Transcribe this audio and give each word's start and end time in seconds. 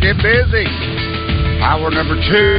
Get 0.00 0.16
busy. 0.16 0.64
Hour 1.60 1.92
number 1.92 2.16
two 2.16 2.56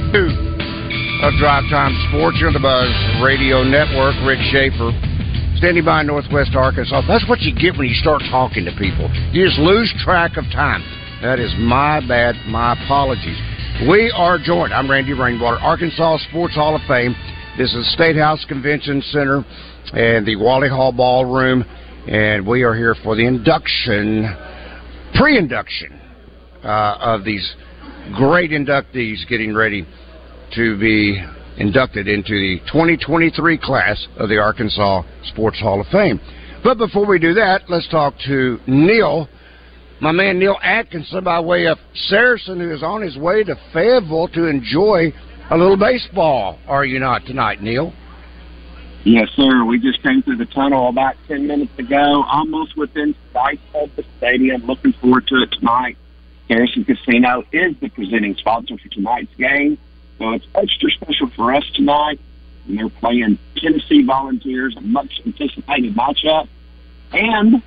of 1.25 1.33
Drive 1.41 1.65
Time 1.73 1.93
Sports 2.09 2.37
on 2.45 2.53
the 2.53 2.61
Buzz 2.61 2.93
Radio 3.21 3.63
Network. 3.65 4.13
Rick 4.21 4.37
Schaefer, 4.53 4.93
standing 5.57 5.83
by 5.83 6.03
Northwest 6.03 6.53
Arkansas. 6.53 7.01
That's 7.07 7.27
what 7.27 7.41
you 7.41 7.53
get 7.53 7.77
when 7.77 7.89
you 7.89 7.97
start 7.97 8.21
talking 8.29 8.63
to 8.65 8.73
people. 8.77 9.09
You 9.33 9.45
just 9.45 9.57
lose 9.57 9.89
track 10.05 10.37
of 10.37 10.45
time. 10.53 10.85
That 11.25 11.39
is 11.39 11.49
my 11.57 12.05
bad. 12.07 12.35
My 12.45 12.77
apologies. 12.77 13.37
We 13.89 14.13
are 14.15 14.37
joined. 14.37 14.73
I'm 14.73 14.89
Randy 14.89 15.13
Rainwater, 15.13 15.57
Arkansas 15.57 16.17
Sports 16.29 16.53
Hall 16.53 16.75
of 16.75 16.81
Fame. 16.87 17.15
This 17.57 17.73
is 17.73 17.91
State 17.93 18.17
House 18.17 18.45
Convention 18.45 19.01
Center 19.09 19.43
and 19.93 20.25
the 20.27 20.35
Wally 20.35 20.69
Hall 20.69 20.91
Ballroom, 20.91 21.65
and 22.07 22.45
we 22.45 22.61
are 22.61 22.75
here 22.75 22.95
for 23.03 23.15
the 23.15 23.25
induction 23.25 24.29
pre-induction 25.15 26.01
uh, 26.63 26.97
of 26.99 27.23
these 27.23 27.55
great 28.15 28.51
inductees 28.51 29.27
getting 29.27 29.53
ready 29.53 29.85
to 30.55 30.77
be 30.77 31.23
inducted 31.57 32.07
into 32.07 32.33
the 32.33 32.59
2023 32.71 33.57
class 33.57 34.07
of 34.17 34.29
the 34.29 34.37
Arkansas 34.37 35.03
Sports 35.25 35.59
Hall 35.59 35.79
of 35.81 35.87
Fame. 35.87 36.19
But 36.63 36.77
before 36.77 37.05
we 37.05 37.19
do 37.19 37.33
that, 37.33 37.63
let's 37.69 37.87
talk 37.89 38.13
to 38.25 38.59
Neil, 38.67 39.27
my 39.99 40.11
man 40.11 40.39
Neil 40.39 40.57
Atkinson, 40.61 41.23
by 41.23 41.39
way 41.39 41.67
of 41.67 41.77
Saracen, 41.93 42.59
who 42.59 42.71
is 42.71 42.83
on 42.83 43.01
his 43.01 43.17
way 43.17 43.43
to 43.43 43.55
Fayetteville 43.73 44.29
to 44.29 44.45
enjoy 44.45 45.13
a 45.49 45.57
little 45.57 45.77
baseball. 45.77 46.59
Are 46.67 46.85
you 46.85 46.99
not 46.99 47.25
tonight, 47.25 47.61
Neil? 47.61 47.93
Yes, 49.03 49.29
sir. 49.35 49.65
We 49.65 49.79
just 49.79 50.03
came 50.03 50.21
through 50.21 50.37
the 50.37 50.45
tunnel 50.45 50.87
about 50.87 51.15
10 51.27 51.47
minutes 51.47 51.71
ago, 51.79 52.23
almost 52.27 52.77
within 52.77 53.15
sight 53.33 53.59
of 53.73 53.89
the 53.95 54.03
stadium. 54.17 54.63
Looking 54.65 54.93
forward 54.93 55.25
to 55.27 55.41
it 55.41 55.51
tonight. 55.57 55.97
Saracen 56.51 56.83
Casino 56.83 57.45
is 57.53 57.77
the 57.79 57.87
presenting 57.87 58.35
sponsor 58.35 58.77
for 58.77 58.89
tonight's 58.89 59.33
game, 59.35 59.77
so 60.17 60.33
it's 60.33 60.45
extra 60.53 60.91
special 60.91 61.29
for 61.29 61.53
us 61.53 61.63
tonight. 61.73 62.19
And 62.67 62.77
they're 62.77 62.89
playing 62.89 63.39
Tennessee 63.55 64.03
Volunteers, 64.03 64.75
a 64.75 64.81
much 64.81 65.21
anticipated 65.25 65.95
matchup. 65.95 66.49
And, 67.13 67.63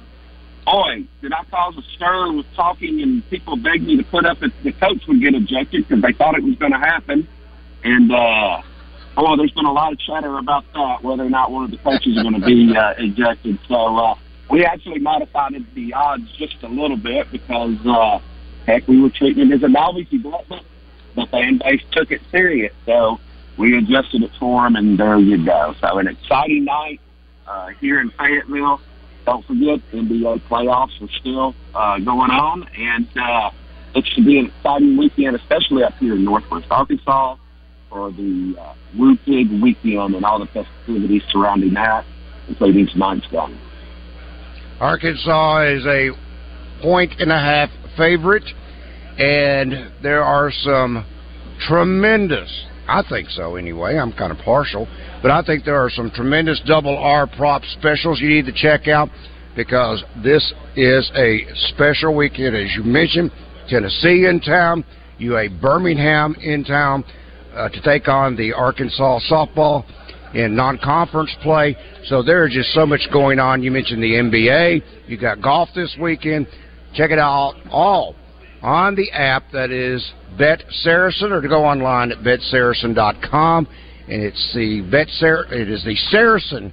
boy, 0.66 1.04
did 1.22 1.32
I 1.32 1.44
cause 1.50 1.78
a 1.78 1.82
stir 1.94 2.32
with 2.32 2.46
talking 2.54 3.00
and 3.00 3.28
people 3.30 3.56
begged 3.56 3.86
me 3.86 3.96
to 3.96 4.04
put 4.04 4.26
up 4.26 4.42
if 4.42 4.52
the 4.62 4.72
coach 4.72 5.06
would 5.08 5.20
get 5.20 5.34
ejected 5.34 5.88
because 5.88 6.02
they 6.02 6.12
thought 6.12 6.36
it 6.36 6.44
was 6.44 6.56
going 6.56 6.72
to 6.72 6.78
happen. 6.78 7.26
And, 7.84 8.12
uh, 8.12 8.60
Oh, 9.16 9.36
there's 9.36 9.52
been 9.52 9.64
a 9.64 9.72
lot 9.72 9.92
of 9.92 9.98
chatter 10.00 10.38
about 10.38 10.64
that, 10.74 11.04
whether 11.04 11.22
or 11.22 11.30
not 11.30 11.52
one 11.52 11.64
of 11.64 11.70
the 11.70 11.76
coaches 11.76 12.16
is 12.16 12.22
going 12.22 12.34
to 12.34 12.44
be 12.44 12.76
uh, 12.76 12.94
ejected. 12.98 13.60
So 13.68 13.96
uh, 13.96 14.16
we 14.50 14.64
actually 14.64 14.98
modified 14.98 15.64
the 15.74 15.94
odds 15.94 16.28
just 16.32 16.60
a 16.64 16.68
little 16.68 16.96
bit 16.96 17.30
because, 17.30 17.76
uh, 17.86 18.18
heck, 18.66 18.86
we 18.88 19.00
were 19.00 19.10
treating 19.10 19.50
it 19.50 19.54
as 19.54 19.62
a 19.62 19.68
novelty 19.68 20.18
bet, 20.18 20.44
but 20.48 20.64
the 21.14 21.26
fan 21.26 21.58
base 21.58 21.82
took 21.92 22.10
it 22.10 22.20
serious. 22.30 22.72
So 22.86 23.18
we 23.56 23.76
adjusted 23.76 24.22
it 24.22 24.30
for 24.38 24.64
them, 24.64 24.76
and 24.76 24.98
there 24.98 25.18
you 25.18 25.44
go. 25.44 25.74
So 25.80 25.98
an 25.98 26.08
exciting 26.08 26.64
night 26.64 27.00
uh, 27.46 27.68
here 27.80 28.00
in 28.00 28.10
Fayetteville. 28.10 28.80
Don't 29.26 29.44
forget, 29.46 29.80
NBA 29.92 30.42
playoffs 30.48 31.00
are 31.00 31.08
still 31.18 31.54
uh, 31.74 31.98
going 31.98 32.30
on, 32.30 32.68
and 32.76 33.08
uh, 33.16 33.50
it 33.94 34.06
should 34.06 34.26
be 34.26 34.38
an 34.38 34.46
exciting 34.46 34.98
weekend, 34.98 35.36
especially 35.36 35.82
up 35.82 35.94
here 35.98 36.14
in 36.14 36.24
Northwest 36.24 36.66
Arkansas 36.70 37.36
for 37.88 38.10
the 38.10 38.56
uh, 38.60 38.74
Woo 38.98 39.16
Pig 39.24 39.50
weekend 39.62 40.14
and 40.14 40.24
all 40.24 40.38
the 40.38 40.46
festivities 40.46 41.22
surrounding 41.30 41.72
that, 41.74 42.04
including 42.48 42.86
tonight's 42.88 43.26
game. 43.28 43.58
Arkansas 44.80 45.62
is 45.68 45.86
a 45.86 46.10
point 46.84 47.14
and 47.18 47.32
a 47.32 47.40
half 47.40 47.70
favorite, 47.96 48.44
and 49.18 49.90
there 50.02 50.22
are 50.22 50.52
some 50.52 51.06
tremendous, 51.66 52.66
I 52.86 53.02
think 53.08 53.30
so 53.30 53.56
anyway, 53.56 53.96
I'm 53.96 54.12
kind 54.12 54.30
of 54.30 54.36
partial, 54.44 54.86
but 55.22 55.30
I 55.30 55.42
think 55.42 55.64
there 55.64 55.82
are 55.82 55.88
some 55.88 56.10
tremendous 56.10 56.60
double 56.66 56.98
R 56.98 57.26
prop 57.26 57.62
specials 57.78 58.20
you 58.20 58.28
need 58.28 58.44
to 58.44 58.52
check 58.52 58.86
out 58.86 59.08
because 59.56 60.04
this 60.22 60.52
is 60.76 61.10
a 61.16 61.46
special 61.70 62.14
weekend. 62.14 62.54
As 62.54 62.68
you 62.76 62.84
mentioned, 62.84 63.30
Tennessee 63.66 64.26
in 64.28 64.40
town, 64.44 64.84
UA 65.16 65.58
Birmingham 65.62 66.36
in 66.42 66.64
town 66.64 67.02
uh, 67.54 67.70
to 67.70 67.80
take 67.80 68.08
on 68.08 68.36
the 68.36 68.52
Arkansas 68.52 69.20
softball 69.30 69.86
in 70.34 70.54
non-conference 70.54 71.34
play. 71.42 71.76
So 72.06 72.22
there's 72.22 72.52
just 72.52 72.74
so 72.74 72.84
much 72.84 73.08
going 73.10 73.38
on. 73.38 73.62
You 73.62 73.70
mentioned 73.70 74.02
the 74.02 74.12
NBA. 74.12 74.82
You 75.06 75.16
got 75.16 75.40
golf 75.40 75.70
this 75.74 75.96
weekend. 75.98 76.46
Check 76.94 77.10
it 77.10 77.18
out 77.18 77.54
all 77.70 78.14
on 78.62 78.94
the 78.94 79.10
app 79.12 79.44
that 79.52 79.70
is 79.70 80.12
Bet 80.38 80.62
Saracen, 80.70 81.32
or 81.32 81.40
to 81.40 81.48
go 81.48 81.64
online 81.64 82.12
at 82.12 82.18
betsaracen.com. 82.18 83.68
And 84.08 84.22
it's 84.22 84.52
the 84.54 84.82
Bet 84.90 85.08
Sar- 85.08 85.52
It 85.52 85.68
is 85.70 85.84
the 85.84 85.96
Saracen 86.10 86.72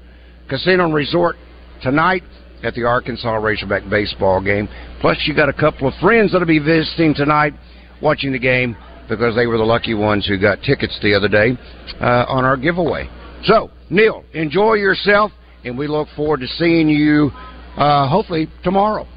Casino 0.50 0.86
and 0.86 0.94
Resort 0.94 1.38
tonight 1.82 2.24
at 2.64 2.76
the 2.76 2.84
Arkansas 2.84 3.36
Razorback 3.36 3.90
baseball 3.90 4.42
game. 4.42 4.70
Plus, 5.00 5.18
you 5.26 5.36
got 5.36 5.50
a 5.50 5.54
couple 5.54 5.88
of 5.88 5.94
friends 5.96 6.32
that'll 6.32 6.48
be 6.48 6.60
visiting 6.60 7.14
tonight, 7.14 7.54
watching 8.02 8.32
the 8.32 8.40
game 8.40 8.76
because 9.10 9.36
they 9.36 9.48
were 9.48 9.58
the 9.58 9.64
lucky 9.64 9.94
ones 9.94 10.26
who 10.28 10.38
got 10.38 10.62
tickets 10.62 10.98
the 11.02 11.14
other 11.14 11.28
day 11.28 11.58
uh, 12.00 12.26
on 12.28 12.46
our 12.46 12.58
giveaway. 12.58 13.10
So, 13.44 13.72
Neil, 13.90 14.24
enjoy 14.34 14.76
yourself, 14.76 15.32
and 15.66 15.78
we 15.78 15.88
look 15.88 16.08
forward 16.16 16.42
to 16.42 16.48
seeing 16.48 16.88
you 16.88 17.32
uh, 17.76 18.08
hopefully 18.08 18.48
tomorrow. 18.64 19.08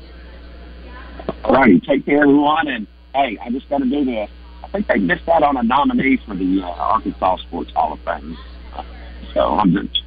All 1.45 1.53
righty, 1.53 1.81
take 1.81 2.07
care, 2.07 2.23
everyone. 2.23 2.69
And 2.69 2.87
hey, 3.15 3.39
I 3.43 3.51
just 3.51 3.69
got 3.69 3.79
to 3.79 3.85
do 3.85 4.05
this. 4.05 4.31
I 4.63 4.69
think 4.69 4.89
they 4.89 4.99
missed 4.99 5.29
out 5.29 5.43
on 5.43 5.57
a 5.57 5.63
nominee 5.63 6.19
for 6.27 6.35
the 6.35 6.63
uh, 6.63 6.67
Arkansas 6.67 7.37
Sports 7.49 7.71
Hall 7.75 7.93
of 7.93 8.01
Fame. 8.01 8.37
So 9.35 9.41
I'm 9.41 9.73
just 9.73 10.05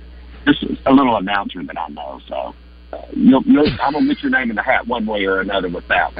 is 0.48 0.78
a 0.86 0.92
little 0.92 1.18
announcer 1.18 1.62
that 1.63 1.78
I 1.78 1.89
know. 1.89 2.19
So 2.28 2.54
uh, 2.94 3.01
you'll, 3.13 3.44
you'll, 3.44 3.68
I'm 3.81 3.94
gonna 3.94 4.07
get 4.07 4.24
your 4.24 4.31
name 4.31 4.50
in 4.50 4.56
the 4.56 4.63
hat 4.63 4.88
one 4.88 5.06
way 5.06 5.25
or 5.25 5.42
another 5.42 5.69
with 5.69 5.88
that 5.89 6.13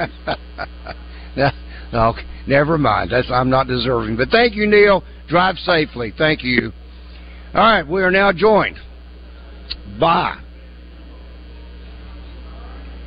no, 1.36 1.50
no, 1.92 2.14
never 2.46 2.78
mind. 2.78 3.10
That's 3.10 3.30
I'm 3.30 3.50
not 3.50 3.66
deserving. 3.66 4.16
But 4.16 4.28
thank 4.28 4.54
you, 4.54 4.66
Neil. 4.68 5.02
Drive 5.28 5.56
safely. 5.58 6.12
Thank 6.16 6.42
you. 6.42 6.72
All 7.54 7.62
right, 7.62 7.86
we 7.86 8.02
are 8.02 8.10
now 8.10 8.32
joined 8.32 8.76
by 9.98 10.38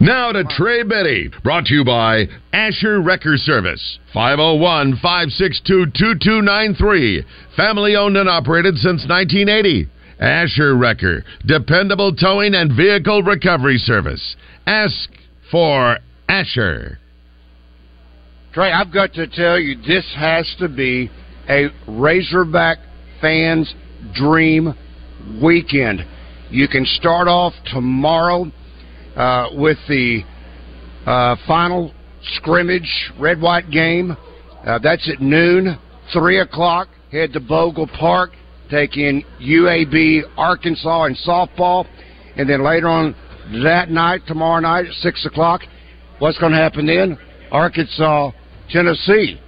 Now 0.01 0.31
to 0.31 0.43
Trey 0.43 0.81
Biddy, 0.81 1.29
brought 1.43 1.65
to 1.65 1.75
you 1.75 1.85
by 1.85 2.25
Asher 2.51 3.03
Wrecker 3.03 3.37
Service, 3.37 3.99
501 4.15 4.93
562 4.93 5.91
2293. 5.95 7.23
Family 7.55 7.95
owned 7.95 8.17
and 8.17 8.27
operated 8.27 8.77
since 8.77 9.05
1980. 9.07 9.87
Asher 10.19 10.75
Wrecker, 10.75 11.23
dependable 11.45 12.15
towing 12.15 12.55
and 12.55 12.75
vehicle 12.75 13.21
recovery 13.21 13.77
service. 13.77 14.35
Ask 14.65 15.07
for 15.51 15.99
Asher. 16.27 16.97
Trey, 18.53 18.71
I've 18.71 18.91
got 18.91 19.13
to 19.13 19.27
tell 19.27 19.59
you, 19.59 19.79
this 19.83 20.11
has 20.17 20.51
to 20.57 20.67
be 20.67 21.11
a 21.47 21.67
Razorback 21.87 22.79
fans' 23.21 23.71
dream 24.15 24.73
weekend. 25.39 26.03
You 26.49 26.67
can 26.67 26.87
start 26.87 27.27
off 27.27 27.53
tomorrow 27.71 28.51
uh, 29.15 29.47
with 29.53 29.77
the 29.87 30.21
uh, 31.05 31.35
final 31.47 31.93
scrimmage, 32.35 33.11
red 33.19 33.41
white 33.41 33.69
game. 33.69 34.15
Uh, 34.65 34.79
that's 34.79 35.09
at 35.09 35.21
noon, 35.21 35.77
3 36.13 36.39
o'clock. 36.39 36.87
Head 37.11 37.33
to 37.33 37.39
Bogle 37.39 37.87
Park, 37.87 38.31
take 38.69 38.95
in 38.95 39.23
UAB, 39.41 40.21
Arkansas, 40.37 41.03
and 41.05 41.17
softball. 41.27 41.85
And 42.37 42.49
then 42.49 42.63
later 42.63 42.87
on 42.87 43.15
that 43.63 43.89
night, 43.89 44.21
tomorrow 44.27 44.61
night 44.61 44.85
at 44.85 44.93
6 44.93 45.25
o'clock, 45.25 45.61
what's 46.19 46.37
going 46.37 46.53
to 46.53 46.57
happen 46.57 46.85
then? 46.85 47.17
Arkansas, 47.51 48.31
Tennessee. 48.69 49.39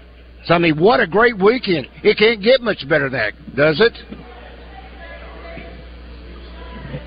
So, 0.45 0.56
I 0.56 0.57
mean, 0.57 0.77
what 0.77 1.00
a 1.00 1.07
great 1.07 1.38
weekend. 1.38 1.88
It 2.04 2.18
can't 2.18 2.42
get 2.44 2.62
much 2.62 2.88
better 2.89 3.10
than 3.10 3.19
that, 3.19 3.56
does 3.56 3.80
it? 3.80 3.94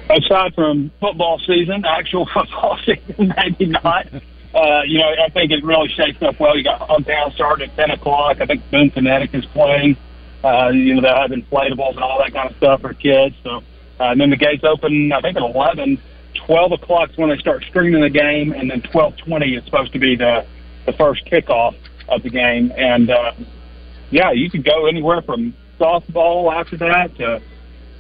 Aside 0.09 0.55
from 0.55 0.91
football 1.01 1.41
season, 1.41 1.85
actual 1.85 2.27
football 2.35 2.79
season, 2.85 3.35
maybe 3.37 3.67
not. 3.67 4.07
Uh, 4.55 4.83
you 4.87 4.99
know, 4.99 5.13
I 5.23 5.29
think 5.31 5.51
it 5.51 5.65
really 5.65 5.89
shapes 5.89 6.23
up 6.23 6.41
well. 6.41 6.57
You 6.57 6.65
got 6.65 6.81
hometown 6.81 7.33
starting 7.35 7.69
at 7.69 7.77
10 7.77 7.91
o'clock. 7.91 8.41
I 8.41 8.47
think 8.47 8.71
Boone 8.71 8.91
Kinetic 8.91 9.35
is 9.35 9.45
playing. 9.47 9.97
Uh, 10.43 10.69
you 10.69 10.95
know, 10.95 11.03
they 11.03 11.09
have 11.09 11.31
inflatables 11.31 11.95
and 11.95 12.01
all 12.01 12.19
that 12.19 12.33
kind 12.33 12.51
of 12.51 12.57
stuff 12.57 12.81
for 12.81 12.95
kids. 12.95 13.35
So, 13.43 13.57
uh, 14.01 14.05
and 14.05 14.21
then 14.21 14.31
the 14.31 14.37
gates 14.37 14.65
open, 14.65 15.13
I 15.13 15.21
think, 15.21 15.37
at 15.37 15.43
11. 15.43 16.01
12 16.47 16.73
o'clock 16.73 17.11
is 17.11 17.17
when 17.17 17.31
they 17.31 17.39
start 17.39 17.65
streaming 17.65 18.03
the 18.03 18.11
game, 18.11 18.53
and 18.53 18.71
then 18.71 18.81
12:20 18.83 19.59
is 19.59 19.65
supposed 19.65 19.93
to 19.93 19.99
be 19.99 20.17
the 20.17 20.47
the 20.85 20.93
first 20.93 21.25
kickoff 21.27 21.75
of 22.09 22.23
the 22.23 22.31
game. 22.31 22.73
And 22.77 23.11
uh, 23.11 23.33
yeah, 24.11 24.31
you 24.31 24.49
could 24.51 24.65
go 24.65 24.87
anywhere 24.87 25.23
from 25.23 25.55
softball 25.81 26.53
after 26.53 26.77
that 26.77 27.17
to 27.17 27.43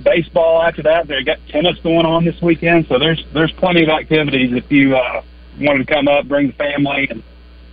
baseball 0.02 0.62
after 0.62 0.82
that. 0.82 1.08
They 1.08 1.22
got 1.22 1.38
tennis 1.48 1.76
going 1.82 2.06
on 2.06 2.24
this 2.24 2.40
weekend, 2.42 2.86
so 2.88 2.98
there's 2.98 3.22
there's 3.34 3.52
plenty 3.52 3.82
of 3.82 3.88
activities 3.88 4.50
if 4.52 4.70
you 4.70 4.96
uh, 4.96 5.22
wanted 5.60 5.86
to 5.86 5.94
come 5.94 6.08
up, 6.08 6.28
bring 6.28 6.48
the 6.48 6.52
family, 6.54 7.08
and 7.10 7.22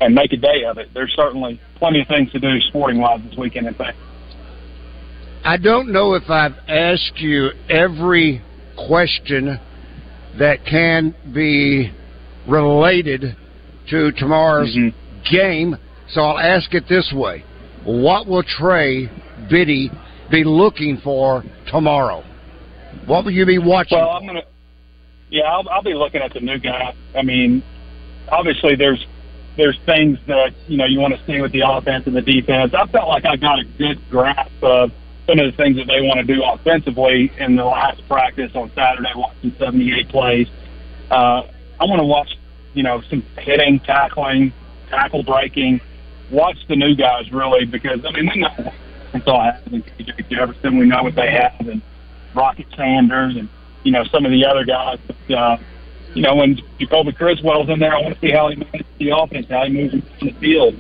and 0.02 0.16
make 0.16 0.34
a 0.34 0.38
day 0.38 0.64
of 0.66 0.78
it. 0.78 0.90
There's 0.94 1.14
certainly 1.16 1.60
plenty 1.76 2.02
of 2.02 2.08
things 2.08 2.32
to 2.32 2.40
do 2.40 2.60
sporting 2.62 3.00
wise 3.00 3.22
this 3.28 3.38
weekend. 3.38 3.68
In 3.68 3.74
fact. 3.74 3.98
I 5.46 5.58
don't 5.58 5.92
know 5.92 6.14
if 6.14 6.30
I've 6.30 6.56
asked 6.70 7.18
you 7.18 7.50
every 7.70 8.42
question 8.88 9.60
that 10.40 10.66
can 10.66 11.14
be 11.34 11.92
related 12.48 13.36
to 13.90 14.12
tomorrow's 14.14 14.76
mm-hmm. 14.76 15.36
game. 15.36 15.76
So 16.10 16.22
I'll 16.22 16.40
ask 16.40 16.74
it 16.74 16.86
this 16.88 17.12
way. 17.14 17.44
What 17.84 18.28
will 18.28 18.44
Trey 18.44 19.10
Biddy 19.50 19.92
be 20.34 20.44
looking 20.44 20.98
for 20.98 21.44
tomorrow? 21.68 22.24
What 23.06 23.24
will 23.24 23.32
you 23.32 23.46
be 23.46 23.60
watching? 23.60 24.00
Well, 24.00 24.10
I'm 24.10 24.26
gonna. 24.26 24.42
Yeah, 25.30 25.44
I'll, 25.44 25.68
I'll 25.70 25.84
be 25.84 25.94
looking 25.94 26.22
at 26.22 26.34
the 26.34 26.40
new 26.40 26.58
guy. 26.58 26.94
I 27.16 27.22
mean, 27.22 27.64
obviously 28.30 28.76
there's 28.76 29.06
there's 29.58 29.78
things 29.86 30.18
that 30.28 30.54
you 30.68 30.78
know 30.78 30.86
you 30.86 31.00
want 31.00 31.14
to 31.14 31.26
see 31.26 31.40
with 31.40 31.52
the 31.52 31.62
offense 31.68 32.08
and 32.08 32.16
the 32.16 32.22
defense. 32.22 32.74
I 32.74 32.88
felt 32.88 33.08
like 33.08 33.26
I 33.26 33.36
got 33.36 33.60
a 33.60 33.64
good 33.78 34.00
grasp 34.10 34.52
of 34.64 34.92
some 35.28 35.40
of 35.40 35.52
the 35.52 35.56
things 35.56 35.78
that 35.78 35.86
they 35.88 36.02
want 36.02 36.26
to 36.26 36.36
do 36.36 36.44
offensively 36.44 37.32
in 37.38 37.56
the 37.56 37.64
last 37.64 38.06
practice 38.08 38.52
on 38.56 38.72
Saturday, 38.76 39.10
watching 39.16 39.56
78 39.58 40.10
plays. 40.10 40.48
Uh, 41.10 41.44
I 41.80 41.86
want 41.86 42.00
to 42.00 42.06
watch, 42.06 42.36
you 42.74 42.84
know, 42.84 43.02
some 43.10 43.22
hitting, 43.38 43.80
tackling, 43.80 44.52
tackle 44.90 45.24
breaking. 45.24 45.80
Watch 46.30 46.58
the 46.68 46.76
new 46.76 46.96
guys 46.96 47.32
really 47.32 47.66
because 47.66 48.00
I 48.06 48.12
mean 48.12 48.42
know 48.42 48.74
Arkansas 49.14 49.52
has 49.52 49.74
and 49.74 49.86
KJ 49.86 50.30
Jefferson. 50.30 50.78
We 50.78 50.86
know 50.86 51.04
what 51.04 51.16
they 51.16 51.32
have 51.32 51.68
and 51.68 51.82
Rocket 52.34 52.66
Sanders 52.76 53.36
and 53.36 53.50
you 53.84 53.92
know 53.92 54.04
some 54.06 54.26
of 54.26 54.32
the 54.32 54.46
other 54.46 54.66
guys. 54.66 55.00
But, 55.06 55.36
uh, 55.36 55.58
you 56.14 56.22
know 56.22 56.36
when 56.36 56.60
Jacoby 56.80 57.12
Criswell's 57.12 57.70
in 57.70 57.80
there, 57.80 57.94
I 57.96 58.02
want 58.02 58.16
to 58.16 58.20
see 58.20 58.32
how 58.32 58.50
he 58.50 58.56
manages 58.56 58.88
the 59.00 59.10
offense, 59.10 59.48
how 59.50 59.66
he 59.66 59.72
moves 59.72 59.94
in 59.94 60.28
the 60.28 60.32
field. 60.34 60.76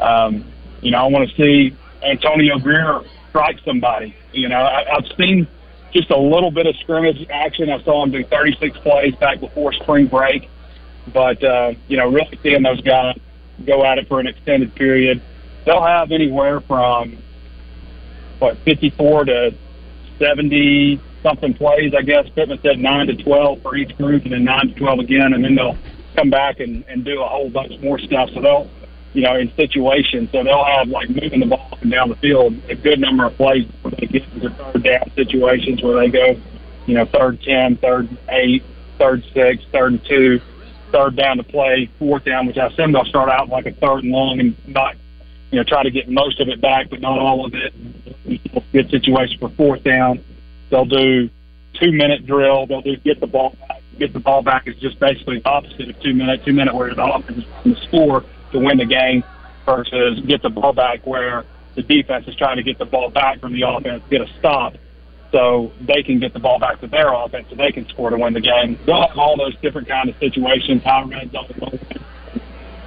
Um, 0.00 0.44
you 0.80 0.90
know 0.90 0.98
I 0.98 1.06
want 1.06 1.28
to 1.28 1.36
see 1.36 1.76
Antonio 2.02 2.58
Grier 2.58 3.02
strike 3.30 3.58
somebody. 3.64 4.14
You 4.32 4.48
know, 4.48 4.60
I, 4.60 4.96
I've 4.96 5.06
seen 5.16 5.46
just 5.92 6.10
a 6.10 6.18
little 6.18 6.50
bit 6.50 6.66
of 6.66 6.76
scrimmage 6.76 7.26
action. 7.30 7.70
I 7.70 7.82
saw 7.82 8.02
him 8.02 8.10
do 8.10 8.24
36 8.24 8.78
plays 8.78 9.14
back 9.16 9.40
before 9.40 9.72
spring 9.72 10.06
break, 10.06 10.48
but 11.12 11.42
uh, 11.42 11.74
you 11.88 11.96
know, 11.96 12.10
really 12.10 12.38
seeing 12.42 12.62
those 12.62 12.80
guys 12.80 13.18
go 13.64 13.84
at 13.84 13.98
it 13.98 14.08
for 14.08 14.20
an 14.20 14.26
extended 14.26 14.74
period, 14.74 15.22
they'll 15.64 15.82
have 15.82 16.12
anywhere 16.12 16.60
from 16.60 17.16
what 18.38 18.56
54 18.58 19.24
to 19.26 19.54
70 20.18 21.00
something 21.22 21.54
plays. 21.54 21.94
I 21.96 22.02
guess 22.02 22.28
Pittman 22.34 22.60
said 22.62 22.78
nine 22.78 23.06
to 23.08 23.16
12 23.16 23.62
for 23.62 23.76
each 23.76 23.96
group, 23.96 24.24
and 24.24 24.32
then 24.32 24.44
nine 24.44 24.68
to 24.68 24.74
12 24.74 24.98
again, 25.00 25.32
and 25.32 25.44
then 25.44 25.54
they'll 25.54 25.78
come 26.14 26.30
back 26.30 26.60
and, 26.60 26.84
and 26.88 27.04
do 27.04 27.22
a 27.22 27.26
whole 27.26 27.50
bunch 27.50 27.78
more 27.80 27.98
stuff. 27.98 28.30
So 28.34 28.40
they'll 28.40 28.70
you 29.16 29.22
know, 29.22 29.34
in 29.34 29.50
situations. 29.56 30.28
So 30.30 30.44
they'll 30.44 30.64
have 30.64 30.88
like 30.88 31.08
moving 31.08 31.40
the 31.40 31.46
ball 31.46 31.68
up 31.72 31.80
and 31.80 31.90
down 31.90 32.10
the 32.10 32.16
field 32.16 32.54
a 32.68 32.74
good 32.74 33.00
number 33.00 33.24
of 33.24 33.34
plays 33.36 33.64
before 33.64 33.92
they 33.92 34.06
get 34.06 34.22
into 34.34 34.50
third 34.50 34.82
down 34.82 35.10
situations 35.14 35.82
where 35.82 35.98
they 35.98 36.10
go, 36.10 36.38
you 36.84 36.94
know, 36.94 37.06
third 37.06 37.40
ten, 37.40 37.76
third 37.78 38.14
eight, 38.28 38.62
third 38.98 39.24
six, 39.32 39.64
third 39.72 39.92
and 39.92 40.04
two, 40.04 40.38
third 40.92 41.16
down 41.16 41.38
to 41.38 41.42
play, 41.42 41.88
fourth 41.98 42.24
down, 42.24 42.46
which 42.46 42.58
I 42.58 42.66
assume 42.66 42.92
they'll 42.92 43.06
start 43.06 43.30
out 43.30 43.48
like 43.48 43.64
a 43.64 43.72
third 43.72 44.04
and 44.04 44.12
long 44.12 44.38
and 44.38 44.54
not, 44.68 44.96
you 45.50 45.58
know, 45.58 45.64
try 45.64 45.82
to 45.82 45.90
get 45.90 46.08
most 46.08 46.40
of 46.40 46.48
it 46.48 46.60
back, 46.60 46.90
but 46.90 47.00
not 47.00 47.18
all 47.18 47.46
of 47.46 47.54
it. 47.54 47.72
Good 48.72 48.90
situation 48.90 49.38
for 49.38 49.48
fourth 49.50 49.84
down. 49.84 50.22
They'll 50.70 50.84
do 50.84 51.30
two 51.74 51.92
minute 51.92 52.26
drill. 52.26 52.66
They'll 52.66 52.82
do 52.82 52.96
get 52.96 53.20
the 53.20 53.26
ball 53.26 53.54
back. 53.68 53.82
Get 53.98 54.12
the 54.12 54.20
ball 54.20 54.42
back 54.42 54.66
is 54.66 54.76
just 54.76 54.98
basically 54.98 55.38
the 55.38 55.48
opposite 55.48 55.88
of 55.88 56.00
two 56.00 56.14
minute. 56.14 56.44
Two 56.44 56.52
minute 56.52 56.74
where 56.74 56.94
the 56.94 57.04
offense 57.04 57.44
is 57.64 57.78
score 57.84 58.24
to 58.52 58.58
win 58.58 58.78
the 58.78 58.84
game 58.84 59.22
versus 59.64 60.20
get 60.26 60.42
the 60.42 60.50
ball 60.50 60.72
back 60.72 61.06
where 61.06 61.44
the 61.74 61.82
defense 61.82 62.26
is 62.26 62.34
trying 62.36 62.56
to 62.56 62.62
get 62.62 62.78
the 62.78 62.84
ball 62.84 63.10
back 63.10 63.40
from 63.40 63.52
the 63.52 63.62
offense, 63.62 64.02
get 64.10 64.22
a 64.22 64.26
stop, 64.38 64.74
so 65.32 65.72
they 65.80 66.02
can 66.02 66.18
get 66.18 66.32
the 66.32 66.38
ball 66.38 66.58
back 66.58 66.80
to 66.80 66.86
their 66.86 67.12
offense 67.12 67.46
so 67.50 67.56
they 67.56 67.72
can 67.72 67.88
score 67.88 68.10
to 68.10 68.16
win 68.16 68.32
the 68.32 68.40
game. 68.40 68.78
They'll 68.86 69.06
have 69.06 69.18
all 69.18 69.36
those 69.36 69.56
different 69.60 69.88
kind 69.88 70.08
of 70.08 70.16
situations, 70.18 70.82
high 70.82 71.02
red 71.02 71.34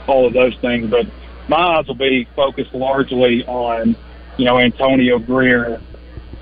all 0.07 0.25
of 0.25 0.33
those 0.33 0.55
things. 0.57 0.89
But 0.89 1.05
my 1.49 1.57
eyes 1.57 1.87
will 1.87 1.95
be 1.95 2.27
focused 2.35 2.73
largely 2.73 3.45
on, 3.45 3.95
you 4.37 4.45
know, 4.45 4.59
Antonio 4.59 5.19
Grier, 5.19 5.81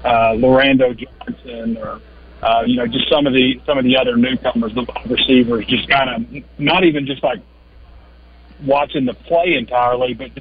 uh, 0.03 0.33
Lorando 0.33 0.93
Johnson, 0.93 1.77
or 1.77 2.01
uh, 2.41 2.63
you 2.65 2.77
know, 2.77 2.85
just 2.85 3.09
some 3.09 3.25
of 3.25 3.33
the 3.33 3.59
some 3.65 3.77
of 3.77 3.83
the 3.83 3.97
other 3.97 4.15
newcomers, 4.15 4.73
the 4.75 4.85
receivers, 5.07 5.65
just 5.65 5.89
kind 5.89 6.09
of 6.09 6.43
not 6.59 6.83
even 6.83 7.05
just 7.07 7.23
like 7.23 7.39
watching 8.65 9.05
the 9.05 9.13
play 9.13 9.55
entirely, 9.55 10.13
but 10.13 10.31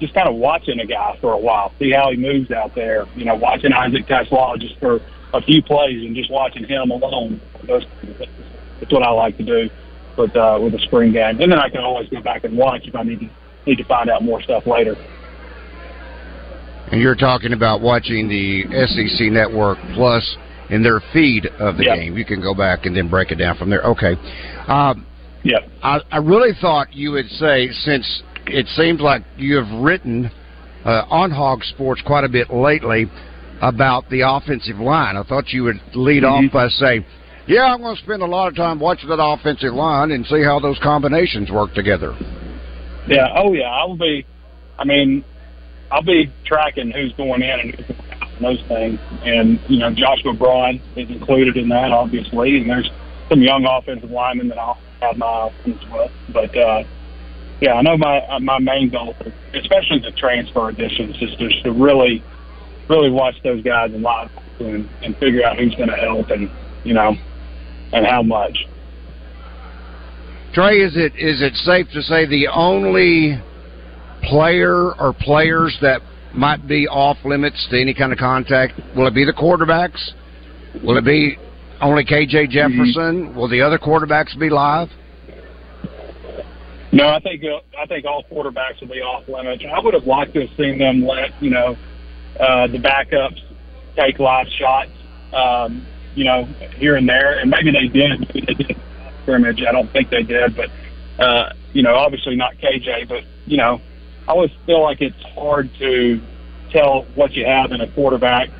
just, 0.00 0.14
kind 0.14 0.28
of 0.28 0.34
watching 0.34 0.80
a 0.80 0.86
guy 0.86 1.16
for 1.20 1.32
a 1.32 1.38
while, 1.38 1.72
see 1.78 1.92
how 1.92 2.10
he 2.10 2.16
moves 2.16 2.50
out 2.50 2.74
there. 2.74 3.06
You 3.14 3.24
know, 3.24 3.34
watching 3.34 3.72
Isaac 3.72 4.06
TeSlaa 4.06 4.60
just 4.60 4.78
for 4.78 5.00
a 5.32 5.40
few 5.42 5.62
plays 5.62 6.04
and 6.04 6.16
just 6.16 6.30
watching 6.30 6.64
him 6.64 6.90
alone. 6.90 7.40
Those, 7.64 7.84
that's 8.80 8.92
what 8.92 9.02
I 9.04 9.10
like 9.10 9.36
to 9.36 9.44
do 9.44 9.70
with 10.16 10.34
uh, 10.34 10.58
with 10.60 10.74
a 10.74 10.80
spring 10.80 11.12
game, 11.12 11.40
and 11.40 11.52
then 11.52 11.58
I 11.58 11.68
can 11.68 11.80
always 11.80 12.08
go 12.08 12.20
back 12.20 12.44
and 12.44 12.56
watch 12.56 12.86
if 12.86 12.96
I 12.96 13.02
need 13.02 13.20
to 13.20 13.30
need 13.66 13.76
to 13.76 13.84
find 13.84 14.10
out 14.10 14.22
more 14.22 14.42
stuff 14.42 14.66
later. 14.66 14.96
And 16.90 17.00
you're 17.00 17.16
talking 17.16 17.54
about 17.54 17.80
watching 17.80 18.28
the 18.28 18.64
SEC 18.86 19.32
Network 19.32 19.78
Plus 19.94 20.36
in 20.68 20.82
their 20.82 21.00
feed 21.12 21.46
of 21.58 21.76
the 21.76 21.84
yep. 21.84 21.96
game. 21.96 22.18
You 22.18 22.24
can 22.24 22.40
go 22.40 22.54
back 22.54 22.84
and 22.84 22.96
then 22.96 23.08
break 23.08 23.30
it 23.30 23.36
down 23.36 23.56
from 23.56 23.70
there. 23.70 23.82
Okay. 23.82 24.14
Um, 24.66 25.06
yeah. 25.42 25.58
I, 25.82 26.00
I 26.10 26.18
really 26.18 26.52
thought 26.60 26.92
you 26.92 27.12
would 27.12 27.28
say, 27.30 27.70
since 27.70 28.22
it 28.46 28.66
seems 28.76 29.00
like 29.00 29.22
you 29.36 29.56
have 29.56 29.82
written 29.82 30.30
uh, 30.84 31.04
on 31.10 31.30
Hog 31.30 31.62
Sports 31.64 32.02
quite 32.04 32.24
a 32.24 32.28
bit 32.28 32.52
lately 32.52 33.06
about 33.60 34.08
the 34.10 34.22
offensive 34.26 34.76
line, 34.76 35.16
I 35.16 35.22
thought 35.22 35.48
you 35.48 35.64
would 35.64 35.80
lead 35.94 36.24
mm-hmm. 36.24 36.46
off 36.46 36.52
by 36.52 36.68
saying, 36.68 37.04
yeah, 37.46 37.72
I'm 37.72 37.80
going 37.80 37.96
to 37.96 38.02
spend 38.02 38.22
a 38.22 38.26
lot 38.26 38.48
of 38.48 38.56
time 38.56 38.78
watching 38.78 39.08
that 39.08 39.22
offensive 39.22 39.74
line 39.74 40.10
and 40.10 40.24
see 40.26 40.42
how 40.44 40.60
those 40.60 40.78
combinations 40.82 41.50
work 41.50 41.74
together. 41.74 42.16
Yeah. 43.06 43.28
Oh, 43.34 43.52
yeah. 43.52 43.70
I'll 43.70 43.96
be. 43.96 44.26
I 44.78 44.84
mean, 44.84 45.24
I'll 45.90 46.02
be 46.02 46.32
tracking 46.44 46.90
who's 46.90 47.12
going 47.14 47.42
in 47.42 47.60
and 47.60 47.96
those 48.40 48.62
things. 48.68 48.98
And 49.24 49.60
you 49.68 49.78
know, 49.78 49.90
Joshua 49.90 50.34
Braun 50.34 50.80
is 50.96 51.08
included 51.10 51.56
in 51.56 51.68
that, 51.68 51.92
obviously. 51.92 52.58
And 52.58 52.68
there's 52.68 52.90
some 53.28 53.42
young 53.42 53.64
offensive 53.64 54.10
linemen 54.10 54.48
that 54.48 54.58
I'll 54.58 54.78
have 55.00 55.16
my 55.16 55.26
options 55.26 55.80
with. 55.90 56.10
But 56.32 56.56
uh, 56.56 56.84
yeah, 57.60 57.74
I 57.74 57.82
know 57.82 57.96
my 57.96 58.20
uh, 58.26 58.40
my 58.40 58.58
main 58.58 58.90
goal, 58.90 59.14
especially 59.54 60.00
the 60.00 60.12
transfer 60.12 60.68
additions, 60.68 61.16
is 61.22 61.34
just 61.36 61.62
to 61.64 61.72
really, 61.72 62.22
really 62.88 63.10
watch 63.10 63.36
those 63.42 63.62
guys 63.62 63.92
in 63.92 64.02
live 64.02 64.30
and, 64.60 64.88
and 65.02 65.16
figure 65.18 65.44
out 65.44 65.58
who's 65.58 65.74
going 65.74 65.88
to 65.88 65.96
help 65.96 66.30
and 66.30 66.50
you 66.84 66.94
know, 66.94 67.14
and 67.92 68.06
how 68.06 68.22
much. 68.22 68.66
Trey, 70.52 70.80
is 70.80 70.92
it 70.96 71.14
is 71.16 71.40
it 71.40 71.54
safe 71.54 71.86
to 71.94 72.02
say 72.02 72.26
the 72.26 72.46
only 72.48 73.40
player 74.24 74.92
or 75.00 75.14
players 75.18 75.76
that 75.80 76.02
might 76.34 76.68
be 76.68 76.86
off 76.86 77.16
limits 77.24 77.66
to 77.70 77.80
any 77.80 77.94
kind 77.94 78.12
of 78.12 78.18
contact? 78.18 78.78
Will 78.94 79.06
it 79.06 79.14
be 79.14 79.24
the 79.24 79.32
quarterbacks? 79.32 80.12
Will 80.84 80.98
it 80.98 81.06
be 81.06 81.38
only 81.80 82.04
KJ 82.04 82.50
Jefferson? 82.50 83.28
Mm-hmm. 83.28 83.38
Will 83.38 83.48
the 83.48 83.62
other 83.62 83.78
quarterbacks 83.78 84.38
be 84.38 84.50
live? 84.50 84.88
No, 86.92 87.08
I 87.08 87.20
think 87.20 87.42
uh, 87.44 87.60
I 87.80 87.86
think 87.86 88.04
all 88.04 88.22
quarterbacks 88.30 88.78
will 88.82 88.88
be 88.88 89.00
off 89.00 89.26
limits. 89.28 89.64
I 89.74 89.80
would 89.80 89.94
have 89.94 90.04
liked 90.04 90.34
to 90.34 90.46
have 90.46 90.56
seen 90.58 90.76
them 90.76 91.06
let 91.06 91.30
you 91.42 91.48
know 91.48 91.76
uh, 92.38 92.66
the 92.66 92.76
backups 92.76 93.40
take 93.96 94.18
live 94.18 94.46
shots, 94.58 94.90
um, 95.32 95.86
you 96.14 96.24
know, 96.24 96.44
here 96.76 96.96
and 96.96 97.08
there, 97.08 97.38
and 97.38 97.50
maybe 97.50 97.70
they 97.72 97.88
did. 97.88 98.76
Scrimmage. 99.22 99.62
I 99.62 99.72
don't 99.72 99.90
think 99.92 100.10
they 100.10 100.22
did, 100.22 100.56
but 100.56 100.70
uh, 101.18 101.52
you 101.72 101.82
know, 101.82 101.94
obviously 101.94 102.36
not 102.36 102.56
KJ. 102.56 103.08
But 103.08 103.24
you 103.46 103.56
know, 103.56 103.80
I 104.28 104.32
always 104.32 104.50
feel 104.66 104.82
like 104.82 105.00
it's 105.00 105.22
hard 105.34 105.72
to 105.78 106.20
tell 106.70 107.02
what 107.14 107.32
you 107.32 107.44
have 107.44 107.72
in 107.72 107.80
a 107.80 107.90
quarterback 107.92 108.50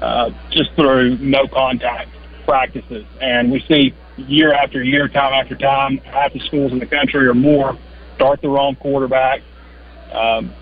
uh, 0.00 0.30
just 0.50 0.72
through 0.74 1.18
no 1.18 1.46
contact 1.48 2.10
practices, 2.44 3.06
and 3.20 3.50
we 3.50 3.60
see 3.68 3.94
year 4.16 4.52
after 4.52 4.82
year, 4.82 5.08
time 5.08 5.32
after 5.32 5.56
time, 5.56 5.98
half 5.98 6.32
the 6.32 6.40
schools 6.40 6.72
in 6.72 6.78
the 6.78 6.86
country 6.86 7.26
or 7.26 7.34
more 7.34 7.76
start 8.16 8.40
the 8.42 8.48
wrong 8.48 8.76
quarterback. 8.76 9.42
Um, 10.12 10.52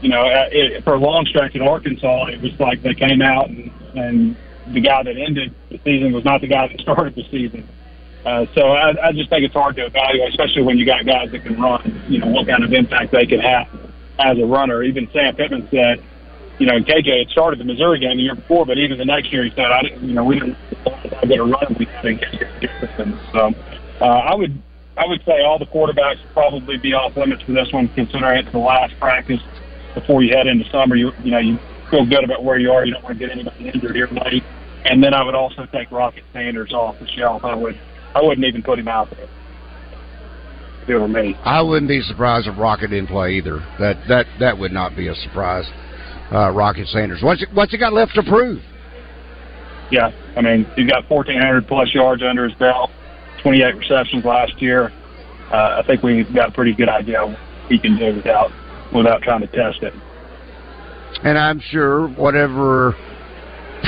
you 0.00 0.10
know, 0.10 0.22
uh, 0.22 0.48
it, 0.52 0.84
for 0.84 0.94
a 0.94 0.98
long 0.98 1.24
stretch 1.26 1.54
in 1.54 1.62
Arkansas, 1.62 2.26
it 2.26 2.40
was 2.40 2.58
like 2.60 2.82
they 2.82 2.94
came 2.94 3.22
out 3.22 3.48
and, 3.48 3.70
and 3.94 4.36
the 4.72 4.80
guy 4.80 5.02
that 5.02 5.16
ended 5.16 5.54
the 5.70 5.80
season 5.84 6.12
was 6.12 6.24
not 6.24 6.40
the 6.40 6.46
guy 6.46 6.68
that 6.68 6.80
started 6.80 7.14
the 7.14 7.24
season. 7.30 7.66
Uh, 8.24 8.46
so 8.54 8.68
I, 8.68 9.08
I 9.08 9.12
just 9.12 9.28
think 9.28 9.44
it's 9.44 9.54
hard 9.54 9.76
to 9.76 9.86
evaluate, 9.86 10.30
especially 10.30 10.62
when 10.62 10.78
you 10.78 10.86
got 10.86 11.04
guys 11.04 11.30
that 11.30 11.44
can 11.44 11.60
run. 11.60 12.02
You 12.08 12.20
know 12.20 12.28
what 12.28 12.46
kind 12.46 12.64
of 12.64 12.72
impact 12.72 13.12
they 13.12 13.26
can 13.26 13.40
have 13.40 13.68
as 14.18 14.38
a 14.38 14.46
runner. 14.46 14.82
Even 14.82 15.08
Sam 15.12 15.36
Pittman 15.36 15.68
said, 15.70 16.02
you 16.58 16.66
know, 16.66 16.78
KJ 16.80 17.18
had 17.18 17.28
started 17.30 17.60
the 17.60 17.64
Missouri 17.64 17.98
game 17.98 18.16
the 18.16 18.22
year 18.22 18.34
before, 18.34 18.64
but 18.64 18.78
even 18.78 18.96
the 18.96 19.04
next 19.04 19.32
year 19.32 19.44
he 19.44 19.50
said, 19.50 19.66
I 19.66 19.82
didn't, 19.82 20.08
you 20.08 20.14
know, 20.14 20.24
we 20.24 20.38
didn't 20.38 20.54
have 20.54 21.30
a 21.30 21.42
run 21.42 21.76
we 21.78 21.84
had 21.84 22.04
in 22.06 22.18
KJ 22.18 23.32
So 23.32 23.52
uh, 24.00 24.04
I 24.04 24.34
would 24.34 24.62
I 24.96 25.06
would 25.06 25.22
say 25.24 25.42
all 25.42 25.58
the 25.58 25.66
quarterbacks 25.66 26.18
probably 26.32 26.78
be 26.78 26.94
off 26.94 27.16
limits 27.16 27.42
for 27.42 27.52
this 27.52 27.72
one, 27.72 27.88
considering 27.88 28.38
it's 28.38 28.52
the 28.52 28.58
last 28.58 28.98
practice 29.00 29.40
before 29.94 30.22
you 30.22 30.34
head 30.34 30.46
into 30.46 30.68
summer. 30.70 30.96
You 30.96 31.12
you 31.22 31.30
know 31.30 31.38
you 31.38 31.58
feel 31.90 32.06
good 32.06 32.24
about 32.24 32.44
where 32.44 32.58
you 32.58 32.72
are. 32.72 32.86
You 32.86 32.94
don't 32.94 33.04
want 33.04 33.18
to 33.18 33.26
get 33.26 33.36
anybody 33.36 33.68
injured 33.68 33.96
here 33.96 34.08
late. 34.08 34.44
And 34.84 35.02
then 35.02 35.14
I 35.14 35.22
would 35.24 35.34
also 35.34 35.66
take 35.66 35.90
Rocket 35.90 36.24
Sanders 36.32 36.72
off 36.72 36.98
the 36.98 37.08
shelf. 37.08 37.44
I 37.44 37.54
would 37.54 37.78
I 38.14 38.22
wouldn't 38.22 38.46
even 38.46 38.62
put 38.62 38.78
him 38.78 38.88
out 38.88 39.10
there. 39.10 39.28
If 40.82 40.88
it 40.90 40.98
were 40.98 41.08
me, 41.08 41.34
I 41.44 41.62
wouldn't 41.62 41.88
be 41.88 42.02
surprised 42.02 42.46
if 42.46 42.58
Rocket 42.58 42.88
didn't 42.88 43.08
play 43.08 43.34
either. 43.34 43.64
That 43.78 43.96
that 44.08 44.26
that 44.38 44.58
would 44.58 44.72
not 44.72 44.94
be 44.96 45.08
a 45.08 45.14
surprise. 45.14 45.64
Uh, 46.30 46.50
Rocket 46.50 46.86
Sanders. 46.88 47.20
What's 47.22 47.44
what's 47.54 47.72
he 47.72 47.78
got 47.78 47.92
left 47.92 48.14
to 48.14 48.22
prove? 48.22 48.60
Yeah, 49.90 50.10
I 50.36 50.42
mean 50.42 50.66
he's 50.76 50.88
got 50.88 51.08
1,400 51.10 51.66
plus 51.66 51.92
yards 51.94 52.22
under 52.22 52.48
his 52.48 52.56
belt, 52.58 52.90
28 53.42 53.76
receptions 53.76 54.24
last 54.24 54.60
year. 54.60 54.92
Uh, 55.52 55.80
I 55.80 55.84
think 55.86 56.02
we've 56.02 56.32
got 56.34 56.48
a 56.48 56.52
pretty 56.52 56.74
good 56.74 56.88
idea 56.88 57.24
what 57.26 57.38
he 57.68 57.78
can 57.78 57.98
do 57.98 58.16
without 58.16 58.50
without 58.94 59.22
trying 59.22 59.40
to 59.40 59.46
test 59.46 59.82
it. 59.82 59.92
And 61.22 61.38
I'm 61.38 61.60
sure 61.60 62.08
whatever 62.08 62.94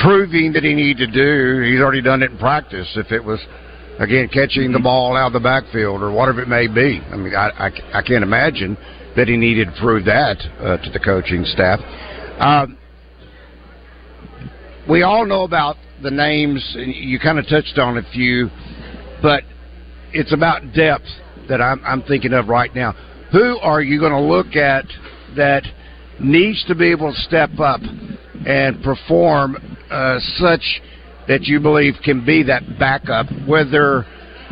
proving 0.03 0.53
that 0.53 0.63
he 0.63 0.73
needed 0.73 1.11
to 1.11 1.11
do, 1.11 1.61
he's 1.61 1.79
already 1.79 2.01
done 2.01 2.23
it 2.23 2.31
in 2.31 2.37
practice. 2.37 2.87
If 2.95 3.11
it 3.11 3.23
was, 3.23 3.39
again, 3.99 4.29
catching 4.31 4.71
the 4.71 4.79
ball 4.79 5.15
out 5.15 5.27
of 5.27 5.33
the 5.33 5.39
backfield 5.39 6.01
or 6.01 6.11
whatever 6.11 6.41
it 6.41 6.47
may 6.47 6.67
be. 6.67 7.01
I 7.11 7.15
mean, 7.15 7.35
I, 7.35 7.49
I, 7.49 7.99
I 7.99 8.01
can't 8.01 8.23
imagine 8.23 8.77
that 9.15 9.27
he 9.27 9.37
needed 9.37 9.67
to 9.67 9.81
prove 9.81 10.05
that 10.05 10.37
uh, 10.59 10.77
to 10.77 10.89
the 10.91 10.99
coaching 10.99 11.43
staff. 11.45 11.79
Um, 12.39 12.77
we 14.87 15.03
all 15.03 15.25
know 15.25 15.43
about 15.43 15.75
the 16.01 16.11
names, 16.11 16.63
and 16.77 16.93
you 16.93 17.19
kind 17.19 17.39
of 17.39 17.47
touched 17.47 17.77
on 17.77 17.97
a 17.97 18.03
few, 18.13 18.49
but 19.21 19.43
it's 20.13 20.33
about 20.33 20.73
depth 20.73 21.07
that 21.49 21.61
I'm, 21.61 21.81
I'm 21.83 22.03
thinking 22.03 22.33
of 22.33 22.47
right 22.47 22.73
now 22.73 22.93
who 23.31 23.57
are 23.59 23.81
you 23.81 23.99
going 23.99 24.11
to 24.11 24.21
look 24.21 24.55
at 24.55 24.85
that 25.35 25.63
needs 26.19 26.63
to 26.67 26.75
be 26.75 26.91
able 26.91 27.13
to 27.13 27.19
step 27.21 27.51
up 27.59 27.81
and 28.45 28.81
perform 28.83 29.77
uh, 29.89 30.19
such 30.37 30.81
that 31.27 31.43
you 31.43 31.59
believe 31.59 31.95
can 32.03 32.25
be 32.25 32.43
that 32.43 32.79
backup? 32.79 33.27
Whether 33.47 34.05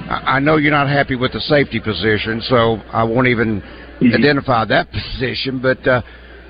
I 0.08 0.40
know 0.40 0.58
you're 0.58 0.72
not 0.72 0.88
happy 0.88 1.16
with 1.16 1.34
the 1.34 1.40
safety 1.42 1.80
position, 1.80 2.42
so 2.42 2.78
I 2.92 3.04
won't 3.04 3.28
even 3.28 3.62
mm-hmm. 3.62 4.14
identify 4.14 4.66
that 4.66 4.88
position, 5.20 5.62
but. 5.62 5.86
Uh, 5.88 6.02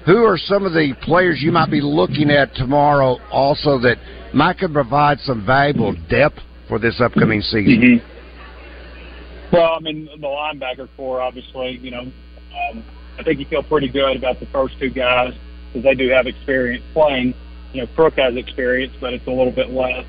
who 0.06 0.24
are 0.24 0.38
some 0.38 0.68
of 0.68 0.74
the 0.74 0.94
players 1.02 1.42
you 1.42 1.52
might 1.52 1.72
be 1.72 1.82
looking 1.82 2.30
at 2.30 2.54
tomorrow 2.54 3.18
also 3.32 3.80
that 3.80 3.98
might 4.36 4.60
can 4.60 4.72
provide 4.72 5.20
some 5.22 5.44
valuable 5.44 5.96
depth 6.10 6.38
for 6.68 6.78
this 6.78 7.02
upcoming 7.02 7.42
season? 7.42 8.02
Mm-hmm. 8.02 9.56
Well, 9.56 9.74
I 9.74 9.80
mean, 9.80 10.06
the 10.06 10.28
linebacker 10.28 10.90
core, 10.96 11.22
obviously, 11.22 11.80
you 11.82 11.92
know, 11.92 12.02
um, 12.02 12.84
I 13.18 13.24
think 13.24 13.40
you 13.40 13.46
feel 13.46 13.64
pretty 13.64 13.90
good 13.90 14.18
about 14.18 14.40
the 14.40 14.46
first 14.48 14.76
two 14.80 14.90
guys 14.90 15.34
because 15.68 15.84
they 15.84 15.96
do 15.96 16.10
have 16.10 16.28
experience 16.28 16.84
playing. 16.94 17.34
You 17.74 17.82
know, 17.82 17.88
Crook 17.96 18.16
has 18.16 18.36
experience, 18.36 18.94
but 19.02 19.14
it's 19.14 19.26
a 19.28 19.32
little 19.32 19.52
bit 19.52 19.70
less. 19.70 20.06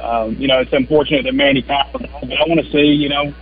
Um, 0.00 0.36
you 0.36 0.48
know, 0.48 0.60
it's 0.60 0.72
unfortunate 0.72 1.24
that 1.24 1.34
Manny 1.34 1.62
Powell, 1.62 1.90
but 1.92 2.10
I 2.12 2.44
want 2.46 2.60
to 2.60 2.70
see, 2.70 2.86
you 2.86 3.08
know, 3.08 3.34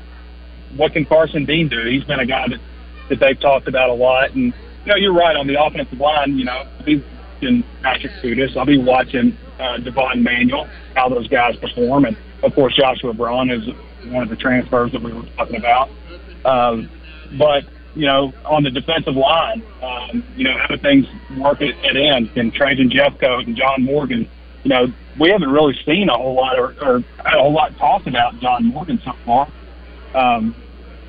what 0.77 0.93
can 0.93 1.05
Carson 1.05 1.45
Dean 1.45 1.69
do? 1.69 1.85
He's 1.87 2.05
been 2.05 2.21
a 2.21 2.27
guy 2.27 2.49
that, 2.49 2.61
that 3.09 3.21
they've 3.21 3.39
talked 3.39 3.69
about 3.69 3.91
a 3.91 3.95
lot. 3.95 4.31
And, 4.31 4.55
you 4.85 4.87
know, 4.87 4.97
you're 4.97 5.15
right 5.15 5.37
on 5.37 5.47
the 5.47 5.63
offensive 5.63 5.99
line, 5.99 6.39
you 6.39 6.45
know, 6.45 6.67
be 6.85 7.05
watching 7.43 7.65
Patrick 7.83 8.13
Kutas. 8.23 8.57
I'll 8.57 8.67
be 8.67 8.79
watching 8.79 9.37
uh, 9.59 9.79
Devon 9.79 10.23
Manuel, 10.23 10.69
how 10.95 11.09
those 11.09 11.29
guys 11.29 11.57
perform. 11.57 12.05
And, 12.05 12.17
of 12.43 12.55
course, 12.55 12.75
Joshua 12.77 13.13
Braun 13.13 13.51
is 13.51 13.69
one 14.07 14.23
of 14.23 14.29
the 14.29 14.37
transfers 14.37 14.93
that 14.93 15.03
we 15.03 15.13
were 15.13 15.27
talking 15.37 15.57
about. 15.57 15.91
Um, 16.45 16.91
but 17.39 17.65
you 17.95 18.07
know, 18.07 18.33
on 18.45 18.63
the 18.63 18.71
defensive 18.71 19.17
line, 19.17 19.63
um, 19.83 20.25
you 20.37 20.45
know, 20.45 20.57
how 20.59 20.67
do 20.69 20.79
things 20.79 21.07
work 21.37 21.61
at, 21.61 21.75
at 21.85 21.97
end? 21.97 22.33
Can 22.35 22.51
Trajan 22.51 22.91
Jeffcoat 22.91 23.47
and 23.47 23.57
John 23.57 23.85
Morgan, 23.85 24.29
you 24.65 24.69
know, 24.71 24.87
we 25.19 25.31
haven't 25.31 25.51
really 25.51 25.79
seen 25.85 26.09
a 26.09 26.17
whole 26.17 26.35
lot 26.35 26.59
or, 26.59 26.75
or 26.83 26.97
a 26.97 27.31
whole 27.31 27.53
lot 27.53 27.77
talked 27.77 28.07
about 28.07 28.39
John 28.41 28.67
Morgan 28.67 29.01
so 29.05 29.13
far. 29.25 29.49
Um, 30.15 30.55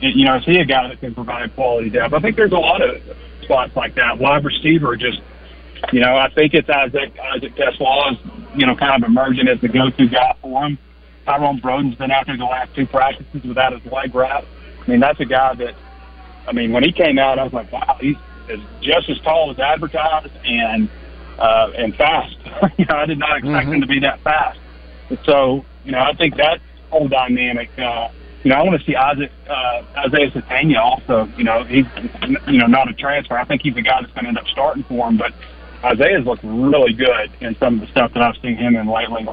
you 0.02 0.26
know, 0.26 0.36
is 0.36 0.46
he 0.46 0.60
a 0.60 0.66
guy 0.66 0.88
that 0.90 1.00
can 1.00 1.14
provide 1.14 1.54
quality 1.56 1.90
depth? 1.90 2.14
I 2.14 2.20
think 2.20 2.36
there's 2.36 2.52
a 2.52 2.58
lot 2.58 2.82
of 2.82 3.02
spots 3.42 3.76
like 3.76 3.96
that. 3.96 4.18
Wide 4.18 4.44
receiver, 4.44 4.96
just 4.98 5.22
you 5.92 6.00
know, 6.00 6.16
I 6.16 6.30
think 6.30 6.54
it's 6.54 6.70
Isaac 6.70 7.18
Isaac 7.20 7.56
TeSlaa 7.56 8.14
is 8.14 8.18
you 8.56 8.66
know 8.66 8.76
kind 8.76 9.04
of 9.04 9.10
emerging 9.10 9.48
as 9.48 9.62
the 9.62 9.70
go-to 9.70 10.08
guy 10.08 10.36
for 10.42 10.66
him. 10.66 10.78
Tyrone 11.26 11.62
Broden's 11.62 11.96
been 11.96 12.12
out 12.12 12.26
there 12.26 12.38
the 12.38 12.44
last 12.44 12.76
two 12.76 12.86
practices 12.86 13.44
without 13.44 13.74
his 13.74 13.92
leg 13.92 14.14
wrap. 14.14 14.46
I 14.86 14.92
mean, 14.92 15.00
that's 15.00 15.20
a 15.20 15.26
guy 15.26 15.54
that, 15.56 15.76
I 16.48 16.52
mean, 16.52 16.74
when 16.74 16.84
he 16.84 16.92
came 16.92 17.18
out, 17.18 17.40
I 17.40 17.44
was 17.44 17.54
like, 17.54 17.72
wow, 17.72 17.98
he's 18.02 18.18
just 18.82 19.10
as 19.10 19.20
tall 19.22 19.52
as 19.52 19.60
advertised 19.60 20.34
and 20.44 20.90
uh, 21.40 21.72
and 21.75 21.96
fast. 21.96 22.38
you 22.78 22.86
know, 22.86 22.96
I 22.96 23.06
did 23.06 23.20
not 23.20 23.38
expect 23.38 23.66
mm-hmm. 23.66 23.74
him 23.74 23.82
to 23.82 23.88
be 23.88 24.00
that 24.00 24.22
fast. 24.22 24.60
So, 25.25 25.66
you 25.86 25.92
know, 25.92 26.00
I 26.00 26.13
think 26.13 26.38
that 26.38 26.60
whole 26.90 27.08
dynamic. 27.08 27.70
Uh, 27.78 28.10
you 28.44 28.50
know, 28.50 28.58
I 28.58 28.63
want 28.63 28.78
to 28.78 28.86
see 28.86 28.96
Isaac 28.96 29.32
uh, 29.50 29.84
Isaiah 30.06 30.30
Sategna 30.32 30.80
also. 30.80 31.30
You 31.38 31.46
know, 31.46 31.63
he's 31.63 31.86
you 32.48 32.60
know 32.60 32.68
not 32.68 32.90
a 32.90 32.94
transfer. 32.94 33.38
I 33.38 33.46
think 33.46 33.62
he's 33.62 33.75
the 33.75 33.82
guy 33.82 34.02
that's 34.02 34.13
going 34.13 34.25
to 34.25 34.30
end 34.30 34.38
up 34.38 34.48
starting 34.48 34.84
for 34.84 35.08
him. 35.08 35.18
But 35.18 35.34
Isaiah's 35.84 36.25
looked 36.25 36.44
really 36.44 36.94
good 36.94 37.32
in 37.40 37.56
some 37.58 37.75
of 37.75 37.82
the 37.82 37.88
stuff 37.88 38.13
that 38.13 38.22
I've 38.22 38.36
seen 38.42 38.58
him 38.58 38.75
in 38.75 38.88
lately 38.88 39.28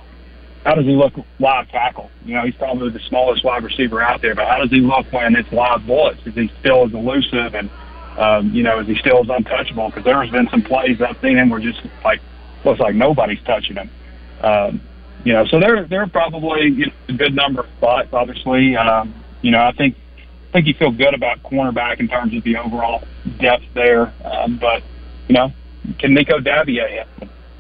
how 0.65 0.75
does 0.75 0.85
he 0.85 0.93
look 0.93 1.15
live 1.39 1.69
tackle? 1.71 2.11
You 2.25 2.35
know, 2.35 2.45
he's 2.45 2.55
probably 2.55 2.91
the 2.91 3.01
smallest 3.09 3.45
wide 3.45 3.65
receiver 3.65 4.03
out 4.03 4.21
there, 4.21 4.35
but 4.35 4.47
how 4.47 4.59
does 4.59 4.71
he 4.71 4.81
look 4.81 5.11
when 5.13 5.35
it's 5.37 5.51
live 5.53 5.87
bullets? 5.87 6.21
Is 6.27 6.35
he 6.35 6.51
still 6.61 6.87
as 6.87 6.93
elusive 6.93 7.55
and, 7.55 7.71
um, 8.19 8.51
you 8.53 8.63
know, 8.63 8.81
is 8.81 8.87
he 8.87 8.97
still 8.97 9.23
as 9.23 9.29
untouchable? 9.29 9.89
Because 9.89 10.05
there's 10.05 10.31
been 10.31 10.49
some 10.51 10.63
plays 10.63 11.01
I've 11.01 11.21
seen 11.21 11.37
him 11.37 11.51
where 11.51 11.61
just 11.61 11.81
like 12.05 12.21
looks 12.65 12.81
like 12.81 12.95
nobody's 12.95 13.43
touching 13.45 13.77
him. 13.77 13.91
Um, 14.43 14.81
you 15.25 15.33
know, 15.33 15.45
so 15.47 15.61
there 15.61 16.03
are 16.03 16.09
probably 16.09 16.69
you 16.69 16.87
know, 16.87 16.93
a 17.09 17.13
good 17.13 17.35
number 17.35 17.63
of 17.63 17.67
spots. 17.77 18.09
Obviously, 18.13 18.77
um, 18.77 19.15
you 19.43 19.51
know, 19.51 19.61
I 19.61 19.73
think 19.73 19.97
I 20.49 20.53
think 20.53 20.67
you 20.67 20.75
feel 20.75 20.91
good 20.91 21.15
about 21.15 21.43
cornerback 21.43 22.01
in 22.01 22.09
terms 22.09 22.35
of 22.35 22.43
the 22.43 22.57
overall 22.57 23.05
depth 23.39 23.65
there. 23.75 24.13
Um, 24.25 24.59
but 24.59 24.83
you 25.29 25.35
know, 25.35 25.53
can 25.99 26.15
Nico 26.15 26.39
Davier? 26.39 27.07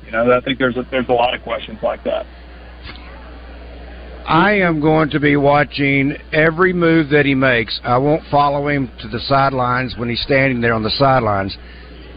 You 0.04 0.10
know, 0.10 0.36
I 0.36 0.40
think 0.40 0.58
there's 0.58 0.76
a, 0.76 0.82
there's 0.90 1.08
a 1.08 1.12
lot 1.12 1.34
of 1.34 1.42
questions 1.42 1.82
like 1.82 2.02
that. 2.04 2.26
I 4.30 4.52
am 4.52 4.80
going 4.80 5.10
to 5.10 5.18
be 5.18 5.34
watching 5.34 6.16
every 6.32 6.72
move 6.72 7.10
that 7.10 7.26
he 7.26 7.34
makes. 7.34 7.80
I 7.82 7.98
won't 7.98 8.22
follow 8.30 8.68
him 8.68 8.88
to 9.02 9.08
the 9.08 9.18
sidelines 9.18 9.96
when 9.98 10.08
he's 10.08 10.22
standing 10.22 10.60
there 10.60 10.72
on 10.72 10.84
the 10.84 10.90
sidelines. 10.90 11.58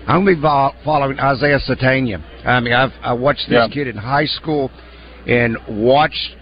I'm 0.06 0.24
going 0.24 0.36
to 0.36 0.42
be 0.42 0.84
following 0.86 1.20
Isaiah 1.20 1.58
Sategna. 1.68 2.24
I 2.46 2.60
mean, 2.60 2.74
I've 2.74 2.92
I 3.02 3.14
watched 3.14 3.50
this 3.50 3.58
yeah. 3.58 3.68
kid 3.68 3.88
in 3.88 3.98
high 3.98 4.28
school 4.28 4.70
and 5.26 5.58
watched 5.68 6.36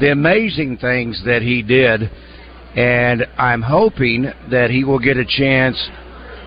the 0.00 0.10
amazing 0.10 0.78
things 0.78 1.22
that 1.24 1.42
he 1.42 1.62
did, 1.62 2.10
and 2.74 3.28
I'm 3.38 3.62
hoping 3.62 4.24
that 4.50 4.70
he 4.72 4.82
will 4.82 4.98
get 4.98 5.16
a 5.16 5.24
chance 5.24 5.78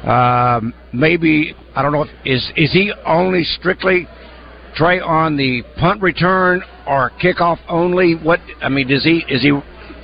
Um, 0.03 0.73
maybe 0.91 1.55
I 1.75 1.81
don't 1.81 1.93
know. 1.93 2.03
If, 2.03 2.09
is 2.25 2.51
is 2.57 2.73
he 2.73 2.91
only 3.05 3.45
strictly 3.45 4.05
Trey 4.75 5.00
on 5.00 5.38
the 5.38 5.63
punt 5.79 6.01
return 6.01 6.62
or 6.87 7.11
kickoff 7.21 7.59
only? 7.69 8.15
What 8.15 8.39
I 8.61 8.69
mean, 8.69 8.87
does 8.87 9.03
he 9.03 9.23
is 9.27 9.41
he 9.41 9.57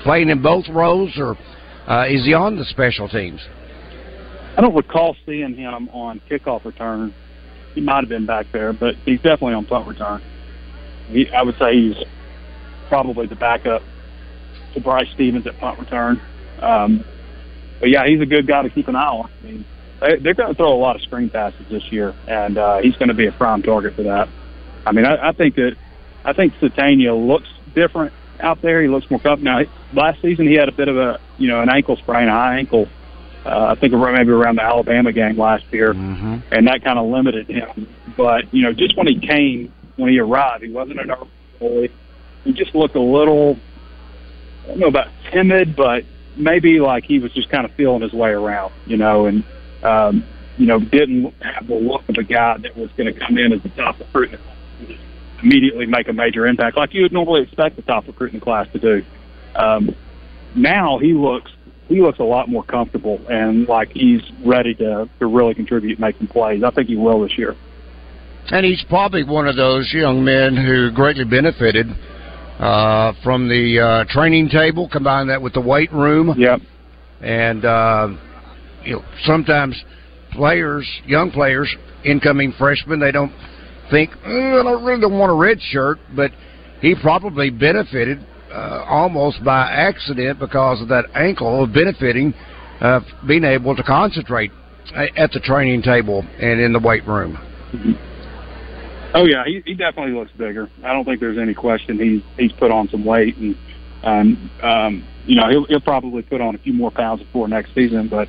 playing 0.04 0.30
in 0.30 0.42
both 0.42 0.66
roles 0.70 1.12
or 1.18 1.38
uh, 1.88 2.06
is 2.08 2.26
he 2.26 2.34
on 2.34 2.58
the 2.58 2.66
special 2.66 3.08
teams? 3.10 3.42
I 4.58 4.62
don't 4.62 4.76
recall 4.76 5.16
seeing 5.26 5.56
him 5.56 5.90
on 5.90 6.22
kickoff 6.30 6.66
return. 6.66 7.14
He 7.76 7.82
might 7.82 8.02
have 8.02 8.10
been 8.10 8.26
back 8.26 8.48
there, 8.52 8.74
but 8.74 8.96
he's 9.06 9.18
definitely 9.18 9.54
on 9.54 9.66
punt 9.66 9.88
return. 9.88 10.22
He, 11.08 11.30
I 11.30 11.44
would 11.44 11.58
say 11.58 11.74
he's 11.74 11.96
probably 12.90 13.28
the 13.28 13.36
backup 13.36 13.82
to 14.74 14.82
Bryce 14.82 15.08
Stevens 15.14 15.48
at 15.48 15.58
punt 15.60 15.80
return. 15.80 16.22
Um, 16.62 17.06
but 17.80 17.90
yeah, 17.90 18.06
he's 18.06 18.22
a 18.22 18.26
good 18.26 18.48
guy 18.48 18.64
to 18.64 18.70
keep 18.70 18.88
an 18.88 18.96
eye 18.96 19.08
on. 19.08 19.30
I 19.40 19.46
mean, 19.46 19.66
they, 20.02 20.18
they're 20.18 20.34
going 20.34 20.50
to 20.50 20.56
throw 20.56 20.74
a 20.74 20.78
lot 20.78 20.96
of 20.96 21.02
screen 21.04 21.30
passes 21.30 21.66
this 21.72 21.84
year, 21.92 22.14
and 22.28 22.58
uh, 22.58 22.80
he's 22.80 22.96
going 22.98 23.10
to 23.10 23.14
be 23.14 23.28
a 23.28 23.32
prime 23.32 23.62
target 23.62 23.96
for 23.96 24.04
that. 24.04 24.28
I 24.86 24.92
mean, 24.92 25.06
I, 25.06 25.30
I 25.30 25.32
think 25.32 25.56
that 25.56 25.76
I 26.26 26.34
think 26.34 26.54
Sategna 26.56 27.16
looks 27.28 27.48
different 27.74 28.14
out 28.40 28.62
there. 28.62 28.82
He 28.82 28.88
looks 28.88 29.10
more 29.10 29.20
comfortable. 29.20 29.52
Now, 29.52 29.66
last 29.94 30.22
season 30.22 30.48
he 30.48 30.56
had 30.56 30.70
a 30.70 30.72
bit 30.72 30.88
of 30.88 30.98
a 30.98 31.20
you 31.38 31.48
know 31.48 31.62
an 31.62 31.70
ankle 31.70 31.98
sprain, 31.98 32.28
a 32.28 32.32
high 32.32 32.58
ankle. 32.58 32.88
Uh, 33.46 33.68
I 33.68 33.76
think 33.76 33.94
maybe 33.94 34.32
around 34.32 34.58
the 34.58 34.64
Alabama 34.64 35.14
game 35.14 35.38
last 35.38 35.64
year, 35.72 35.94
mm-hmm. 35.94 36.40
and 36.52 36.68
that 36.68 36.84
kind 36.84 37.00
of 37.00 37.08
limited 37.08 37.48
him. 37.48 37.88
But 38.18 38.54
you 38.54 38.64
know, 38.64 38.74
just 38.74 38.98
when 38.98 39.08
he 39.08 39.18
came, 39.20 39.74
when 39.96 40.10
he 40.10 40.20
arrived, 40.20 40.64
he 40.64 40.72
wasn't 40.72 41.00
an 41.00 41.12
early. 41.62 41.90
He 42.44 42.54
just 42.54 42.76
looked 42.76 42.96
a 42.96 43.02
little, 43.02 43.58
I 44.64 44.68
don't 44.68 44.80
know 44.80 44.88
about 44.88 45.08
timid, 45.32 45.76
but 45.76 46.04
maybe 46.36 46.80
like 46.80 47.06
he 47.06 47.20
was 47.20 47.32
just 47.34 47.50
kind 47.50 47.66
of 47.66 47.72
feeling 47.74 48.02
his 48.02 48.14
way 48.14 48.32
around, 48.32 48.74
you 48.86 48.98
know, 48.98 49.26
and 49.26 49.44
um, 49.84 50.26
you 50.58 50.66
know 50.66 50.80
didn't 50.80 51.34
have 51.42 51.68
the 51.68 51.76
look 51.76 52.08
of 52.10 52.16
a 52.18 52.24
guy 52.24 52.58
that 52.58 52.76
was 52.76 52.90
going 52.98 53.14
to 53.14 53.20
come 53.20 53.38
in 53.38 53.54
as 53.54 53.64
the 53.64 53.70
top 53.70 53.98
recruit 54.00 54.38
immediately 55.42 55.86
make 55.86 56.08
a 56.08 56.14
major 56.14 56.46
impact 56.48 56.78
like 56.78 56.94
you 56.94 57.02
would 57.02 57.14
normally 57.14 57.42
expect 57.42 57.76
the 57.76 57.82
top 57.82 58.08
recruit 58.08 58.34
in 58.34 58.40
the 58.40 58.44
class 58.44 58.68
to 58.74 58.80
do. 58.80 59.04
Um, 59.56 59.96
now 60.56 60.98
he 61.00 61.14
looks 61.14 61.52
he 61.88 62.02
looks 62.02 62.20
a 62.20 62.24
lot 62.24 62.50
more 62.50 62.64
comfortable 62.64 63.20
and 63.30 63.68
like 63.68 63.92
he's 63.92 64.22
ready 64.46 64.74
to 64.76 65.10
to 65.20 65.26
really 65.26 65.54
contribute, 65.54 65.94
and 65.94 66.00
make 66.00 66.18
some 66.18 66.28
plays. 66.28 66.64
I 66.64 66.72
think 66.72 66.88
he 66.88 66.96
will 66.96 67.22
this 67.22 67.38
year. 67.38 67.56
And 68.52 68.66
he's 68.66 68.84
probably 68.90 69.24
one 69.24 69.48
of 69.48 69.56
those 69.56 69.92
young 69.94 70.24
men 70.24 70.56
who 70.56 70.92
greatly 70.92 71.24
benefited 71.24 71.88
uh, 72.60 73.14
from 73.24 73.48
the 73.48 73.80
uh, 73.80 74.06
training 74.12 74.50
table. 74.50 74.90
Combine 74.92 75.28
that 75.28 75.42
with 75.42 75.54
the 75.54 75.62
weight 75.62 75.92
room. 75.92 76.34
Yep. 76.38 76.62
And 77.22 77.66
uh, 77.66 78.08
you 78.84 78.94
know, 78.94 79.06
sometimes 79.24 79.82
players, 80.32 80.88
young 81.06 81.32
players, 81.32 81.74
incoming 82.04 82.54
freshmen, 82.58 83.00
they 83.00 83.12
don't 83.12 83.34
think, 83.90 84.12
oh, 84.26 84.60
I 84.60 84.64
don't 84.64 84.84
really 84.84 85.06
want 85.06 85.32
a 85.32 85.36
red 85.36 85.60
shirt, 85.62 86.00
but 86.16 86.32
he 86.82 86.96
probably 87.02 87.50
benefited 87.50 88.26
uh, 88.52 88.86
almost 88.88 89.44
by 89.44 89.70
accident 89.72 90.40
because 90.40 90.82
of 90.82 90.88
that 90.90 91.06
ankle 91.16 91.64
of 91.64 91.74
benefiting 91.74 92.34
of 92.82 93.04
being 93.28 93.44
able 93.44 93.76
to 93.76 93.84
concentrate 93.84 94.52
at 94.96 95.32
the 95.32 95.40
training 95.40 95.82
table 95.82 96.26
and 96.40 96.60
in 96.60 96.74
the 96.74 96.80
weight 96.80 97.06
room. 97.06 97.38
Oh 99.14 99.26
yeah, 99.26 99.44
he, 99.46 99.62
he 99.66 99.74
definitely 99.74 100.14
looks 100.14 100.32
bigger. 100.32 100.70
I 100.84 100.94
don't 100.94 101.06
think 101.06 101.20
there's 101.20 101.38
any 101.38 101.54
question 101.54 102.00
he's 102.00 102.22
he's 102.38 102.58
put 102.58 102.72
on 102.72 102.88
some 102.90 103.04
weight 103.06 103.38
and 103.38 103.56
um, 104.04 104.52
um, 104.64 105.08
you 105.26 105.36
know 105.36 105.50
he'll, 105.50 105.66
he'll 105.66 105.82
probably 105.82 106.22
put 106.22 106.42
on 106.42 106.56
a 106.56 106.58
few 106.60 106.74
more 106.74 106.92
pounds 106.92 107.22
before 107.22 107.48
next 107.48 107.74
season, 107.76 108.08
but 108.08 108.28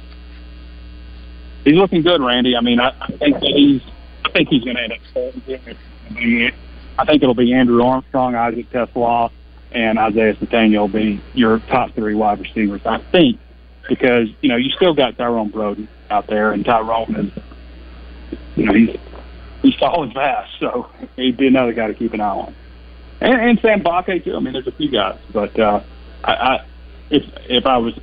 he's 1.65 1.77
looking 1.77 2.03
good, 2.03 2.21
Randy. 2.21 2.57
I 2.57 2.61
mean, 2.61 2.81
I, 2.81 2.91
I 3.01 3.07
think 3.19 3.37
that 3.41 3.53
he's 3.55 3.83
I 4.25 4.31
think 4.31 4.49
he's 4.49 4.65
going 4.65 4.77
to 4.77 4.83
end 4.83 4.93
up 4.93 4.99
starting. 5.11 6.53
I 6.99 7.05
think 7.05 7.23
it'll 7.23 7.35
be 7.35 7.53
Andrew 7.55 7.83
Armstrong, 7.83 8.35
Isaac 8.35 8.71
TeSlaa, 8.71 9.31
and 9.73 9.99
Isaiah 9.99 10.35
Sategna 10.35 10.79
will 10.79 10.89
be 10.89 11.21
your 11.35 11.61
top 11.61 11.95
three 11.95 12.15
wide 12.15 12.41
receivers. 12.41 12.83
I 12.85 12.99
think 12.99 13.39
because 13.89 14.29
you 14.41 14.49
know 14.49 14.57
you 14.57 14.71
still 14.71 14.95
got 14.95 15.17
Tyrone 15.17 15.51
Broden 15.51 15.89
out 16.11 16.27
there, 16.27 16.53
and 16.53 16.65
Tyrone 16.65 17.17
is 17.17 17.43
you 18.57 18.67
know 18.67 18.75
he's 18.75 18.97
he's 19.63 19.75
and 19.81 20.13
fast, 20.13 20.53
so 20.59 20.91
he'd 21.17 21.37
be 21.37 21.47
another 21.47 21.73
guy 21.73 21.87
to 21.87 21.95
keep 21.95 22.13
an 22.13 22.21
eye 22.21 22.29
on. 22.29 22.55
And, 23.21 23.41
and 23.41 23.61
Sam 23.61 23.83
Bakke 23.83 24.25
too. 24.25 24.37
I 24.37 24.41
mean, 24.41 24.53
there's 24.53 24.67
a 24.67 24.73
few 24.73 24.91
guys, 24.91 25.19
but 25.33 25.59
uh, 25.59 25.83
I, 26.25 26.33
I 26.33 26.65
if 27.11 27.23
if 27.49 27.67
I 27.67 27.79
was 27.79 27.95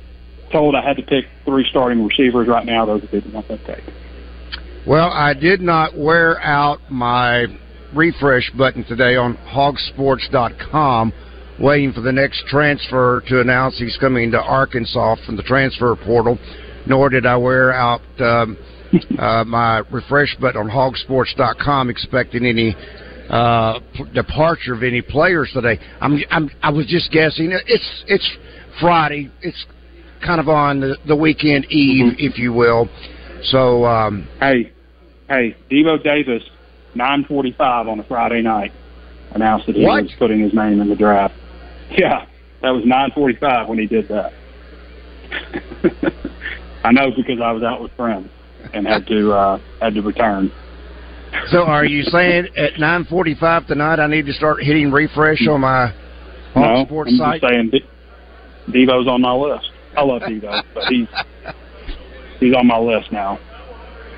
told 0.50 0.74
I 0.74 0.82
had 0.82 0.96
to 0.96 1.02
pick 1.02 1.26
three 1.44 1.66
starting 1.68 2.04
receivers 2.04 2.48
right 2.48 2.64
now, 2.64 2.84
those 2.84 3.02
would 3.02 3.10
be 3.10 3.20
the 3.20 3.30
ones 3.30 3.46
I'd 3.50 3.64
take. 3.64 3.84
Well, 4.88 5.10
I 5.12 5.34
did 5.34 5.60
not 5.60 5.98
wear 5.98 6.40
out 6.40 6.78
my 6.88 7.44
refresh 7.94 8.50
button 8.56 8.84
today 8.84 9.16
on 9.16 9.36
hogsports.com 9.36 11.12
waiting 11.60 11.92
for 11.92 12.00
the 12.00 12.10
next 12.10 12.46
transfer 12.46 13.22
to 13.28 13.42
announce 13.42 13.78
he's 13.78 13.98
coming 13.98 14.30
to 14.30 14.40
Arkansas 14.40 15.16
from 15.26 15.36
the 15.36 15.42
transfer 15.42 15.94
portal, 15.94 16.38
nor 16.86 17.10
did 17.10 17.26
I 17.26 17.36
wear 17.36 17.70
out 17.70 18.00
um, 18.18 18.56
uh, 19.18 19.44
my 19.44 19.82
refresh 19.92 20.34
button 20.40 20.62
on 20.62 20.70
hogsports.com 20.70 21.90
expecting 21.90 22.46
any 22.46 22.74
uh, 23.28 23.80
departure 24.14 24.72
of 24.72 24.82
any 24.82 25.02
players 25.02 25.50
today. 25.52 25.78
I'm, 26.00 26.18
I'm, 26.30 26.50
I 26.62 26.70
was 26.70 26.86
just 26.86 27.12
guessing. 27.12 27.50
It's 27.66 28.04
it's 28.06 28.36
Friday. 28.80 29.30
It's 29.42 29.66
kind 30.24 30.40
of 30.40 30.48
on 30.48 30.80
the, 30.80 30.96
the 31.06 31.14
weekend 31.14 31.66
eve, 31.66 32.12
mm-hmm. 32.12 32.16
if 32.18 32.38
you 32.38 32.54
will. 32.54 32.88
So, 33.42 33.84
um, 33.84 34.26
hey, 34.40 34.72
hey, 35.28 35.56
Devo 35.70 36.02
Davis, 36.02 36.42
nine 36.94 37.24
forty-five 37.24 37.88
on 37.88 38.00
a 38.00 38.04
Friday 38.04 38.42
night, 38.42 38.72
announced 39.32 39.66
that 39.66 39.76
he 39.76 39.84
what? 39.84 40.02
was 40.04 40.12
putting 40.18 40.40
his 40.40 40.54
name 40.54 40.80
in 40.80 40.88
the 40.88 40.96
draft. 40.96 41.34
Yeah, 41.90 42.26
that 42.60 42.68
was 42.68 42.84
nine 42.84 43.12
forty-five 43.14 43.66
when 43.66 43.78
he 43.78 43.86
did 43.86 44.08
that. 44.08 44.34
I 46.84 46.92
know 46.92 47.10
because 47.16 47.40
I 47.42 47.50
was 47.50 47.62
out 47.62 47.80
with 47.80 47.92
friends 47.92 48.28
and 48.74 48.86
had 48.86 49.06
to 49.06 49.32
uh, 49.32 49.58
had 49.80 49.94
to 49.94 50.02
return. 50.02 50.52
So, 51.50 51.62
are 51.62 51.86
you 51.86 52.02
saying 52.02 52.48
at 52.58 52.78
nine 52.78 53.06
forty-five 53.06 53.66
tonight 53.66 54.00
I 54.00 54.06
need 54.06 54.26
to 54.26 54.34
start 54.34 54.62
hitting 54.62 54.90
refresh 54.90 55.46
on 55.48 55.62
my 55.62 55.94
no, 56.54 56.84
sports 56.84 57.10
I'm 57.12 57.18
site? 57.18 57.40
Just 57.40 57.52
saying, 57.52 57.72
Devo's 58.68 59.08
on 59.08 59.22
my 59.22 59.32
list. 59.32 59.70
I 59.96 60.02
love 60.02 60.22
Devo, 60.22 60.62
but 60.74 60.84
he's 60.88 61.08
he's 62.38 62.54
on 62.54 62.66
my 62.66 62.78
list 62.78 63.10
now. 63.12 63.38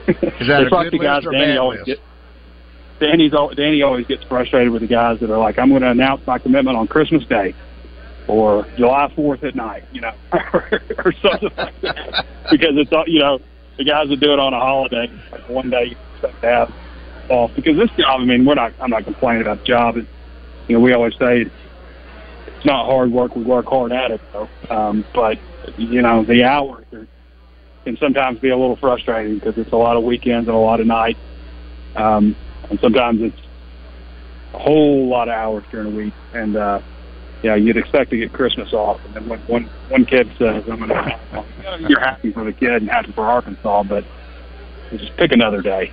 Is 0.09 0.49
that 0.49 0.63
it's 0.63 0.73
like 0.73 0.91
the 0.91 0.99
guys 0.99 1.25
Danny 1.31 1.57
always 1.57 1.83
gets. 1.85 2.01
Danny's 3.01 3.33
Danny 3.57 3.83
always 3.83 4.07
gets 4.07 4.23
frustrated 4.25 4.71
with 4.71 4.83
the 4.83 4.89
guys 4.89 5.21
that 5.21 5.31
are 5.31 5.39
like, 5.39 5.59
I'm 5.59 5.71
going 5.71 5.83
to 5.83 5.91
announce 5.91 6.27
my 6.27 6.39
commitment 6.39 6.77
on 6.77 6.87
Christmas 6.87 7.25
Day 7.25 7.55
or 8.29 8.67
July 8.77 9.13
4th 9.17 9.43
at 9.43 9.57
night, 9.57 9.85
you 9.93 10.03
know, 10.03 10.13
or 10.33 11.13
something 11.23 11.51
like 11.57 11.81
that. 11.81 12.27
Because 12.51 12.71
it's 12.75 12.93
all, 12.93 13.05
you 13.07 13.21
know, 13.21 13.39
the 13.79 13.85
guys 13.85 14.09
that 14.09 14.19
do 14.19 14.33
it 14.33 14.41
on 14.41 14.53
a 14.53 14.59
holiday, 14.59 15.09
like 15.31 15.49
one 15.49 15.71
day 15.71 15.85
you 15.85 15.97
expect 16.15 16.41
to 16.43 16.49
have 16.49 16.75
off. 17.29 17.53
Because 17.55 17.77
this 17.77 17.91
job, 17.97 18.21
I 18.21 18.25
mean, 18.25 18.45
we're 18.45 18.57
not, 18.57 18.73
I'm 18.81 18.91
not 18.91 19.05
complaining 19.05 19.43
about 19.43 19.61
the 19.61 19.65
job. 19.65 19.97
It, 19.97 20.07
you 20.67 20.75
know, 20.77 20.81
we 20.81 20.93
always 20.93 21.15
say 21.15 21.43
it's 22.47 22.67
not 22.67 22.87
hard 22.87 23.13
work. 23.13 23.37
We 23.37 23.45
work 23.45 23.67
hard 23.67 23.93
at 23.93 24.11
it, 24.11 24.21
though. 24.33 24.49
Um, 24.69 25.05
but, 25.15 25.39
you 25.77 26.03
know, 26.03 26.25
the 26.25 26.43
hours 26.43 26.87
are, 26.93 27.07
can 27.85 27.97
sometimes 27.97 28.39
be 28.41 28.51
a 28.51 28.57
little 28.57 28.77
frustrating 28.77 29.39
because 29.39 29.57
it's 29.57 29.73
a 29.73 29.77
lot 29.77 29.97
of 29.97 30.05
weekends 30.05 30.49
and 30.49 30.57
a 30.57 30.61
lot 30.61 30.81
of 30.81 30.87
nights. 30.87 31.19
Um, 31.97 32.37
and 32.69 32.79
sometimes 32.81 33.21
it's 33.23 33.41
a 34.55 34.59
whole 34.59 35.09
lot 35.09 35.29
of 35.29 35.35
hours 35.35 35.65
during 35.71 35.91
the 35.91 35.97
week. 35.97 36.15
And, 36.35 36.57
uh, 36.57 36.81
yeah, 37.43 37.55
you'd 37.55 37.77
expect 37.77 38.11
to 38.11 38.17
get 38.17 38.33
Christmas 38.33 38.73
off. 38.73 39.01
And 39.07 39.15
then 39.15 39.29
when 39.29 39.41
one, 39.41 39.71
one 39.89 40.05
kid 40.05 40.31
says, 40.39 40.65
I'm 40.71 40.81
know, 40.81 41.89
you're 41.89 42.01
happy 42.01 42.33
for 42.33 42.45
the 42.45 42.53
kid 42.53 42.83
and 42.83 42.89
happy 42.89 43.13
for 43.13 43.25
Arkansas, 43.25 43.83
but 43.85 44.05
just 44.91 45.17
pick 45.17 45.33
another 45.33 45.63
day. 45.63 45.93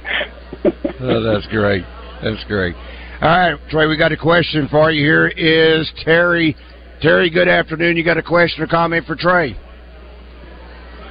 oh, 1.00 1.24
that's 1.24 1.48
great. 1.48 1.84
That's 2.22 2.44
great. 2.46 2.76
All 3.22 3.30
right, 3.30 3.60
Trey, 3.70 3.88
we 3.88 3.98
got 3.98 4.12
a 4.12 4.18
question 4.18 4.68
for 4.70 4.92
you. 4.92 5.04
Here 5.04 5.28
is 5.28 5.92
Terry. 6.04 6.56
Terry, 7.02 7.30
good 7.30 7.48
afternoon. 7.48 7.98
You 7.98 8.04
got 8.04 8.18
a 8.18 8.24
question 8.24 8.64
or 8.64 8.68
comment 8.68 9.06
for 9.06 9.16
Trey? 9.16 9.58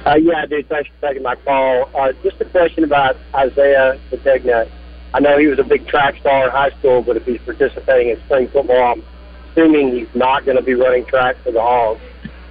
Uh, 0.07 0.15
yeah, 0.15 0.43
I 0.43 0.45
do. 0.45 0.63
Thanks 0.63 0.89
for 0.89 1.09
taking 1.09 1.23
my 1.23 1.35
call. 1.35 1.89
Uh, 1.93 2.13
just 2.23 2.39
a 2.39 2.45
question 2.45 2.85
about 2.85 3.17
Isaiah 3.35 3.99
Sategna. 4.09 4.71
I 5.13 5.19
know 5.19 5.37
he 5.37 5.47
was 5.47 5.59
a 5.59 5.65
big 5.65 5.85
track 5.87 6.15
star 6.21 6.45
in 6.45 6.51
high 6.51 6.69
school, 6.79 7.01
but 7.01 7.17
if 7.17 7.25
he's 7.25 7.41
participating 7.41 8.11
in 8.11 8.19
spring 8.23 8.47
football, 8.47 8.93
I'm 8.93 9.03
assuming 9.51 9.97
he's 9.97 10.15
not 10.15 10.45
going 10.45 10.55
to 10.55 10.63
be 10.63 10.75
running 10.75 11.05
track 11.07 11.35
for 11.43 11.51
the 11.51 11.59
Hogs. 11.59 11.99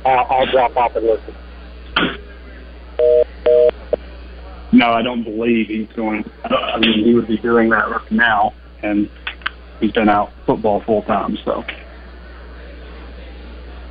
Uh, 0.04 0.08
I'll 0.08 0.44
drop 0.52 0.76
off 0.76 0.96
and 0.96 1.06
listen. 1.06 1.34
No, 4.72 4.90
I 4.90 5.00
don't 5.00 5.24
believe 5.24 5.68
he's 5.68 5.88
going. 5.96 6.30
I, 6.44 6.48
don't, 6.48 6.62
I 6.62 6.78
mean, 6.78 7.04
he 7.04 7.14
would 7.14 7.26
be 7.26 7.38
doing 7.38 7.70
that 7.70 7.88
right 7.88 8.12
now, 8.12 8.52
and 8.82 9.08
he's 9.80 9.92
been 9.92 10.10
out 10.10 10.30
football 10.44 10.82
full 10.82 11.02
time. 11.04 11.38
So, 11.42 11.64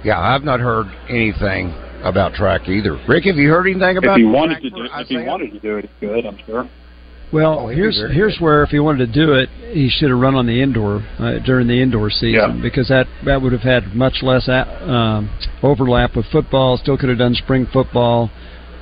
yeah, 0.04 0.19
I've 0.19 0.43
not 0.43 0.60
heard 0.60 0.86
anything 1.10 1.73
about 2.06 2.34
track 2.34 2.70
either. 2.70 2.98
Rick, 3.08 3.26
have 3.26 3.36
you 3.36 3.50
heard 3.50 3.68
anything 3.68 3.98
about? 3.98 4.20
If 4.20 4.26
he 4.26 4.32
wanted 4.32 4.62
to 4.62 4.70
do, 4.70 4.84
it, 4.84 4.91
if 4.94 5.08
he 5.08 5.18
wanted 5.18 5.52
to 5.52 5.60
do 5.60 5.78
it, 5.78 5.89
he 6.00 6.08
could. 6.08 6.26
I'm 6.26 6.38
sure. 6.46 6.70
Well, 7.34 7.60
oh, 7.60 7.68
here's 7.68 8.00
here's 8.13 8.38
where 8.39 8.63
if 8.63 8.70
he 8.70 8.80
wanted 8.80 9.12
to 9.12 9.26
do 9.26 9.34
it, 9.34 9.50
he 9.74 9.89
should 9.89 10.12
have 10.12 10.20
run 10.20 10.36
on 10.36 10.46
the 10.46 10.62
indoor 10.62 11.04
uh, 11.20 11.39
during 11.39 11.68
the 11.68 11.82
indoor 11.82 12.10
season 12.10 12.58
yeah. 12.58 12.62
because 12.62 12.88
that 12.88 13.08
that 13.26 13.41
would 13.41 13.52
have 13.52 13.63
had 13.63 13.96
much 13.96 14.20
less 14.22 14.48
a, 14.48 14.89
um, 14.89 15.38
overlap 15.63 16.15
with 16.15 16.26
football. 16.32 16.78
Still 16.78 16.98
could 16.98 17.10
have 17.10 17.18
done 17.18 17.34
spring 17.34 17.68
football. 17.74 18.30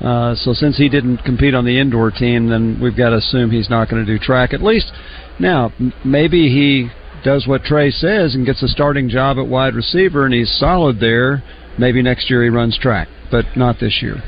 Uh, 0.02 0.36
so 0.36 0.54
since 0.54 0.78
he 0.78 0.90
didn't 0.90 1.20
compete 1.20 1.56
on 1.56 1.66
the 1.66 1.80
indoor 1.80 2.12
team, 2.12 2.50
then 2.50 2.78
we've 2.82 2.98
got 2.98 3.10
to 3.10 3.16
assume 3.16 3.50
he's 3.50 3.70
not 3.70 3.90
going 3.90 4.06
to 4.06 4.12
do 4.12 4.24
track. 4.24 4.54
At 4.54 4.62
least 4.62 4.92
now, 5.40 5.72
m- 5.80 5.94
maybe 6.04 6.50
he 6.50 6.90
does 7.24 7.48
what 7.48 7.64
Trey 7.64 7.90
says 7.90 8.36
and 8.36 8.46
gets 8.46 8.62
a 8.62 8.68
starting 8.68 9.08
job 9.08 9.38
at 9.38 9.48
wide 9.48 9.76
receiver, 9.76 10.26
and 10.26 10.34
he's 10.34 10.52
solid 10.60 11.00
there. 11.00 11.42
Maybe 11.78 12.02
next 12.02 12.30
year 12.30 12.44
he 12.44 12.50
runs 12.50 12.78
track, 12.78 13.08
but 13.32 13.46
not 13.56 13.80
this 13.80 14.02
year. 14.02 14.22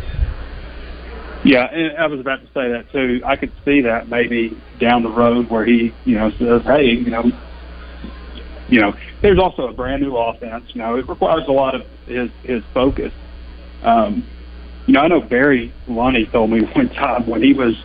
Yeah, 1.44 1.66
and 1.66 1.96
I 1.98 2.08
was 2.08 2.20
about 2.20 2.42
to 2.42 2.48
say 2.48 2.72
that 2.72 2.92
too. 2.92 3.22
I 3.24 3.36
could 3.36 3.52
see 3.64 3.82
that 3.82 4.10
maybe 4.10 4.58
down 4.80 5.04
the 5.04 5.12
road 5.12 5.50
where 5.50 5.64
he, 5.64 5.94
you 6.04 6.16
know, 6.16 6.32
says, 6.40 6.64
"Hey, 6.64 6.86
you 6.86 7.12
know, 7.12 7.32
you 8.68 8.82
know, 8.82 8.94
there's 9.22 9.38
also 9.38 9.68
a 9.68 9.74
brand 9.74 10.02
new 10.02 10.18
offense. 10.18 10.66
You 10.74 10.82
know, 10.82 10.96
it 10.96 11.08
requires 11.08 11.44
a 11.48 11.52
lot 11.52 11.76
of 11.76 11.84
his 12.08 12.32
his 12.44 12.64
focus. 12.74 13.14
Um, 13.84 14.26
you 14.88 14.94
know, 14.94 15.02
I 15.02 15.08
know 15.08 15.22
Barry 15.22 15.74
Lunney 15.88 16.32
told 16.32 16.50
me 16.50 16.62
one 16.76 16.90
time 16.90 17.28
when 17.28 17.44
he 17.44 17.54
was 17.54 17.76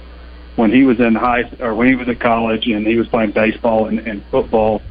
when 0.56 0.72
he 0.72 0.84
was 0.84 0.98
in 0.98 1.14
high 1.14 1.42
or 1.60 1.74
when 1.74 1.88
he 1.88 1.94
was 1.94 2.08
at 2.08 2.20
college 2.20 2.66
and 2.66 2.86
he 2.86 2.96
was 2.96 3.08
playing 3.08 3.32
baseball 3.32 3.86
and, 3.86 3.98
and 4.00 4.24
football. 4.30 4.82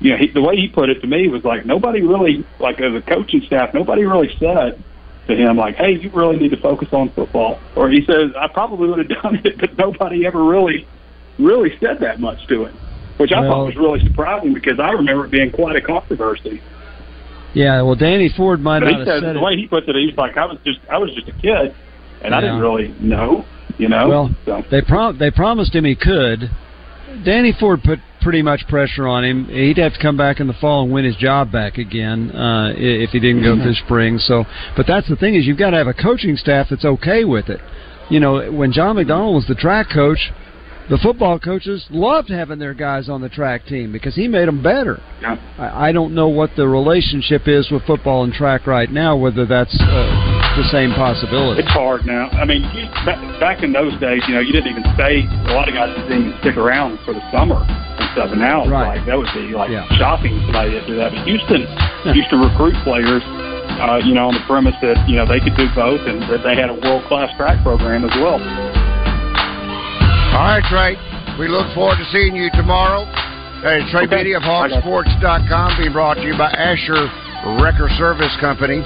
You 0.00 0.12
know, 0.12 0.16
he, 0.16 0.28
the 0.28 0.42
way 0.42 0.56
he 0.56 0.68
put 0.68 0.90
it 0.90 1.00
to 1.00 1.06
me 1.06 1.28
was 1.28 1.44
like 1.44 1.66
nobody 1.66 2.02
really, 2.02 2.46
like 2.60 2.80
as 2.80 2.94
a 2.94 3.02
coaching 3.02 3.42
staff, 3.42 3.74
nobody 3.74 4.04
really 4.04 4.34
said 4.38 4.82
to 5.26 5.36
him 5.36 5.56
like, 5.56 5.76
"Hey, 5.76 5.98
you 5.98 6.10
really 6.10 6.36
need 6.36 6.50
to 6.50 6.56
focus 6.56 6.88
on 6.92 7.10
football." 7.10 7.58
Or 7.74 7.90
he 7.90 8.04
says, 8.04 8.30
"I 8.38 8.48
probably 8.48 8.88
would 8.88 8.98
have 8.98 9.08
done 9.22 9.40
it, 9.44 9.58
but 9.58 9.76
nobody 9.76 10.24
ever 10.26 10.42
really, 10.42 10.86
really 11.38 11.76
said 11.80 11.98
that 12.00 12.20
much 12.20 12.46
to 12.46 12.66
him," 12.66 12.76
which 13.16 13.32
I 13.32 13.42
thought 13.42 13.66
was 13.66 13.76
really 13.76 14.00
surprising 14.06 14.54
because 14.54 14.78
I 14.78 14.92
remember 14.92 15.24
it 15.24 15.30
being 15.32 15.50
quite 15.50 15.74
a 15.74 15.80
controversy. 15.80 16.62
Yeah, 17.54 17.82
well, 17.82 17.96
Danny 17.96 18.28
Ford 18.28 18.60
might 18.60 18.80
but 18.80 18.90
not 18.90 19.00
he 19.00 19.06
said, 19.06 19.22
said 19.22 19.34
the 19.34 19.38
it. 19.38 19.42
way 19.42 19.56
he 19.56 19.66
puts 19.66 19.88
it, 19.88 19.96
he's 19.96 20.16
like, 20.16 20.36
"I 20.36 20.44
was 20.44 20.58
just, 20.64 20.78
I 20.88 20.98
was 20.98 21.12
just 21.12 21.26
a 21.26 21.32
kid, 21.32 21.74
and 22.22 22.30
yeah. 22.30 22.36
I 22.36 22.40
didn't 22.40 22.60
really 22.60 22.94
know." 23.00 23.44
You 23.78 23.88
know. 23.88 24.08
Well, 24.08 24.36
so. 24.44 24.62
they 24.70 24.82
prom- 24.82 25.18
they 25.18 25.30
promised 25.30 25.74
him 25.74 25.84
he 25.84 25.94
could. 25.94 26.50
Danny 27.24 27.52
Ford 27.58 27.82
put 27.82 27.98
pretty 28.20 28.42
much 28.42 28.66
pressure 28.68 29.06
on 29.06 29.24
him. 29.24 29.46
He'd 29.46 29.78
have 29.78 29.94
to 29.94 29.98
come 30.00 30.16
back 30.16 30.40
in 30.40 30.46
the 30.46 30.54
fall 30.54 30.84
and 30.84 30.92
win 30.92 31.04
his 31.04 31.16
job 31.16 31.50
back 31.50 31.78
again 31.78 32.30
uh, 32.32 32.72
if 32.76 33.10
he 33.10 33.20
didn't 33.20 33.42
go 33.42 33.54
mm-hmm. 33.54 33.66
this 33.66 33.78
spring. 33.78 34.18
So, 34.18 34.44
but 34.76 34.86
that's 34.86 35.08
the 35.08 35.16
thing 35.16 35.34
is 35.34 35.46
you've 35.46 35.58
got 35.58 35.70
to 35.70 35.76
have 35.76 35.86
a 35.86 35.94
coaching 35.94 36.36
staff 36.36 36.68
that's 36.70 36.84
okay 36.84 37.24
with 37.24 37.48
it. 37.48 37.60
You 38.10 38.20
know, 38.20 38.50
when 38.50 38.72
John 38.72 38.96
McDonnell 38.96 39.34
was 39.34 39.46
the 39.46 39.54
track 39.54 39.88
coach, 39.92 40.30
the 40.88 40.98
football 40.98 41.38
coaches 41.38 41.86
loved 41.90 42.30
having 42.30 42.58
their 42.58 42.72
guys 42.72 43.10
on 43.10 43.20
the 43.20 43.28
track 43.28 43.66
team 43.66 43.92
because 43.92 44.14
he 44.14 44.26
made 44.26 44.48
them 44.48 44.62
better. 44.62 45.02
Yeah. 45.20 45.36
I, 45.58 45.88
I 45.88 45.92
don't 45.92 46.14
know 46.14 46.28
what 46.28 46.50
the 46.56 46.66
relationship 46.66 47.46
is 47.46 47.70
with 47.70 47.84
football 47.84 48.24
and 48.24 48.32
track 48.32 48.66
right 48.66 48.90
now, 48.90 49.16
whether 49.16 49.44
that's 49.44 49.78
uh, 49.80 50.37
the 50.56 50.68
same 50.70 50.94
possibility. 50.94 51.60
It's 51.62 51.72
hard 51.72 52.06
now. 52.06 52.28
I 52.36 52.44
mean, 52.44 52.62
you, 52.72 52.86
back, 53.04 53.18
back 53.40 53.58
in 53.62 53.72
those 53.72 53.92
days, 54.00 54.22
you 54.28 54.34
know, 54.34 54.40
you 54.40 54.52
didn't 54.52 54.70
even 54.70 54.86
stay. 54.94 55.26
A 55.50 55.54
lot 55.54 55.68
of 55.68 55.74
guys 55.74 55.90
didn't 56.08 56.32
even 56.32 56.36
stick 56.40 56.56
around 56.56 56.98
for 57.04 57.12
the 57.12 57.24
summer 57.32 57.60
and 57.66 58.06
stuff. 58.14 58.30
And 58.32 58.40
now, 58.40 58.68
right. 58.68 58.98
like 58.98 59.06
that 59.06 59.16
would 59.18 59.30
be 59.34 59.52
like 59.52 59.70
yeah. 59.70 59.86
shocking 59.98 60.38
somebody 60.46 60.78
to 60.78 60.82
do 60.86 60.96
that. 60.96 61.12
But 61.12 61.26
Houston 61.26 61.66
used 62.14 62.30
to 62.30 62.38
recruit 62.38 62.76
players. 62.84 63.22
Uh, 63.78 64.00
you 64.02 64.10
know, 64.10 64.26
on 64.26 64.34
the 64.34 64.42
premise 64.48 64.74
that 64.82 64.98
you 65.06 65.14
know 65.14 65.22
they 65.22 65.38
could 65.38 65.54
do 65.54 65.68
both, 65.76 66.02
and 66.02 66.18
that 66.26 66.42
they 66.42 66.56
had 66.58 66.66
a 66.66 66.74
world 66.74 67.04
class 67.06 67.30
track 67.38 67.62
program 67.62 68.02
as 68.02 68.10
well. 68.18 68.42
All 70.34 70.50
right, 70.50 70.64
Trey. 70.66 70.98
We 71.38 71.46
look 71.46 71.70
forward 71.74 71.94
to 72.02 72.06
seeing 72.10 72.34
you 72.34 72.50
tomorrow. 72.58 73.06
Hey, 73.62 73.86
Trey 73.90 74.10
okay. 74.10 74.22
Biddy 74.22 74.34
of 74.34 74.42
Hawgsports.com 74.42 75.78
being 75.78 75.92
brought 75.92 76.14
to 76.14 76.26
you 76.26 76.34
by 76.36 76.50
Asher 76.50 77.06
Wrecker 77.62 77.88
Service 77.98 78.34
Company. 78.40 78.82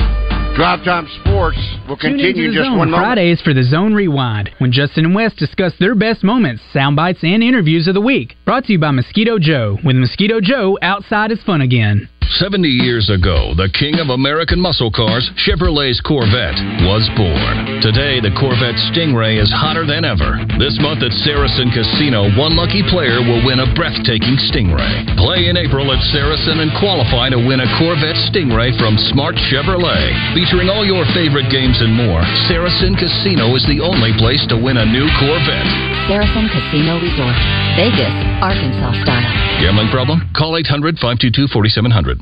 Drive 0.54 0.84
Time 0.84 1.08
Sports 1.20 1.56
will 1.88 1.96
continue 1.96 2.52
just 2.52 2.66
zone 2.66 2.76
one 2.76 2.90
moment. 2.90 3.06
Fridays 3.06 3.40
for 3.40 3.54
the 3.54 3.62
Zone 3.64 3.94
Rewind, 3.94 4.50
when 4.58 4.70
Justin 4.70 5.06
and 5.06 5.14
Wes 5.14 5.32
discuss 5.34 5.72
their 5.80 5.94
best 5.94 6.22
moments, 6.22 6.62
sound 6.74 6.94
bites, 6.94 7.20
and 7.22 7.42
interviews 7.42 7.88
of 7.88 7.94
the 7.94 8.02
week. 8.02 8.36
Brought 8.44 8.64
to 8.66 8.72
you 8.72 8.78
by 8.78 8.90
Mosquito 8.90 9.38
Joe. 9.38 9.78
With 9.82 9.96
Mosquito 9.96 10.40
Joe, 10.42 10.78
outside 10.82 11.32
is 11.32 11.42
fun 11.42 11.62
again. 11.62 12.06
70 12.38 12.64
years 12.64 13.12
ago, 13.12 13.52
the 13.52 13.68
king 13.76 14.00
of 14.00 14.08
American 14.08 14.56
muscle 14.56 14.88
cars, 14.88 15.28
Chevrolet's 15.36 16.00
Corvette, 16.00 16.56
was 16.88 17.04
born. 17.12 17.82
Today, 17.84 18.24
the 18.24 18.32
Corvette 18.32 18.78
Stingray 18.88 19.36
is 19.36 19.52
hotter 19.52 19.84
than 19.84 20.06
ever. 20.06 20.40
This 20.56 20.80
month 20.80 21.04
at 21.04 21.12
Saracen 21.26 21.68
Casino, 21.68 22.32
one 22.40 22.56
lucky 22.56 22.80
player 22.88 23.20
will 23.20 23.44
win 23.44 23.60
a 23.60 23.68
breathtaking 23.76 24.40
Stingray. 24.48 25.04
Play 25.20 25.52
in 25.52 25.60
April 25.60 25.92
at 25.92 26.00
Saracen 26.08 26.64
and 26.64 26.72
qualify 26.80 27.28
to 27.28 27.36
win 27.36 27.60
a 27.60 27.68
Corvette 27.76 28.16
Stingray 28.32 28.72
from 28.80 28.96
Smart 29.12 29.36
Chevrolet. 29.52 30.16
Featuring 30.32 30.72
all 30.72 30.88
your 30.88 31.04
favorite 31.12 31.52
games 31.52 31.84
and 31.84 31.92
more, 31.92 32.24
Saracen 32.48 32.96
Casino 32.96 33.52
is 33.58 33.66
the 33.68 33.84
only 33.84 34.16
place 34.16 34.40
to 34.48 34.56
win 34.56 34.80
a 34.80 34.86
new 34.88 35.04
Corvette. 35.20 35.70
Saracen 36.08 36.48
Casino 36.48 36.96
Resort, 36.96 37.36
Vegas, 37.76 38.14
Arkansas 38.40 39.04
style. 39.04 39.32
Gambling 39.60 39.92
problem? 39.92 40.24
Call 40.32 40.56
800 40.56 40.96
522 40.96 41.50
4700. 41.52 42.21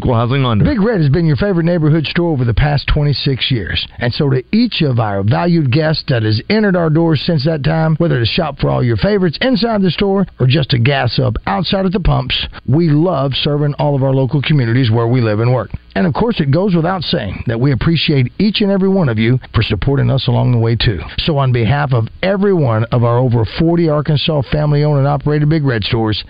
equal 0.01 0.15
housing 0.15 0.41
lender. 0.41 0.65
Big 0.65 0.81
Red 0.81 0.99
has 0.99 1.09
been 1.09 1.27
your 1.27 1.35
favorite 1.35 1.65
neighborhood 1.65 2.05
store 2.07 2.31
over 2.31 2.43
the 2.43 2.55
past 2.55 2.89
26 2.91 3.51
years. 3.51 3.87
And 3.99 4.11
so 4.11 4.31
to 4.31 4.43
each 4.51 4.81
of 4.81 4.99
our 4.99 5.21
valued 5.21 5.71
guests 5.71 6.03
that 6.07 6.23
has 6.23 6.41
entered 6.49 6.75
our 6.75 6.89
doors 6.89 7.21
since 7.23 7.45
that 7.45 7.63
time, 7.63 7.95
whether 7.97 8.19
to 8.19 8.25
shop 8.25 8.57
for 8.57 8.69
all 8.69 8.83
your 8.83 8.97
favorites 8.97 9.37
inside 9.41 9.83
the 9.83 9.91
store 9.91 10.25
or 10.39 10.47
just 10.47 10.71
to 10.71 10.79
gas 10.79 11.19
up 11.19 11.35
outside 11.45 11.85
at 11.85 11.91
the 11.91 11.99
pumps, 11.99 12.47
we 12.67 12.89
love 12.89 13.33
serving 13.35 13.75
all 13.75 13.95
of 13.95 14.01
our 14.01 14.13
local 14.13 14.41
communities 14.41 14.89
where 14.89 15.07
we 15.07 15.21
live 15.21 15.39
and 15.39 15.53
work. 15.53 15.69
And 15.93 16.07
of 16.07 16.13
course, 16.15 16.39
it 16.39 16.51
goes 16.51 16.73
without 16.73 17.03
saying 17.03 17.43
that 17.45 17.59
we 17.59 17.71
appreciate 17.71 18.31
each 18.39 18.61
and 18.61 18.71
every 18.71 18.89
one 18.89 19.09
of 19.09 19.19
you 19.19 19.39
for 19.53 19.61
supporting 19.61 20.09
us 20.09 20.27
along 20.27 20.51
the 20.51 20.57
way, 20.57 20.75
too. 20.75 20.99
So, 21.17 21.37
on 21.37 21.51
behalf 21.51 21.91
of 21.93 22.07
every 22.23 22.53
one 22.53 22.85
of 22.85 23.03
our 23.03 23.17
over 23.17 23.45
40 23.59 23.89
Arkansas 23.89 24.43
family 24.51 24.83
owned 24.83 24.99
and 24.99 25.07
operated 25.07 25.49
Big 25.49 25.65
Red 25.65 25.83
stores, 25.83 26.23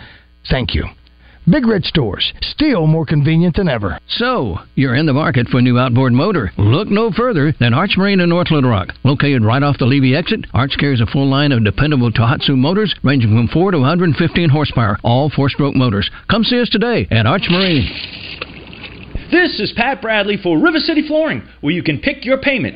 thank 0.50 0.74
you. 0.74 0.86
Big 1.50 1.66
Red 1.66 1.84
Stores, 1.86 2.34
still 2.42 2.86
more 2.86 3.06
convenient 3.06 3.56
than 3.56 3.68
ever. 3.68 3.98
So, 4.08 4.60
you're 4.76 4.94
in 4.94 5.08
the 5.08 5.14
market 5.14 5.48
for 5.48 5.58
a 5.58 5.62
new 5.62 5.80
outboard 5.80 6.14
motor. 6.14 6.52
Look 6.56 6.88
no 6.90 7.12
further 7.12 7.52
than 7.60 7.74
Arch 7.74 7.98
Marine 7.98 8.20
in 8.20 8.30
North 8.30 8.52
Little 8.52 8.70
Rock. 8.70 8.90
Located 9.04 9.44
right 9.44 9.64
off 9.64 9.80
the 9.80 9.86
Levy 9.86 10.16
exit, 10.16 10.46
Arch 10.54 10.74
carries 10.80 11.02
a 11.02 11.08
full 11.08 11.28
line 11.28 11.52
of 11.52 11.64
dependable 11.64 12.12
Tohatsu 12.12 12.56
motors 12.56 12.94
ranging 13.04 13.32
from 13.32 13.48
4 13.48 13.72
to 13.72 13.80
115 13.80 14.50
horsepower, 14.50 15.00
all 15.04 15.32
four 15.32 15.50
stroke 15.50 15.76
motors. 15.76 16.12
Come 16.30 16.44
see 16.44 16.62
us 16.62 16.70
today 16.70 17.08
at 17.10 17.26
Arch 17.26 17.48
Marine. 17.50 17.90
This 19.32 19.60
is 19.60 19.74
Pat 19.76 20.00
Bradley 20.00 20.38
for 20.38 20.60
River 20.60 20.78
City 20.78 21.08
Flooring, 21.08 21.42
where 21.62 21.74
you 21.74 21.82
can 21.82 22.02
pick 22.02 22.24
your 22.24 22.38
payment. 22.38 22.76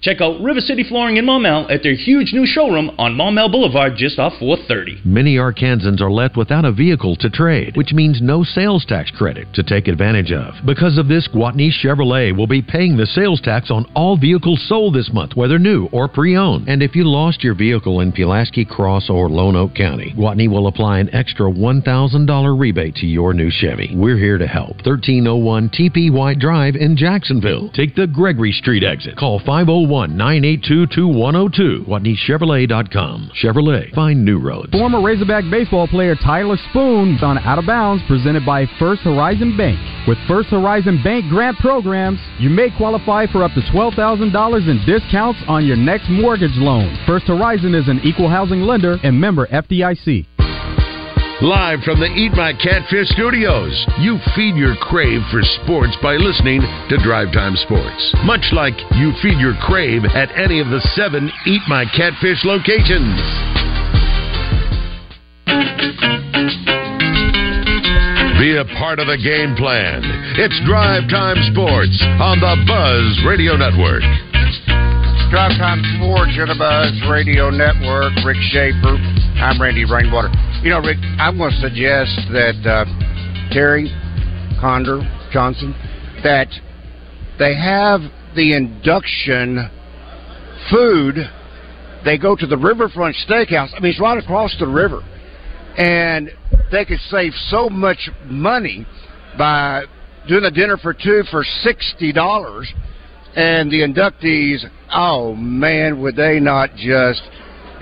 Check 0.00 0.20
out 0.20 0.40
River 0.40 0.60
City 0.60 0.84
Flooring 0.84 1.16
in 1.16 1.24
Maumelle 1.24 1.68
at 1.72 1.82
their 1.82 1.94
huge 1.94 2.32
new 2.32 2.46
showroom 2.46 2.90
on 2.98 3.16
Maumelle 3.16 3.50
Boulevard 3.50 3.94
just 3.96 4.20
off 4.20 4.32
430. 4.38 5.02
Many 5.04 5.36
Arkansans 5.36 6.00
are 6.00 6.10
left 6.10 6.36
without 6.36 6.64
a 6.64 6.70
vehicle 6.70 7.16
to 7.16 7.28
trade, 7.28 7.76
which 7.76 7.92
means 7.92 8.22
no 8.22 8.44
sales 8.44 8.84
tax 8.84 9.10
credit 9.10 9.52
to 9.54 9.64
take 9.64 9.88
advantage 9.88 10.30
of. 10.30 10.54
Because 10.64 10.98
of 10.98 11.08
this, 11.08 11.26
Gwatney 11.26 11.70
Chevrolet 11.72 12.36
will 12.36 12.46
be 12.46 12.62
paying 12.62 12.96
the 12.96 13.06
sales 13.06 13.40
tax 13.40 13.72
on 13.72 13.90
all 13.96 14.16
vehicles 14.16 14.64
sold 14.68 14.94
this 14.94 15.10
month, 15.12 15.34
whether 15.34 15.58
new 15.58 15.88
or 15.90 16.06
pre-owned. 16.06 16.68
And 16.68 16.80
if 16.80 16.94
you 16.94 17.02
lost 17.02 17.42
your 17.42 17.54
vehicle 17.54 18.00
in 18.00 18.12
Pulaski 18.12 18.64
Cross 18.64 19.10
or 19.10 19.28
Lonoke 19.28 19.76
County, 19.76 20.14
Gwatney 20.16 20.48
will 20.48 20.68
apply 20.68 21.00
an 21.00 21.12
extra 21.12 21.50
$1,000 21.50 22.58
rebate 22.60 22.94
to 22.96 23.06
your 23.06 23.34
new 23.34 23.50
Chevy. 23.50 23.96
We're 23.96 24.16
here 24.16 24.38
to 24.38 24.46
help. 24.46 24.76
1301 24.86 25.70
TP 25.70 26.12
White 26.12 26.38
Drive 26.38 26.76
in 26.76 26.96
Jacksonville. 26.96 27.70
Take 27.74 27.96
the 27.96 28.06
Gregory 28.06 28.52
Street 28.52 28.84
exit. 28.84 29.16
Call 29.16 29.40
501 29.40 29.87
982 29.88 30.86
2102. 30.94 31.84
GwatneyChevrolet.com. 31.88 33.30
Chevrolet. 33.34 33.94
Find 33.94 34.24
new 34.24 34.38
roads. 34.38 34.70
Former 34.72 35.02
Razorback 35.02 35.44
baseball 35.50 35.88
player 35.88 36.14
Tyler 36.14 36.56
Spoon 36.70 37.18
on 37.22 37.38
Out 37.38 37.58
of 37.58 37.66
Bounds 37.66 38.02
presented 38.06 38.44
by 38.44 38.66
First 38.78 39.02
Horizon 39.02 39.56
Bank. 39.56 39.78
With 40.06 40.18
First 40.28 40.50
Horizon 40.50 41.00
Bank 41.02 41.28
grant 41.28 41.58
programs, 41.58 42.20
you 42.38 42.50
may 42.50 42.68
qualify 42.76 43.26
for 43.26 43.42
up 43.42 43.52
to 43.54 43.60
$12,000 43.72 44.68
in 44.68 44.86
discounts 44.86 45.40
on 45.48 45.66
your 45.66 45.76
next 45.76 46.08
mortgage 46.08 46.56
loan. 46.56 46.96
First 47.06 47.26
Horizon 47.26 47.74
is 47.74 47.88
an 47.88 48.00
equal 48.04 48.28
housing 48.28 48.62
lender 48.62 48.98
and 49.02 49.18
member 49.18 49.46
FDIC. 49.48 50.27
Live 51.40 51.86
from 51.86 52.00
the 52.00 52.10
Eat 52.18 52.32
My 52.32 52.52
Catfish 52.52 53.06
studios, 53.14 53.70
you 54.00 54.18
feed 54.34 54.56
your 54.56 54.74
crave 54.74 55.22
for 55.30 55.38
sports 55.62 55.94
by 56.02 56.18
listening 56.18 56.58
to 56.90 56.98
Drive 56.98 57.30
Time 57.32 57.54
Sports. 57.54 58.02
Much 58.26 58.42
like 58.50 58.74
you 58.98 59.14
feed 59.22 59.38
your 59.38 59.54
crave 59.62 60.02
at 60.18 60.34
any 60.34 60.58
of 60.58 60.66
the 60.66 60.82
seven 60.98 61.30
Eat 61.46 61.62
My 61.68 61.86
Catfish 61.94 62.42
locations. 62.42 63.22
Be 68.42 68.58
a 68.58 68.66
part 68.74 68.98
of 68.98 69.06
the 69.06 69.18
game 69.22 69.54
plan. 69.54 70.02
It's 70.42 70.58
Drive 70.66 71.06
Time 71.06 71.38
Sports 71.54 72.02
on 72.18 72.42
the 72.42 72.54
Buzz 72.66 73.22
Radio 73.22 73.54
Network. 73.54 74.02
Drive 75.30 75.58
Time 75.58 75.82
Sports 76.00 76.32
on 76.40 76.48
the 76.48 76.56
Buzz 76.56 77.10
Radio 77.10 77.50
Network. 77.50 78.16
Rick 78.24 78.38
Schaefer. 78.48 78.96
I'm 79.36 79.60
Randy 79.60 79.84
Rainwater. 79.84 80.32
You 80.62 80.70
know, 80.70 80.80
Rick, 80.80 80.96
I'm 81.20 81.36
going 81.36 81.50
to 81.50 81.60
suggest 81.60 82.16
that 82.32 82.56
uh, 82.64 82.88
Terry 83.52 83.92
Condor 84.58 85.04
Johnson 85.30 85.76
that 86.24 86.48
they 87.38 87.54
have 87.54 88.00
the 88.34 88.56
induction 88.56 89.68
food. 90.72 91.16
They 92.06 92.16
go 92.16 92.34
to 92.34 92.46
the 92.46 92.56
Riverfront 92.56 93.14
Steakhouse. 93.28 93.74
I 93.76 93.80
mean, 93.80 93.90
it's 93.92 94.00
right 94.00 94.16
across 94.16 94.56
the 94.58 94.66
river, 94.66 95.02
and 95.76 96.30
they 96.72 96.86
could 96.86 97.00
save 97.10 97.34
so 97.50 97.68
much 97.68 98.08
money 98.24 98.86
by 99.36 99.84
doing 100.26 100.44
a 100.44 100.50
dinner 100.50 100.78
for 100.78 100.94
two 100.94 101.22
for 101.30 101.44
sixty 101.44 102.14
dollars. 102.14 102.72
And 103.36 103.70
the 103.70 103.80
inductees, 103.82 104.64
oh 104.92 105.34
man, 105.34 106.00
would 106.00 106.16
they 106.16 106.40
not 106.40 106.74
just 106.76 107.22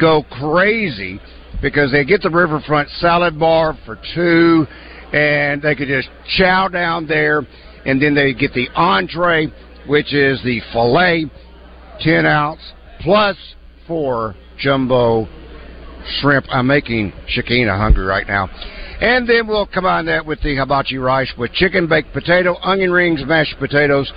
go 0.00 0.22
crazy? 0.30 1.20
because 1.62 1.90
they 1.92 2.04
get 2.04 2.22
the 2.22 2.30
riverfront 2.30 2.88
salad 3.00 3.38
bar 3.38 3.76
for 3.84 3.98
two, 4.14 4.66
and 5.12 5.62
they 5.62 5.74
could 5.74 5.88
just 5.88 6.08
chow 6.36 6.68
down 6.68 7.06
there, 7.06 7.42
and 7.84 8.00
then 8.00 8.14
they 8.14 8.34
get 8.34 8.52
the 8.52 8.68
entree, 8.74 9.46
which 9.86 10.12
is 10.12 10.42
the 10.42 10.60
fillet, 10.72 11.30
ten 12.00 12.26
ounce 12.26 12.60
plus 13.00 13.36
four 13.86 14.34
jumbo 14.58 15.28
shrimp. 16.20 16.46
I'm 16.50 16.66
making 16.66 17.12
Shekinna 17.34 17.76
hungry 17.76 18.04
right 18.04 18.26
now. 18.26 18.48
And 19.00 19.28
then 19.28 19.46
we'll 19.46 19.66
combine 19.66 20.06
that 20.06 20.24
with 20.24 20.40
the 20.40 20.56
hibachi 20.56 20.96
rice 20.96 21.32
with 21.38 21.52
chicken, 21.52 21.86
baked 21.86 22.12
potato, 22.14 22.56
onion 22.62 22.90
rings, 22.90 23.22
mashed 23.26 23.56
potatoes, 23.58 24.10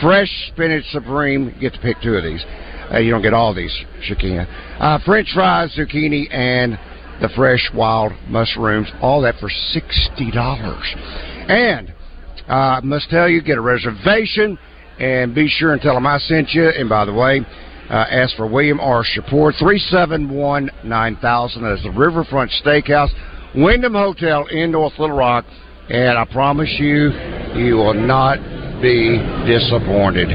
fresh 0.00 0.30
spinach 0.52 0.84
supreme. 0.92 1.52
You 1.54 1.60
get 1.60 1.74
to 1.74 1.80
pick 1.80 2.00
two 2.02 2.14
of 2.14 2.24
these. 2.24 2.44
Uh, 2.92 2.98
you 2.98 3.10
don't 3.10 3.22
get 3.22 3.34
all 3.34 3.54
these, 3.54 3.76
Shekinna. 4.08 4.46
Uh, 4.80 4.98
French 5.04 5.28
fries, 5.34 5.74
zucchini, 5.76 6.32
and 6.32 6.78
the 7.20 7.28
fresh 7.36 7.70
wild 7.74 8.12
mushrooms. 8.28 8.88
All 9.02 9.20
that 9.22 9.36
for 9.40 9.50
sixty 9.50 10.30
dollars. 10.30 10.94
And 11.48 11.92
uh, 12.48 12.52
I 12.52 12.80
must 12.80 13.10
tell 13.10 13.28
you, 13.28 13.42
get 13.42 13.58
a 13.58 13.60
reservation 13.60 14.58
and 14.98 15.34
be 15.34 15.48
sure 15.48 15.72
and 15.72 15.82
tell 15.82 15.94
them 15.94 16.06
I 16.06 16.18
sent 16.18 16.50
you. 16.52 16.68
And 16.68 16.88
by 16.88 17.04
the 17.04 17.12
way, 17.12 17.40
uh, 17.90 17.92
ask 17.92 18.36
for 18.36 18.46
William 18.46 18.80
R. 18.80 19.04
Shapur, 19.04 19.56
371 19.58 20.70
9000. 20.84 21.62
That 21.62 21.74
is 21.74 21.82
the 21.82 21.90
Riverfront 21.90 22.50
Steakhouse, 22.64 23.10
Wyndham 23.54 23.94
Hotel 23.94 24.46
in 24.46 24.72
North 24.72 24.98
Little 24.98 25.16
Rock. 25.16 25.44
And 25.88 26.18
I 26.18 26.24
promise 26.26 26.74
you, 26.78 27.10
you 27.54 27.76
will 27.76 27.94
not 27.94 28.38
be 28.80 29.18
disappointed. 29.46 30.28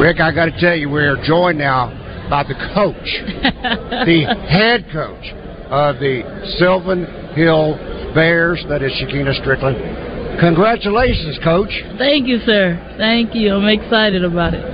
Rick, 0.00 0.20
I 0.20 0.32
got 0.34 0.46
to 0.46 0.56
tell 0.58 0.74
you, 0.74 0.88
we're 0.88 1.22
joined 1.24 1.58
now 1.58 1.90
by 2.28 2.42
the 2.42 2.54
coach, 2.74 2.96
the 4.08 4.24
head 4.48 4.86
coach 4.92 5.32
of 5.70 6.00
the 6.00 6.22
Sylvan 6.58 7.04
Hill 7.34 7.76
Bears. 8.14 8.64
That 8.68 8.82
is 8.82 8.92
Shekinna 8.98 9.36
Stricklen. 9.40 10.40
Congratulations, 10.40 11.38
coach. 11.44 11.70
Thank 11.98 12.26
you, 12.26 12.38
sir. 12.40 12.80
Thank 12.96 13.34
you. 13.34 13.54
I'm 13.54 13.68
excited 13.68 14.24
about 14.24 14.54
it. 14.54 14.64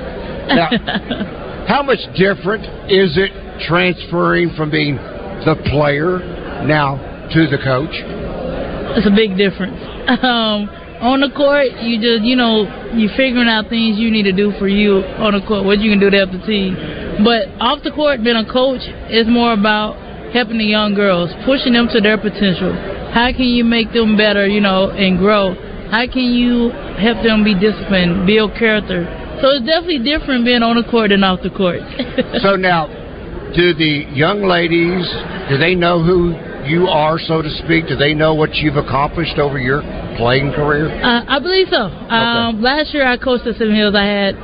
now, 0.49 0.71
how 1.69 1.83
much 1.83 1.99
different 2.17 2.65
is 2.91 3.19
it 3.19 3.31
transferring 3.67 4.55
from 4.57 4.71
being 4.71 4.97
the 4.97 5.57
player 5.71 6.21
now 6.65 6.97
to 7.35 7.47
the 7.51 7.59
coach? 7.59 7.93
It's 8.97 9.07
a 9.07 9.15
big 9.15 9.37
difference. 9.37 9.77
Um, 10.25 10.71
on 11.01 11.21
the 11.21 11.31
court, 11.31 11.71
you 11.83 11.99
just 12.03 12.27
you 12.27 12.35
know 12.35 12.67
you 12.95 13.09
figuring 13.17 13.49
out 13.49 13.71
things 13.71 13.99
you 13.99 14.11
need 14.11 14.25
to 14.25 14.35
do 14.35 14.53
for 14.59 14.69
you 14.69 15.05
on 15.23 15.35
the 15.35 15.43
court, 15.47 15.65
what 15.65 15.79
you 15.79 15.91
can 15.91 16.01
do 16.01 16.11
to 16.11 16.17
help 16.17 16.33
the 16.33 16.43
team. 16.43 16.75
But 17.23 17.49
off 17.63 17.83
the 17.83 17.91
court, 17.91 18.23
being 18.23 18.39
a 18.39 18.47
coach 18.47 18.83
is 19.11 19.27
more 19.27 19.53
about 19.55 19.95
helping 20.35 20.59
the 20.59 20.69
young 20.69 20.95
girls, 20.95 21.31
pushing 21.47 21.73
them 21.73 21.89
to 21.95 22.01
their 22.01 22.19
potential. 22.19 22.75
How 23.15 23.33
can 23.33 23.49
you 23.49 23.65
make 23.65 23.93
them 23.93 24.17
better, 24.17 24.47
you 24.47 24.61
know, 24.61 24.91
and 24.91 25.19
grow? 25.19 25.55
How 25.89 26.05
can 26.05 26.29
you 26.37 26.69
help 27.01 27.25
them 27.25 27.43
be 27.43 27.57
disciplined, 27.57 28.27
build 28.27 28.53
character? 28.59 29.07
So 29.41 29.55
it's 29.55 29.65
definitely 29.65 30.05
different 30.05 30.45
being 30.45 30.63
on 30.63 30.77
the 30.77 30.85
court 30.85 31.13
and 31.13 31.25
off 31.25 31.41
the 31.43 31.51
court. 31.51 31.81
so 32.43 32.57
now, 32.57 32.91
do 33.55 33.73
the 33.73 34.05
young 34.13 34.43
ladies 34.43 35.09
do 35.49 35.57
they 35.57 35.75
know 35.75 36.03
who 36.05 36.37
you 36.69 36.87
are, 36.87 37.19
so 37.19 37.43
to 37.43 37.51
speak? 37.65 37.89
Do 37.89 37.97
they 37.97 38.15
know 38.15 38.35
what 38.35 38.55
you've 38.55 38.77
accomplished 38.77 39.39
over 39.39 39.59
your 39.59 39.81
playing 40.17 40.53
career? 40.53 40.93
Uh, 40.93 41.25
I 41.27 41.39
believe 41.41 41.69
so. 41.71 41.89
Okay. 41.89 42.13
Um, 42.13 42.63
last 42.63 42.93
year 42.93 43.07
I 43.07 43.17
coached 43.17 43.47
at 43.47 43.57
Seven 43.57 43.75
Hills. 43.75 43.95
I 43.95 44.05
had 44.05 44.35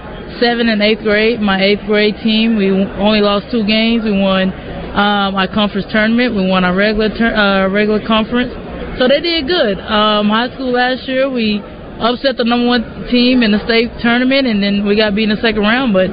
seven 0.41 0.69
and 0.69 0.83
eighth 0.83 1.03
grade. 1.03 1.41
My 1.41 1.61
eighth 1.61 1.85
grade 1.87 2.17
team, 2.23 2.57
we 2.57 2.71
only 2.73 3.21
lost 3.21 3.47
two 3.51 3.67
games. 3.67 4.05
We 4.05 4.17
won 4.17 4.51
um, 4.97 5.35
our 5.37 5.47
conference 5.47 5.87
tournament. 5.93 6.35
We 6.35 6.49
won 6.49 6.65
our 6.65 6.75
regular 6.75 7.11
ter- 7.11 7.35
uh, 7.35 7.69
regular 7.69 8.05
conference. 8.07 8.53
So 8.99 9.09
they 9.09 9.21
did 9.21 9.47
good. 9.47 9.79
Um, 9.79 10.29
high 10.29 10.53
school 10.55 10.73
last 10.73 11.07
year, 11.09 11.29
we 11.31 11.61
upset 11.99 12.37
the 12.37 12.45
number 12.45 12.67
one 12.67 13.07
team 13.11 13.43
in 13.43 13.53
the 13.53 13.63
state 13.67 13.91
tournament, 14.01 14.47
and 14.47 14.63
then 14.63 14.87
we 14.87 14.97
got 14.97 15.15
beat 15.15 15.29
in 15.29 15.35
the 15.35 15.43
second 15.43 15.63
round. 15.63 15.93
But 15.93 16.11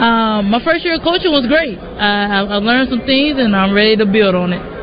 um, 0.00 0.50
my 0.50 0.62
first 0.64 0.84
year 0.84 0.94
of 0.94 1.02
coaching 1.02 1.30
was 1.30 1.46
great. 1.46 1.78
I, 1.78 2.42
I 2.42 2.56
learned 2.58 2.88
some 2.90 3.02
things, 3.04 3.38
and 3.38 3.54
I'm 3.54 3.74
ready 3.74 3.96
to 3.96 4.06
build 4.06 4.34
on 4.34 4.52
it. 4.52 4.79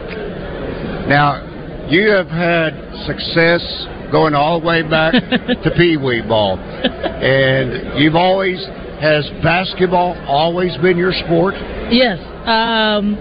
Now, 1.08 1.88
you 1.89 2.12
have 2.12 2.28
had 2.28 2.76
success 3.08 3.63
going 4.12 4.34
all 4.36 4.60
the 4.60 4.67
way 4.67 4.84
back 4.84 5.13
to 5.63 5.72
Pee 5.78 5.96
Wee 5.96 6.22
ball, 6.22 6.60
and 6.60 7.98
you've 8.00 8.15
always 8.15 8.60
has 9.00 9.24
basketball 9.43 10.17
always 10.28 10.76
been 10.78 10.98
your 10.98 11.13
sport? 11.13 11.54
Yes. 11.91 12.20
Um, 12.43 13.15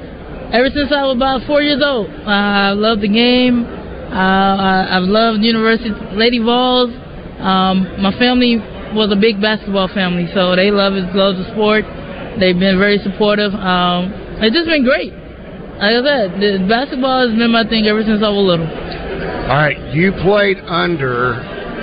ever 0.51 0.67
since 0.75 0.91
I 0.91 1.05
was 1.07 1.15
about 1.15 1.47
four 1.47 1.63
years 1.63 1.83
old, 1.85 2.09
uh, 2.11 2.27
I 2.27 2.71
love 2.73 3.01
the 3.01 3.13
game. 3.13 3.65
Uh, 3.65 4.89
I, 4.89 4.99
have 4.99 5.05
loved 5.05 5.43
University 5.43 5.91
Lady 6.17 6.43
Vols. 6.43 6.91
Um, 7.39 8.03
my 8.03 8.11
family 8.19 8.57
was 8.97 9.13
a 9.13 9.21
big 9.21 9.41
basketball 9.41 9.89
family, 9.89 10.27
so 10.35 10.57
they 10.57 10.71
love 10.71 10.95
it, 10.95 11.07
love 11.15 11.37
the 11.37 11.47
sport. 11.53 11.85
They've 12.41 12.59
been 12.59 12.79
very 12.79 12.99
supportive. 12.99 13.55
Um, 13.55 14.11
it's 14.41 14.57
just 14.57 14.67
been 14.67 14.83
great 14.83 15.26
like 15.77 15.93
I 15.93 16.03
said, 16.05 16.41
the 16.41 16.65
basketball 16.69 17.29
has 17.29 17.37
been 17.37 17.53
my 17.53 17.65
thing 17.69 17.87
ever 17.87 18.03
since 18.03 18.23
I 18.25 18.31
was 18.33 18.45
little. 18.45 18.67
All 18.67 19.61
right, 19.61 19.79
you 19.95 20.13
played 20.25 20.59
under 20.67 21.37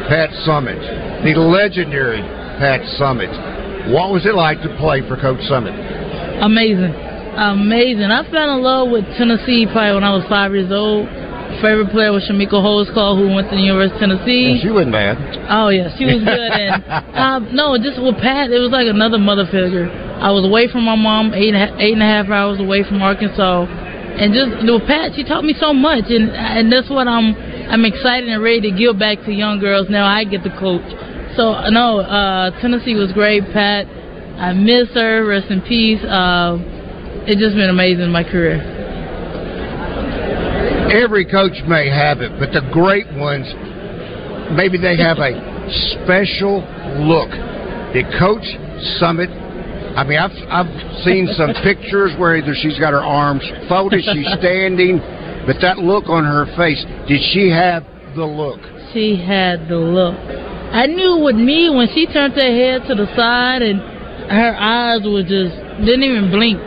Pat 0.09 0.29
Summitt, 0.43 0.81
the 1.23 1.39
legendary 1.39 2.21
Pat 2.59 2.81
Summitt. 2.99 3.31
What 3.93 4.11
was 4.11 4.25
it 4.25 4.35
like 4.35 4.61
to 4.63 4.71
play 4.79 5.01
for 5.07 5.15
Coach 5.15 5.39
Summitt? 5.47 5.75
Amazing, 6.41 6.91
amazing. 7.37 8.09
I 8.11 8.23
fell 8.31 8.57
in 8.57 8.63
love 8.63 8.89
with 8.89 9.05
Tennessee 9.15 9.67
probably 9.69 9.95
when 9.95 10.03
I 10.03 10.11
was 10.15 10.25
five 10.27 10.51
years 10.51 10.71
old. 10.71 11.07
favorite 11.61 11.91
player 11.93 12.11
was 12.11 12.25
Chamique 12.27 12.51
Holdsclaw, 12.51 13.15
who 13.15 13.29
went 13.31 13.47
to 13.51 13.55
the 13.55 13.61
University 13.61 13.95
of 13.95 14.01
Tennessee. 14.01 14.59
She 14.59 14.71
wasn't 14.73 14.91
bad. 14.91 15.15
Oh 15.47 15.69
yeah, 15.69 15.93
she 15.95 16.03
was 16.03 16.19
good. 16.19 16.51
and 16.51 16.83
um, 17.15 17.55
no, 17.55 17.77
just 17.77 18.01
with 18.01 18.17
Pat, 18.19 18.49
it 18.51 18.59
was 18.59 18.71
like 18.73 18.87
another 18.89 19.19
mother 19.19 19.45
figure. 19.47 19.87
I 20.19 20.31
was 20.31 20.43
away 20.47 20.67
from 20.67 20.83
my 20.83 20.95
mom, 20.95 21.31
eight 21.35 21.53
and 21.53 21.59
a 21.59 21.67
half, 21.67 21.79
eight 21.79 21.93
and 21.93 22.03
a 22.03 22.07
half 22.07 22.27
hours 22.31 22.59
away 22.59 22.83
from 22.83 23.01
Arkansas, 23.03 23.67
and 24.19 24.33
just 24.33 24.63
with 24.63 24.87
Pat, 24.87 25.11
she 25.15 25.23
taught 25.23 25.43
me 25.43 25.55
so 25.59 25.73
much, 25.73 26.05
and 26.09 26.29
and 26.31 26.71
that's 26.71 26.89
what 26.89 27.07
I'm 27.07 27.35
I'm 27.69 27.85
excited 27.85 28.29
and 28.29 28.41
ready 28.43 28.71
to 28.71 28.77
give 28.77 28.99
back 28.99 29.19
to 29.25 29.31
young 29.31 29.59
girls. 29.59 29.89
Now 29.89 30.05
I 30.05 30.23
get 30.23 30.43
to 30.43 30.51
coach. 30.59 30.85
So 31.35 31.69
no, 31.69 31.99
uh, 31.99 32.51
Tennessee 32.61 32.95
was 32.95 33.11
great, 33.11 33.43
Pat. 33.53 33.87
I 34.37 34.53
miss 34.53 34.89
her. 34.93 35.25
Rest 35.25 35.49
in 35.49 35.61
peace. 35.61 36.03
Uh, 36.03 36.57
it's 37.25 37.41
just 37.41 37.55
been 37.55 37.69
amazing 37.69 38.11
my 38.11 38.23
career. 38.23 38.61
Every 40.93 41.25
coach 41.25 41.57
may 41.67 41.89
have 41.89 42.21
it, 42.21 42.37
but 42.37 42.53
the 42.53 42.61
great 42.71 43.09
ones, 43.13 43.49
maybe 44.53 44.77
they 44.77 44.97
have 44.97 45.17
a 45.17 45.33
special 45.97 46.61
look. 47.01 47.31
The 47.93 48.03
coach 48.19 48.45
Summitt. 49.01 49.42
I 49.95 50.03
mean, 50.03 50.17
I've 50.17 50.35
I've 50.49 51.03
seen 51.03 51.27
some 51.37 51.53
pictures 51.63 52.11
where 52.17 52.35
either 52.37 52.55
she's 52.55 52.79
got 52.79 52.93
her 52.93 53.03
arms 53.03 53.43
folded, 53.69 54.03
she's 54.03 54.27
standing, 54.39 54.97
but 55.45 55.57
that 55.61 55.77
look 55.77 56.09
on 56.09 56.23
her 56.23 56.45
face. 56.57 56.83
Did 57.07 57.21
she 57.33 57.49
have 57.49 57.83
the 58.15 58.25
look? 58.25 58.59
She 58.93 59.15
had 59.15 59.67
the 59.67 59.77
look. 59.77 60.15
I 60.73 60.87
knew 60.87 61.21
with 61.23 61.35
me 61.35 61.69
when 61.69 61.87
she 61.93 62.07
turned 62.07 62.33
her 62.33 62.41
head 62.41 62.87
to 62.87 62.95
the 62.95 63.05
side 63.15 63.61
and 63.61 63.79
her 64.29 64.55
eyes 64.57 65.01
were 65.05 65.21
just 65.21 65.53
didn't 65.85 66.03
even 66.03 66.31
blink. 66.31 66.57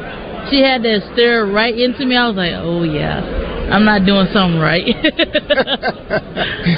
She 0.51 0.63
had 0.63 0.83
that 0.85 1.11
stare 1.15 1.47
right 1.47 1.75
into 1.75 2.07
me. 2.07 2.15
I 2.17 2.29
was 2.29 2.37
like, 2.37 2.53
oh 2.55 2.85
yeah, 2.85 3.19
I'm 3.73 3.85
not 3.85 4.07
doing 4.07 4.29
something 4.33 4.61
right. 4.61 4.87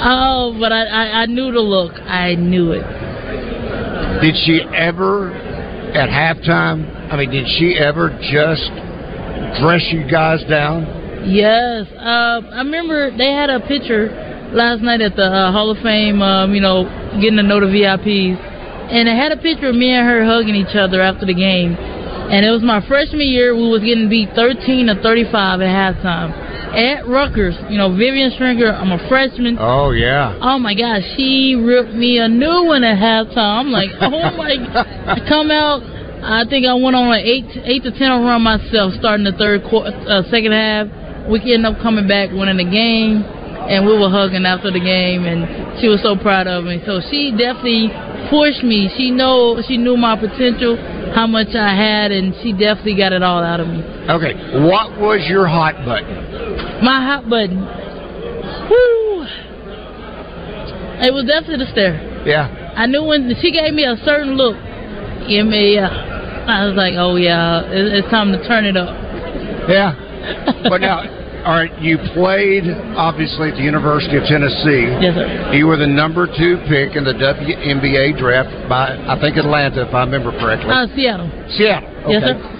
oh, 0.01 0.57
but 0.59 0.71
I, 0.71 0.85
I 0.85 1.21
I 1.21 1.25
knew 1.27 1.51
the 1.51 1.59
look. 1.59 1.93
I 2.01 2.33
knew 2.33 2.71
it. 2.71 2.81
Did 4.21 4.35
she 4.43 4.61
ever, 4.75 5.29
at 5.95 6.09
halftime? 6.09 6.85
I 7.11 7.17
mean, 7.17 7.31
did 7.31 7.47
she 7.57 7.77
ever 7.77 8.09
just 8.31 8.69
dress 9.61 9.81
you 9.91 10.09
guys 10.09 10.43
down? 10.49 10.85
Yes, 11.27 11.87
uh, 11.97 12.41
I 12.41 12.59
remember 12.63 13.15
they 13.15 13.31
had 13.31 13.49
a 13.49 13.59
picture 13.59 14.07
last 14.53 14.81
night 14.81 15.01
at 15.01 15.15
the 15.15 15.25
uh, 15.25 15.51
Hall 15.51 15.71
of 15.71 15.77
Fame. 15.83 16.21
Um, 16.21 16.53
you 16.53 16.61
know, 16.61 16.83
getting 17.19 17.37
to 17.37 17.43
know 17.43 17.59
the 17.59 17.67
VIPs, 17.67 18.37
and 18.91 19.07
they 19.07 19.15
had 19.15 19.31
a 19.31 19.37
picture 19.37 19.69
of 19.69 19.75
me 19.75 19.91
and 19.91 20.07
her 20.07 20.23
hugging 20.25 20.55
each 20.55 20.75
other 20.75 21.01
after 21.01 21.25
the 21.25 21.35
game. 21.35 21.75
And 21.75 22.45
it 22.45 22.51
was 22.51 22.61
my 22.61 22.85
freshman 22.87 23.27
year. 23.27 23.55
We 23.55 23.67
was 23.69 23.81
getting 23.81 24.07
beat 24.07 24.29
13 24.35 24.87
to 24.87 25.01
35 25.01 25.61
at 25.61 25.67
halftime 25.67 26.48
at 26.75 27.07
Rutgers. 27.07 27.55
You 27.69 27.77
know, 27.77 27.89
Vivian 27.95 28.31
Stringer. 28.31 28.71
I'm 28.71 28.91
a 28.91 29.01
freshman. 29.09 29.57
Oh 29.59 29.91
yeah. 29.91 30.37
Oh 30.41 30.59
my 30.59 30.73
gosh, 30.75 31.03
she 31.17 31.55
ripped 31.55 31.93
me 31.93 32.19
a 32.19 32.27
new 32.27 32.65
one 32.65 32.83
at 32.83 32.97
halftime. 32.97 33.65
I'm 33.65 33.71
like, 33.71 33.89
oh 34.01 34.09
my! 34.37 34.55
I 35.15 35.19
come 35.27 35.51
out. 35.51 35.81
I 36.21 36.43
think 36.49 36.67
I 36.67 36.73
went 36.73 36.95
on 36.95 37.07
an 37.07 37.23
eight 37.23 37.47
eight 37.63 37.83
to 37.83 37.91
ten 37.91 38.11
run 38.23 38.43
myself, 38.43 38.93
starting 38.99 39.23
the 39.23 39.31
third 39.33 39.63
quarter, 39.69 39.95
uh, 40.07 40.23
second 40.29 40.51
half. 40.51 40.87
We 41.29 41.39
ended 41.53 41.65
up 41.65 41.81
coming 41.81 42.07
back, 42.07 42.31
winning 42.31 42.57
the 42.57 42.67
game, 42.67 43.21
and 43.23 43.85
we 43.85 43.93
were 43.93 44.09
hugging 44.09 44.45
after 44.45 44.71
the 44.71 44.81
game, 44.81 45.25
and 45.25 45.79
she 45.79 45.87
was 45.87 46.01
so 46.01 46.17
proud 46.17 46.47
of 46.47 46.65
me. 46.65 46.81
So 46.85 46.99
she 47.09 47.31
definitely 47.31 47.93
pushed 48.27 48.63
me. 48.63 48.89
She 48.97 49.11
know 49.11 49.61
she 49.63 49.77
knew 49.77 49.95
my 49.95 50.17
potential, 50.17 50.75
how 51.13 51.27
much 51.27 51.53
I 51.55 51.71
had, 51.75 52.11
and 52.11 52.33
she 52.41 52.51
definitely 52.51 52.97
got 52.97 53.13
it 53.13 53.21
all 53.21 53.43
out 53.43 53.59
of 53.59 53.67
me. 53.67 53.79
Okay, 54.09 54.33
what 54.65 54.97
was 54.99 55.21
your 55.29 55.47
hot 55.47 55.85
button? 55.85 56.48
My 56.81 57.03
hot 57.03 57.29
button. 57.29 57.59
Woo! 57.59 59.25
It 60.99 61.13
was 61.13 61.25
definitely 61.25 61.65
the 61.65 61.71
stare. 61.71 61.95
Yeah. 62.25 62.73
I 62.75 62.85
knew 62.85 63.03
when 63.03 63.31
she 63.41 63.51
gave 63.51 63.73
me 63.73 63.83
a 63.83 63.95
certain 64.03 64.35
look. 64.35 64.55
Give 65.27 65.45
me, 65.45 65.77
uh, 65.77 65.87
I 65.87 66.65
was 66.65 66.75
like, 66.75 66.95
oh 66.95 67.15
yeah, 67.15 67.63
it, 67.67 68.03
it's 68.03 68.09
time 68.09 68.31
to 68.31 68.39
turn 68.47 68.65
it 68.65 68.75
up. 68.75 68.91
Yeah. 69.67 69.95
but 70.69 70.81
now, 70.81 71.03
all 71.43 71.55
right, 71.55 71.71
you 71.79 71.97
played 72.15 72.67
obviously 72.99 73.51
at 73.51 73.55
the 73.55 73.63
University 73.63 74.17
of 74.17 74.23
Tennessee. 74.27 74.91
Yes, 74.99 75.15
sir. 75.15 75.51
You 75.55 75.67
were 75.67 75.77
the 75.77 75.87
number 75.87 76.27
two 76.27 76.59
pick 76.67 76.95
in 76.95 77.03
the 77.03 77.15
WNBA 77.15 78.19
draft 78.19 78.51
by 78.67 78.95
I 79.07 79.19
think 79.19 79.37
Atlanta, 79.37 79.87
if 79.87 79.93
I 79.93 80.03
remember 80.03 80.31
correctly. 80.35 80.71
Uh, 80.71 80.87
Seattle. 80.95 81.31
Seattle. 81.55 81.87
Okay. 82.03 82.19
Yes, 82.19 82.23
sir. 82.27 82.58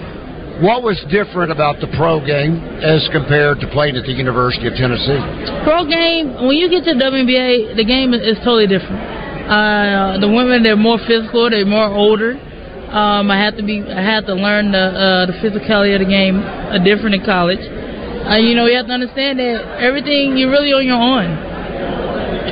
What 0.60 0.84
was 0.84 1.00
different 1.08 1.48
about 1.48 1.80
the 1.80 1.88
pro 1.96 2.20
game 2.20 2.60
as 2.84 3.08
compared 3.16 3.64
to 3.64 3.66
playing 3.72 3.96
at 3.96 4.04
the 4.04 4.12
University 4.12 4.68
of 4.68 4.76
Tennessee? 4.76 5.16
Pro 5.64 5.88
game, 5.88 6.36
when 6.44 6.52
you 6.60 6.68
get 6.68 6.84
to 6.84 6.92
WNBA, 7.00 7.80
the 7.80 7.84
game 7.88 8.12
is, 8.12 8.36
totally 8.44 8.68
different. 8.68 9.00
Uh, 9.48 10.20
the 10.20 10.28
women, 10.28 10.60
they're 10.60 10.76
more 10.76 11.00
physical, 11.08 11.48
they're 11.48 11.64
more 11.64 11.88
older. 11.88 12.36
Um, 12.92 13.32
I 13.32 13.40
had 13.40 13.56
to 13.56 13.64
be, 13.64 13.80
I 13.80 14.04
had 14.04 14.28
to 14.28 14.36
learn 14.36 14.76
the 14.76 14.84
uh, 14.84 15.32
the 15.32 15.36
physicality 15.40 15.96
of 15.96 16.04
the 16.04 16.10
game 16.12 16.44
uh, 16.44 16.76
different 16.84 17.16
in 17.16 17.24
college. 17.24 17.64
Uh, 17.64 18.36
you 18.36 18.52
know, 18.52 18.68
you 18.68 18.76
have 18.76 18.84
to 18.84 18.92
understand 18.92 19.40
that 19.40 19.80
everything 19.80 20.36
you're 20.36 20.52
really 20.52 20.76
on 20.76 20.84
your 20.84 21.00
own. 21.00 21.40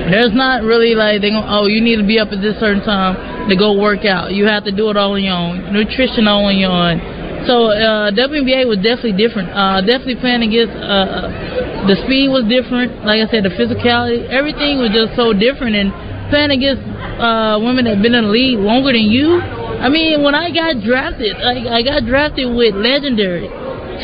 There's 0.08 0.32
not 0.32 0.64
really 0.64 0.94
like 0.94 1.20
they 1.20 1.28
go, 1.28 1.44
oh, 1.44 1.66
you 1.68 1.84
need 1.84 2.00
to 2.00 2.06
be 2.08 2.16
up 2.16 2.32
at 2.32 2.40
this 2.40 2.56
certain 2.56 2.80
time 2.80 3.50
to 3.50 3.56
go 3.56 3.76
work 3.76 4.08
out. 4.08 4.32
You 4.32 4.48
have 4.48 4.64
to 4.64 4.72
do 4.72 4.88
it 4.88 4.96
all 4.96 5.12
on 5.12 5.22
your 5.22 5.36
own. 5.36 5.74
Nutrition 5.76 6.24
all 6.24 6.48
on 6.48 6.56
your 6.56 6.72
own. 6.72 7.17
So 7.48 7.72
uh, 7.72 8.12
WNBA 8.12 8.68
was 8.68 8.76
definitely 8.84 9.16
different. 9.16 9.48
Uh, 9.48 9.80
definitely 9.80 10.20
playing 10.20 10.44
against 10.44 10.76
uh, 10.76 11.88
the 11.88 11.96
speed 12.04 12.28
was 12.28 12.44
different. 12.44 13.08
Like 13.08 13.24
I 13.24 13.26
said, 13.32 13.48
the 13.48 13.56
physicality, 13.56 14.28
everything 14.28 14.76
was 14.76 14.92
just 14.92 15.16
so 15.16 15.32
different. 15.32 15.72
And 15.72 15.88
playing 16.28 16.52
against 16.52 16.84
uh, 16.84 17.56
women 17.56 17.88
that 17.88 17.96
have 17.96 18.04
been 18.04 18.12
in 18.12 18.28
the 18.28 18.34
league 18.36 18.60
longer 18.60 18.92
than 18.92 19.08
you. 19.08 19.40
I 19.40 19.88
mean, 19.88 20.20
when 20.20 20.36
I 20.36 20.52
got 20.52 20.76
drafted, 20.84 21.40
I, 21.40 21.80
I 21.80 21.80
got 21.80 22.04
drafted 22.04 22.52
with 22.52 22.76
legendary 22.76 23.48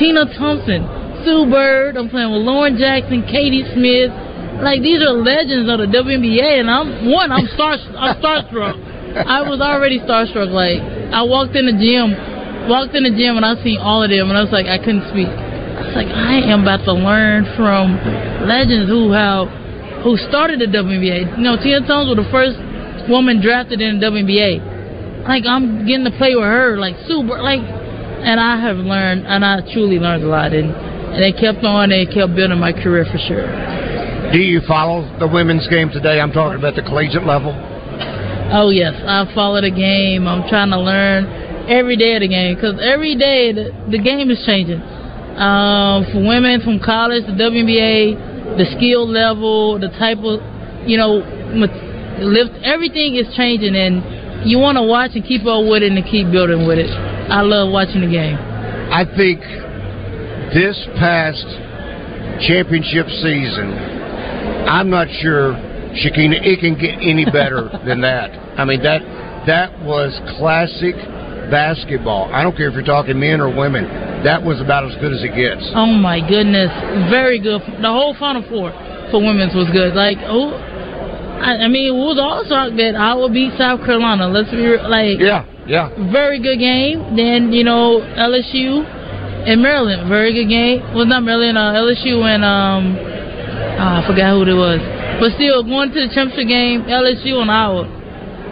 Tina 0.01 0.25
Thompson, 0.41 0.89
Sue 1.29 1.45
Bird. 1.53 2.01
I'm 2.01 2.09
playing 2.09 2.33
with 2.33 2.49
Lauren 2.49 2.81
Jackson, 2.81 3.29
Katie 3.29 3.69
Smith. 3.77 4.09
Like 4.65 4.81
these 4.81 5.05
are 5.05 5.13
legends 5.13 5.69
of 5.69 5.85
the 5.85 5.91
WNBA, 5.93 6.65
and 6.65 6.71
I'm 6.71 7.13
one. 7.13 7.29
I'm 7.29 7.45
star. 7.53 7.77
I'm 7.77 8.17
starstruck. 8.25 8.81
I 9.29 9.45
was 9.45 9.61
already 9.61 10.01
starstruck. 10.01 10.49
Like 10.49 10.81
I 11.13 11.23
walked 11.23 11.55
in 11.55 11.67
the 11.67 11.77
gym, 11.77 12.15
walked 12.69 12.95
in 12.95 13.05
the 13.05 13.15
gym, 13.15 13.37
and 13.37 13.45
I 13.45 13.57
seen 13.63 13.79
all 13.79 14.03
of 14.03 14.11
them, 14.11 14.29
and 14.29 14.37
I 14.37 14.43
was 14.43 14.53
like, 14.53 14.67
I 14.67 14.79
couldn't 14.79 15.09
speak. 15.11 15.29
I 15.29 15.83
was 15.87 15.97
like, 15.97 16.09
I 16.09 16.45
am 16.49 16.63
about 16.63 16.85
to 16.87 16.95
learn 16.95 17.45
from 17.57 17.99
legends 18.47 18.89
who 18.89 19.13
have 19.13 19.49
who 20.05 20.17
started 20.29 20.61
the 20.61 20.69
WNBA. 20.69 21.39
You 21.39 21.45
know, 21.45 21.57
Tina 21.57 21.81
Thompson 21.81 22.13
was 22.13 22.21
the 22.21 22.31
first 22.31 22.61
woman 23.09 23.41
drafted 23.41 23.81
in 23.81 24.01
the 24.01 24.07
WNBA. 24.07 25.25
Like 25.25 25.45
I'm 25.49 25.87
getting 25.89 26.05
to 26.05 26.15
play 26.17 26.37
with 26.37 26.45
her, 26.45 26.77
like 26.77 26.97
super, 27.09 27.41
like, 27.41 27.61
and 27.61 28.39
I 28.39 28.61
have 28.61 28.77
learned, 28.77 29.27
and 29.27 29.45
I 29.45 29.65
truly 29.73 29.99
learned 29.99 30.25
a 30.25 30.29
lot, 30.29 30.53
and 30.53 30.69
and 31.15 31.23
they 31.23 31.31
kept 31.31 31.63
on, 31.63 31.91
they 31.91 32.07
kept 32.07 32.35
building 32.35 32.59
my 32.59 32.73
career 32.73 33.07
for 33.07 33.19
sure. 33.23 33.47
Do 34.33 34.43
you 34.43 34.61
follow 34.67 35.07
the 35.23 35.29
women's 35.29 35.69
game 35.69 35.89
today? 35.91 36.19
I'm 36.19 36.33
talking 36.33 36.59
about 36.59 36.75
the 36.75 36.83
collegiate 36.83 37.25
level. 37.25 37.55
Oh 38.51 38.71
yes, 38.71 38.99
I 39.07 39.23
follow 39.33 39.61
the 39.63 39.71
game. 39.71 40.27
I'm 40.27 40.43
trying 40.49 40.71
to 40.71 40.81
learn 40.81 41.44
every 41.69 41.97
day 41.97 42.15
of 42.15 42.21
the 42.21 42.29
game 42.29 42.55
because 42.55 42.81
every 42.83 43.17
day 43.17 43.53
the, 43.53 43.73
the 43.91 43.99
game 43.99 44.31
is 44.31 44.43
changing. 44.47 44.81
Um, 45.35 46.07
for 46.13 46.23
women 46.23 46.61
from 46.63 46.79
college, 46.79 47.27
the 47.27 47.35
WNBA, 47.35 48.57
the 48.57 48.67
skill 48.77 49.03
level, 49.09 49.81
the 49.81 49.91
type 49.99 50.23
of, 50.23 50.39
you 50.87 50.97
know, 50.97 51.27
lift, 52.23 52.55
everything 52.63 53.17
is 53.17 53.27
changing, 53.35 53.75
and 53.75 54.47
you 54.49 54.59
want 54.59 54.77
to 54.79 54.85
watch 54.85 55.13
and 55.15 55.25
keep 55.25 55.43
up 55.43 55.67
with 55.67 55.83
it 55.83 55.91
and 55.91 55.99
keep 56.07 56.31
building 56.31 56.69
with 56.69 56.79
it. 56.79 56.87
I 56.87 57.43
love 57.43 57.73
watching 57.73 58.03
the 58.03 58.13
game. 58.13 58.39
I 58.39 59.03
think 59.17 59.41
this 60.55 60.79
past 61.01 61.43
championship 62.47 63.11
season, 63.19 63.75
I'm 64.71 64.91
not 64.91 65.09
sure 65.19 65.59
Shekinna 65.99 66.43
it 66.43 66.61
can 66.61 66.79
get 66.79 66.99
any 67.03 67.25
better 67.25 67.71
than 67.87 68.03
that. 68.03 68.31
I 68.59 68.65
mean 68.65 68.83
that 68.83 69.03
that 69.47 69.73
was 69.83 70.15
classic 70.39 70.95
basketball. 71.51 72.33
I 72.33 72.43
don't 72.43 72.57
care 72.57 72.69
if 72.69 72.75
you're 72.75 72.85
talking 72.85 73.19
men 73.19 73.41
or 73.41 73.49
women. 73.49 73.85
That 74.25 74.43
was 74.43 74.61
about 74.61 74.85
as 74.89 74.95
good 75.01 75.13
as 75.13 75.23
it 75.23 75.35
gets. 75.37 75.63
Oh 75.75 75.87
my 75.87 76.21
goodness, 76.21 76.71
very 77.11 77.39
good. 77.39 77.61
The 77.61 77.93
whole 77.93 78.15
Final 78.19 78.43
Four 78.49 78.73
for 79.11 79.21
women's 79.21 79.55
was 79.55 79.69
good. 79.73 79.95
Like, 79.95 80.19
oh, 80.25 80.55
I, 81.45 81.65
I 81.65 81.69
mean, 81.69 81.93
it 81.93 81.97
was 81.97 82.17
also 82.17 82.73
that 82.73 82.93
Iowa 82.97 83.29
beat 83.29 83.53
South 83.59 83.85
Carolina. 83.85 84.29
Let's 84.29 84.51
be 84.51 84.65
real, 84.65 84.89
like, 84.89 85.21
yeah, 85.21 85.45
yeah, 85.69 85.93
very 86.11 86.41
good 86.41 86.59
game. 86.59 87.17
Then 87.17 87.53
you 87.53 87.65
know 87.65 88.01
LSU 88.01 88.85
and 89.45 89.61
Maryland, 89.61 90.09
very 90.09 90.33
good 90.33 90.49
game. 90.49 90.81
Well, 90.97 91.05
not 91.05 91.23
Maryland, 91.23 91.59
uh, 91.59 91.77
LSU 91.77 92.25
and 92.25 92.45
um, 92.45 92.97
oh, 92.97 94.01
I 94.01 94.05
forgot 94.09 94.33
who 94.33 94.49
it 94.49 94.57
was. 94.57 94.81
But 95.21 95.37
still, 95.37 95.63
going 95.63 95.93
to 95.93 96.09
the 96.09 96.11
championship 96.13 96.49
game, 96.49 96.89
LSU 96.89 97.39
and 97.39 97.51
Iowa. 97.51 97.87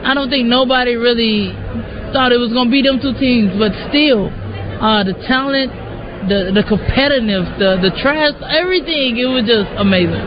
I 0.04 0.14
don't 0.14 0.30
think 0.30 0.48
nobody 0.48 0.96
really 0.96 1.54
thought 2.12 2.32
it 2.32 2.38
was 2.38 2.52
going 2.52 2.68
to 2.68 2.72
be 2.72 2.82
them 2.82 3.00
two 3.00 3.16
teams, 3.18 3.52
but 3.58 3.72
still, 3.88 4.28
uh, 4.80 5.02
the 5.04 5.16
talent 5.26 5.72
the 6.28 6.54
the 6.54 6.62
competitiveness, 6.62 7.58
the 7.58 7.82
the 7.82 7.90
trash, 7.98 8.34
everything. 8.46 9.18
It 9.18 9.26
was 9.26 9.42
just 9.42 9.70
amazing. 9.74 10.22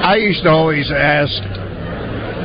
I 0.00 0.16
used 0.16 0.42
to 0.42 0.50
always 0.50 0.90
ask 0.90 1.30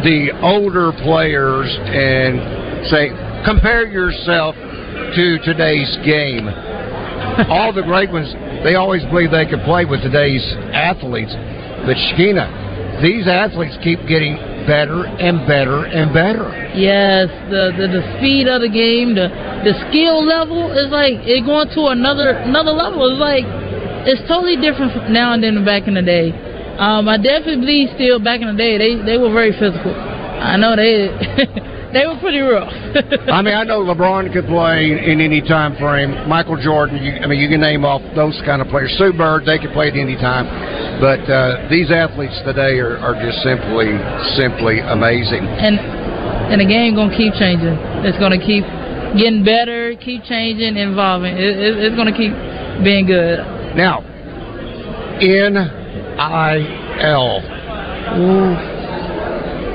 the 0.03 0.29
older 0.43 0.91
players 1.01 1.71
and 1.71 2.85
say, 2.91 3.09
compare 3.47 3.87
yourself 3.87 4.53
to 4.53 5.39
today's 5.41 5.89
game. 6.05 6.45
All 7.49 7.73
the 7.73 7.81
great 7.81 8.11
ones, 8.11 8.29
they 8.63 8.75
always 8.75 9.03
believe 9.05 9.31
they 9.31 9.47
could 9.47 9.63
play 9.63 9.85
with 9.85 10.03
today's 10.03 10.43
athletes. 10.75 11.33
But 11.87 11.95
Shekinna, 11.95 13.01
these 13.01 13.27
athletes 13.27 13.77
keep 13.81 13.99
getting 14.05 14.37
better 14.67 15.05
and 15.05 15.45
better 15.47 15.85
and 15.85 16.13
better. 16.13 16.45
Yes, 16.75 17.29
the, 17.49 17.71
the 17.77 17.85
the 17.87 18.03
speed 18.17 18.47
of 18.47 18.61
the 18.61 18.69
game, 18.69 19.15
the 19.15 19.29
the 19.63 19.73
skill 19.89 20.21
level 20.25 20.73
is 20.73 20.91
like 20.91 21.21
it 21.25 21.45
going 21.45 21.69
to 21.73 21.93
another 21.93 22.37
another 22.43 22.71
level. 22.71 23.05
It's 23.09 23.21
like 23.21 23.45
it's 24.05 24.21
totally 24.27 24.57
different 24.57 25.09
now 25.09 25.33
and 25.33 25.41
then 25.41 25.63
back 25.65 25.87
in 25.87 25.95
the 25.95 26.05
day. 26.05 26.29
Um, 26.77 27.07
I 27.07 27.17
definitely 27.17 27.63
believe 27.63 27.87
still 27.95 28.19
back 28.19 28.41
in 28.41 28.47
the 28.51 28.59
day 28.59 28.77
they 28.77 28.99
they 29.01 29.17
were 29.17 29.31
very 29.31 29.53
physical. 29.53 29.93
I 29.95 30.57
know 30.57 30.75
they 30.75 31.09
they 31.95 32.03
were 32.05 32.19
pretty 32.19 32.43
rough. 32.43 32.67
I 33.31 33.39
mean, 33.39 33.55
I 33.55 33.63
know 33.63 33.79
LeBron 33.79 34.27
could 34.35 34.51
play 34.51 34.91
in 34.91 35.23
any 35.23 35.39
time 35.39 35.79
frame. 35.79 36.27
Michael 36.27 36.59
Jordan, 36.59 36.99
you, 36.99 37.23
I 37.23 37.25
mean, 37.25 37.39
you 37.39 37.47
can 37.47 37.63
name 37.63 37.87
off 37.87 38.03
those 38.19 38.35
kind 38.43 38.61
of 38.61 38.67
players. 38.67 38.91
Sue 38.99 39.15
Bird, 39.15 39.47
they 39.47 39.57
could 39.57 39.71
play 39.71 39.87
at 39.87 39.95
any 39.95 40.19
time. 40.19 40.43
But 40.99 41.23
uh, 41.31 41.71
these 41.71 41.87
athletes 41.95 42.35
today 42.43 42.83
are, 42.83 42.99
are 42.99 43.15
just 43.15 43.39
simply, 43.47 43.95
simply 44.35 44.83
amazing. 44.83 45.47
and 45.47 45.79
and 46.45 46.61
the 46.61 46.67
game 46.67 46.93
gonna 46.95 47.15
keep 47.15 47.33
changing. 47.39 47.73
It's 48.03 48.19
gonna 48.19 48.37
keep 48.37 48.67
getting 49.17 49.43
better, 49.43 49.95
keep 49.95 50.23
changing, 50.27 50.75
evolving. 50.75 51.33
It, 51.33 51.57
it, 51.57 51.77
it's 51.79 51.95
gonna 51.95 52.11
keep 52.11 52.35
being 52.83 53.07
good. 53.07 53.39
Now, 53.73 54.03
NIL. 55.23 55.63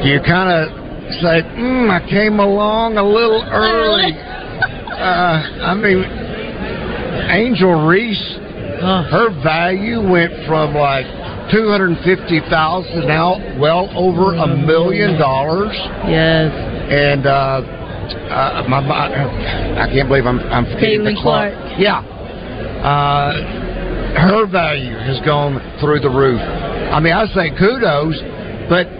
You 0.05 0.21
kind 0.25 0.49
of 0.49 0.80
say, 1.15 1.43
mm, 1.43 1.91
I 1.91 2.01
came 2.09 2.39
along 2.39 2.97
a 2.97 3.05
little 3.05 3.43
early. 3.43 4.13
uh, 4.95 5.71
I 5.71 5.75
mean, 5.75 6.05
Angel 7.31 7.87
Reese, 7.87 8.37
her 9.11 9.31
value 9.43 10.01
went 10.01 10.33
from 10.47 10.75
like 10.75 11.07
two 11.51 11.69
hundred 11.69 11.99
and 11.99 12.03
fifty 12.05 12.41
thousand 12.49 13.07
now 13.07 13.37
well 13.59 13.91
over 13.97 14.35
a 14.35 14.47
million 14.47 15.19
dollars. 15.19 15.75
Yes. 16.07 16.51
And 16.91 17.27
uh, 17.27 17.31
uh, 17.31 18.65
my, 18.69 18.81
my, 18.81 19.83
I 19.83 19.87
can't 19.93 20.09
believe 20.09 20.27
I'm 20.27 20.41
I'm 20.41 20.65
forgetting 20.67 21.05
the 21.05 21.15
clock. 21.21 21.53
Clark. 21.53 21.79
Yeah. 21.79 22.01
Uh, 22.81 23.33
her 24.17 24.47
value 24.47 24.97
has 24.99 25.21
gone 25.25 25.61
through 25.81 26.01
the 26.01 26.11
roof. 26.11 26.41
I 26.41 26.99
mean, 26.99 27.13
I 27.13 27.27
say 27.31 27.51
kudos, 27.55 28.19
but 28.69 29.00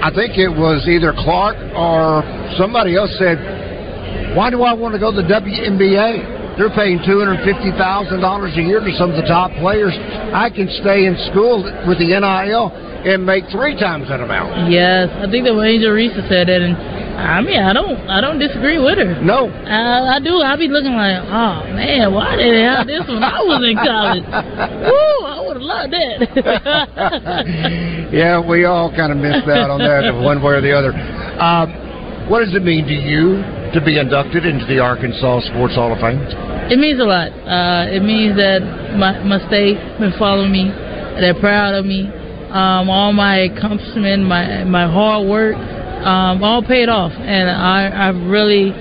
I 0.00 0.10
think 0.10 0.38
it 0.40 0.48
was 0.48 0.88
either 0.88 1.12
Clark 1.12 1.56
or 1.76 2.24
somebody 2.56 2.96
else 2.96 3.12
said, 3.18 3.36
"Why 4.34 4.48
do 4.50 4.62
I 4.62 4.72
want 4.72 4.94
to 4.94 5.00
go 5.00 5.12
to 5.12 5.20
the 5.20 5.28
WNBA? 5.28 6.56
They're 6.56 6.72
paying 6.72 7.00
two 7.04 7.20
hundred 7.20 7.44
fifty 7.44 7.70
thousand 7.76 8.20
dollars 8.20 8.56
a 8.56 8.62
year 8.62 8.80
to 8.80 8.92
some 8.96 9.10
of 9.10 9.16
the 9.16 9.28
top 9.28 9.52
players. 9.60 9.92
I 10.32 10.48
can 10.48 10.68
stay 10.80 11.04
in 11.04 11.16
school 11.30 11.62
with 11.86 11.98
the 12.00 12.08
NIL 12.16 12.72
and 13.04 13.24
make 13.24 13.48
three 13.52 13.78
times 13.78 14.08
that 14.08 14.20
amount." 14.20 14.72
Yes, 14.72 15.08
I 15.20 15.30
think 15.30 15.44
that 15.44 15.56
Angel 15.56 15.92
Reese 15.92 16.16
said 16.28 16.48
it, 16.48 16.60
and 16.60 16.76
I 17.20 17.40
mean 17.40 17.60
I 17.60 17.72
don't 17.72 17.96
I 18.08 18.20
don't 18.20 18.38
disagree 18.38 18.78
with 18.78 18.98
her. 18.98 19.20
No, 19.22 19.48
I, 19.48 20.16
I 20.16 20.20
do. 20.20 20.40
I 20.40 20.56
be 20.56 20.68
looking 20.68 20.94
like, 20.94 21.20
oh 21.28 21.68
man, 21.76 22.12
why 22.12 22.36
did 22.36 22.54
they 22.54 22.62
have 22.62 22.86
this 22.86 23.04
when 23.06 23.22
I 23.22 23.40
was 23.44 23.60
in 23.60 23.76
college? 23.76 24.24
Woo, 24.88 25.26
I 25.28 25.40
would 25.44 25.56
have 25.60 25.66
loved 25.66 25.92
that. 25.92 26.16
yeah, 28.12 28.40
we 28.40 28.64
all 28.64 28.90
kind 28.90 29.12
of 29.12 29.18
missed 29.18 29.48
out 29.48 29.70
on 29.70 29.80
that 29.80 30.14
one 30.16 30.42
way 30.42 30.54
or 30.54 30.60
the 30.60 30.72
other. 30.72 30.92
Um, 31.38 32.28
what 32.28 32.40
does 32.40 32.54
it 32.54 32.62
mean 32.62 32.86
to 32.86 32.94
you 32.94 33.42
to 33.74 33.80
be 33.84 33.98
inducted 33.98 34.46
into 34.46 34.64
the 34.66 34.78
Arkansas 34.78 35.40
Sports 35.50 35.74
Hall 35.74 35.92
of 35.92 35.98
Fame? 36.00 36.22
It 36.70 36.78
means 36.78 37.00
a 37.00 37.04
lot. 37.04 37.30
Uh, 37.44 37.90
it 37.90 38.02
means 38.02 38.36
that 38.36 38.62
my 38.96 39.18
my 39.22 39.38
state 39.46 39.76
been 39.98 40.14
following 40.18 40.52
me. 40.52 40.70
They're 41.18 41.38
proud 41.38 41.74
of 41.74 41.84
me. 41.84 42.06
Um, 42.50 42.90
all 42.90 43.12
my 43.12 43.50
accomplishment, 43.50 44.24
my 44.26 44.64
my 44.64 44.86
hard 44.86 45.28
work, 45.28 45.54
um, 46.04 46.42
all 46.42 46.62
paid 46.62 46.88
off. 46.88 47.12
And 47.12 47.50
I 47.50 47.88
I 47.88 48.08
really 48.10 48.72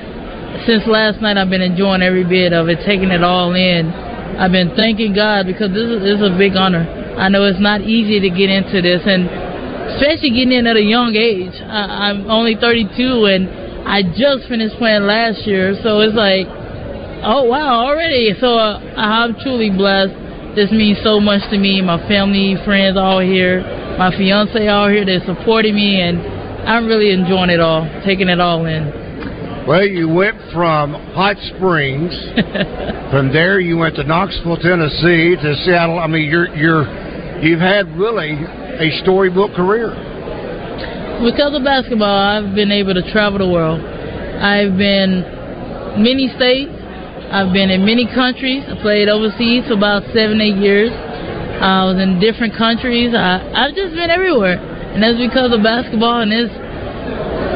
since 0.66 0.86
last 0.88 1.22
night 1.22 1.38
I've 1.38 1.50
been 1.50 1.62
enjoying 1.62 2.02
every 2.02 2.24
bit 2.24 2.54
of 2.54 2.68
it, 2.70 2.80
taking 2.86 3.12
it 3.12 3.24
all 3.24 3.54
in. 3.54 3.90
I've 4.40 4.52
been 4.52 4.76
thanking 4.76 5.14
God 5.14 5.46
because 5.48 5.72
this 5.72 5.90
is, 5.90 6.00
this 6.02 6.18
is 6.22 6.32
a 6.32 6.38
big 6.38 6.56
honor. 6.56 6.88
I 7.18 7.28
know 7.28 7.44
it's 7.44 7.60
not 7.60 7.82
easy 7.82 8.20
to 8.22 8.30
get 8.30 8.50
into 8.50 8.82
this, 8.82 9.04
and 9.04 9.28
especially 9.96 10.32
getting 10.32 10.54
in 10.54 10.68
at 10.68 10.78
a 10.78 10.84
young 10.84 11.12
age. 11.16 11.52
I, 11.60 12.10
I'm 12.10 12.32
only 12.32 12.56
32, 12.56 12.88
and 13.26 13.50
I 13.84 14.04
just 14.04 14.48
finished 14.48 14.78
playing 14.78 15.04
last 15.04 15.44
year, 15.44 15.76
so 15.84 16.00
it's 16.00 16.16
like 16.16 16.48
Oh 17.22 17.44
wow, 17.44 17.84
already. 17.84 18.32
So 18.40 18.56
uh, 18.56 18.80
I'm 18.96 19.36
truly 19.44 19.70
blessed. 19.70 20.56
This 20.56 20.72
means 20.72 21.00
so 21.04 21.20
much 21.20 21.44
to 21.52 21.58
me. 21.60 21.82
My 21.82 22.00
family, 22.08 22.56
friends, 22.64 22.96
all 22.96 23.20
here. 23.20 23.60
My 24.00 24.10
fiance, 24.16 24.56
all 24.68 24.88
here. 24.88 25.04
They're 25.04 25.26
supporting 25.28 25.76
me, 25.76 26.00
and 26.00 26.16
I'm 26.70 26.86
really 26.86 27.10
enjoying 27.10 27.50
it 27.50 27.60
all, 27.60 27.82
taking 28.06 28.30
it 28.30 28.40
all 28.40 28.64
in. 28.68 29.66
Well, 29.66 29.82
you 29.82 30.08
went 30.08 30.38
from 30.54 30.94
Hot 31.18 31.36
Springs. 31.58 32.14
from 33.10 33.34
there, 33.34 33.60
you 33.60 33.78
went 33.78 33.96
to 33.96 34.04
Knoxville, 34.04 34.58
Tennessee, 34.58 35.34
to 35.34 35.56
Seattle. 35.66 35.98
I 35.98 36.06
mean, 36.06 36.30
you're 36.30 36.54
you're 36.54 36.86
you've 37.42 37.60
had 37.60 37.90
really 37.98 38.38
a 38.38 39.02
storybook 39.02 39.58
career. 39.58 39.90
Because 41.26 41.58
of 41.58 41.66
basketball, 41.66 42.06
I've 42.06 42.54
been 42.54 42.72
able 42.72 42.94
to 42.94 43.02
travel 43.12 43.40
the 43.40 43.50
world. 43.50 43.82
I've 43.82 44.78
been 44.78 45.26
many 45.98 46.30
states. 46.38 46.70
I've 47.34 47.52
been 47.52 47.74
in 47.74 47.82
many 47.82 48.06
countries. 48.06 48.62
I 48.70 48.78
played 48.82 49.10
overseas 49.10 49.66
for 49.66 49.74
about 49.74 50.06
seven, 50.14 50.38
eight 50.38 50.62
years. 50.62 50.94
I 50.94 51.90
was 51.90 51.98
in 51.98 52.22
different 52.22 52.54
countries. 52.54 53.18
I, 53.18 53.42
I've 53.58 53.74
just 53.74 53.98
been 53.98 54.14
everywhere, 54.14 54.62
and 54.94 55.04
that's 55.04 55.18
because 55.20 55.52
of 55.54 55.62
basketball. 55.64 56.22
And 56.22 56.32
it's 56.34 56.54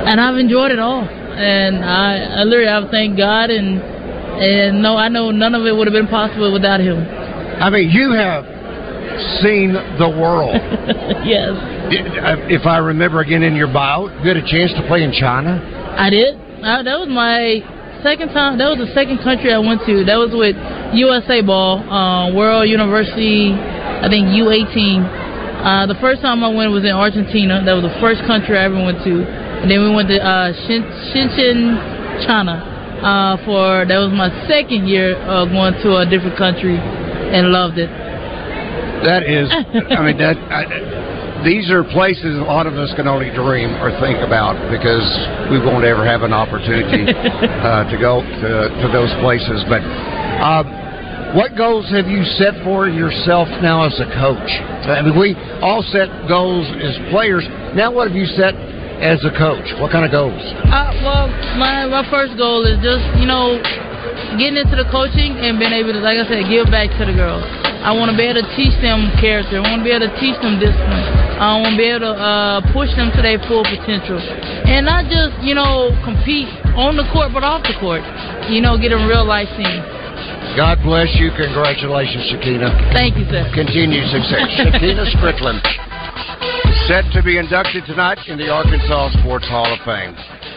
and 0.07 0.19
I've 0.19 0.37
enjoyed 0.37 0.71
it 0.71 0.79
all. 0.79 1.03
And 1.03 1.83
I, 1.83 2.41
I 2.41 2.43
literally, 2.43 2.69
I 2.69 2.91
thank 2.91 3.17
God, 3.17 3.49
and 3.49 3.81
and 3.81 4.81
no, 4.81 4.97
I 4.97 5.09
know 5.09 5.31
none 5.31 5.55
of 5.55 5.65
it 5.65 5.73
would 5.75 5.87
have 5.87 5.93
been 5.93 6.07
possible 6.07 6.51
without 6.53 6.79
Him. 6.79 6.99
I 6.99 7.69
mean, 7.69 7.89
you 7.89 8.11
have 8.13 8.45
seen 9.41 9.73
the 9.73 10.09
world. 10.09 10.53
yes, 11.25 11.53
If 12.49 12.65
I 12.65 12.77
remember 12.77 13.21
again 13.21 13.43
in 13.43 13.55
your 13.55 13.71
bio, 13.71 14.09
you 14.21 14.27
had 14.27 14.37
a 14.37 14.45
chance 14.45 14.73
to 14.73 14.85
play 14.87 15.03
in 15.03 15.13
China. 15.13 15.57
I 15.97 16.09
did. 16.09 16.35
Uh, 16.63 16.81
that 16.83 16.97
was 16.97 17.09
my 17.09 17.61
second 18.01 18.29
time. 18.33 18.57
That 18.57 18.69
was 18.69 18.81
the 18.87 18.93
second 18.93 19.19
country 19.23 19.53
I 19.53 19.59
went 19.59 19.81
to. 19.85 20.03
That 20.05 20.17
was 20.17 20.33
with 20.33 20.57
USA 20.93 21.41
Ball, 21.41 21.81
uh, 21.81 22.33
World 22.33 22.69
University, 22.69 23.53
I 23.53 24.09
think 24.09 24.27
U18. 24.33 25.22
Uh, 25.63 25.87
the 25.87 25.95
first 26.03 26.19
time 26.19 26.43
I 26.43 26.51
went 26.51 26.75
was 26.75 26.83
in 26.83 26.91
Argentina. 26.91 27.63
That 27.63 27.71
was 27.71 27.87
the 27.87 27.97
first 28.03 28.19
country 28.27 28.59
I 28.59 28.67
ever 28.67 28.75
went 28.75 28.99
to. 29.07 29.23
And 29.63 29.71
then 29.71 29.79
we 29.79 29.95
went 29.95 30.11
to 30.11 30.19
uh, 30.19 30.51
Shin, 30.67 30.83
Shenzhen, 31.15 31.79
China. 32.27 32.59
Uh, 32.99 33.39
for 33.47 33.87
that 33.87 33.95
was 33.95 34.11
my 34.11 34.27
second 34.47 34.91
year 34.91 35.15
uh, 35.23 35.47
going 35.47 35.71
to 35.87 36.03
a 36.03 36.05
different 36.07 36.35
country, 36.35 36.75
and 36.75 37.51
loved 37.51 37.79
it. 37.79 37.87
That 39.07 39.23
is, 39.23 39.47
I 39.51 40.03
mean, 40.03 40.19
that 40.19 40.35
I, 40.51 41.43
these 41.47 41.71
are 41.71 41.83
places 41.83 42.39
a 42.39 42.47
lot 42.47 42.67
of 42.67 42.75
us 42.75 42.91
can 42.95 43.07
only 43.07 43.31
dream 43.31 43.71
or 43.79 43.91
think 43.99 44.19
about 44.23 44.55
because 44.71 45.03
we 45.51 45.59
won't 45.59 45.83
ever 45.83 46.03
have 46.07 46.23
an 46.23 46.31
opportunity 46.31 47.07
uh, 47.11 47.87
to 47.87 47.95
go 47.99 48.19
to, 48.19 48.51
to 48.83 48.87
those 48.91 49.11
places. 49.19 49.63
But 49.67 49.83
uh, 49.83 50.82
what 51.33 51.57
goals 51.57 51.89
have 51.89 52.05
you 52.05 52.21
set 52.37 52.53
for 52.61 52.85
yourself 52.85 53.49
now 53.57 53.89
as 53.89 53.97
a 53.97 54.05
coach? 54.21 54.49
I 54.85 55.01
mean, 55.01 55.17
we 55.17 55.33
all 55.65 55.81
set 55.89 56.05
goals 56.29 56.69
as 56.77 56.93
players. 57.09 57.41
Now, 57.73 57.89
what 57.89 58.07
have 58.07 58.15
you 58.15 58.29
set 58.37 58.53
as 59.01 59.17
a 59.25 59.33
coach? 59.33 59.65
What 59.81 59.89
kind 59.89 60.05
of 60.05 60.13
goals? 60.13 60.37
Uh, 60.69 60.93
well, 61.01 61.25
my 61.57 61.89
my 61.89 62.05
first 62.13 62.37
goal 62.37 62.69
is 62.69 62.77
just 62.85 63.01
you 63.17 63.25
know 63.25 63.57
getting 64.37 64.61
into 64.61 64.77
the 64.77 64.85
coaching 64.93 65.33
and 65.41 65.57
being 65.57 65.73
able 65.73 65.97
to, 65.97 66.01
like 66.05 66.21
I 66.21 66.25
said, 66.29 66.45
give 66.45 66.69
back 66.69 66.93
to 67.01 67.03
the 67.09 67.17
girls. 67.17 67.41
I 67.81 67.91
want 67.97 68.13
to 68.13 68.15
be 68.15 68.23
able 68.29 68.45
to 68.45 68.49
teach 68.55 68.73
them 68.79 69.11
character. 69.19 69.59
I 69.59 69.65
want 69.65 69.81
to 69.81 69.85
be 69.85 69.91
able 69.91 70.07
to 70.07 70.15
teach 70.21 70.37
them 70.39 70.61
discipline. 70.61 71.03
I 71.41 71.59
want 71.59 71.75
to 71.75 71.79
be 71.81 71.89
able 71.89 72.13
to 72.13 72.15
uh, 72.15 72.61
push 72.71 72.93
them 72.95 73.09
to 73.09 73.19
their 73.25 73.41
full 73.49 73.65
potential, 73.65 74.21
and 74.21 74.85
not 74.85 75.09
just 75.09 75.33
you 75.41 75.57
know 75.57 75.89
compete 76.05 76.47
on 76.77 76.93
the 76.93 77.09
court 77.09 77.33
but 77.33 77.41
off 77.41 77.65
the 77.65 77.73
court. 77.81 78.05
You 78.53 78.61
know, 78.61 78.77
get 78.77 78.93
them 78.93 79.09
real 79.09 79.25
life 79.25 79.49
scenes. 79.57 80.02
God 80.55 80.77
bless 80.85 81.09
you. 81.17 81.33
Congratulations, 81.33 82.29
Shekinna. 82.29 82.69
Thank 82.93 83.17
you, 83.17 83.25
sir. 83.25 83.49
Continued 83.57 84.05
success. 84.13 84.45
Shekinna 84.61 85.09
Stricklen, 85.17 85.57
set 86.85 87.09
to 87.13 87.23
be 87.25 87.37
inducted 87.41 87.85
tonight 87.85 88.19
in 88.27 88.37
the 88.37 88.49
Arkansas 88.53 89.17
Sports 89.17 89.49
Hall 89.49 89.65
of 89.65 89.79
Fame. 89.81 90.13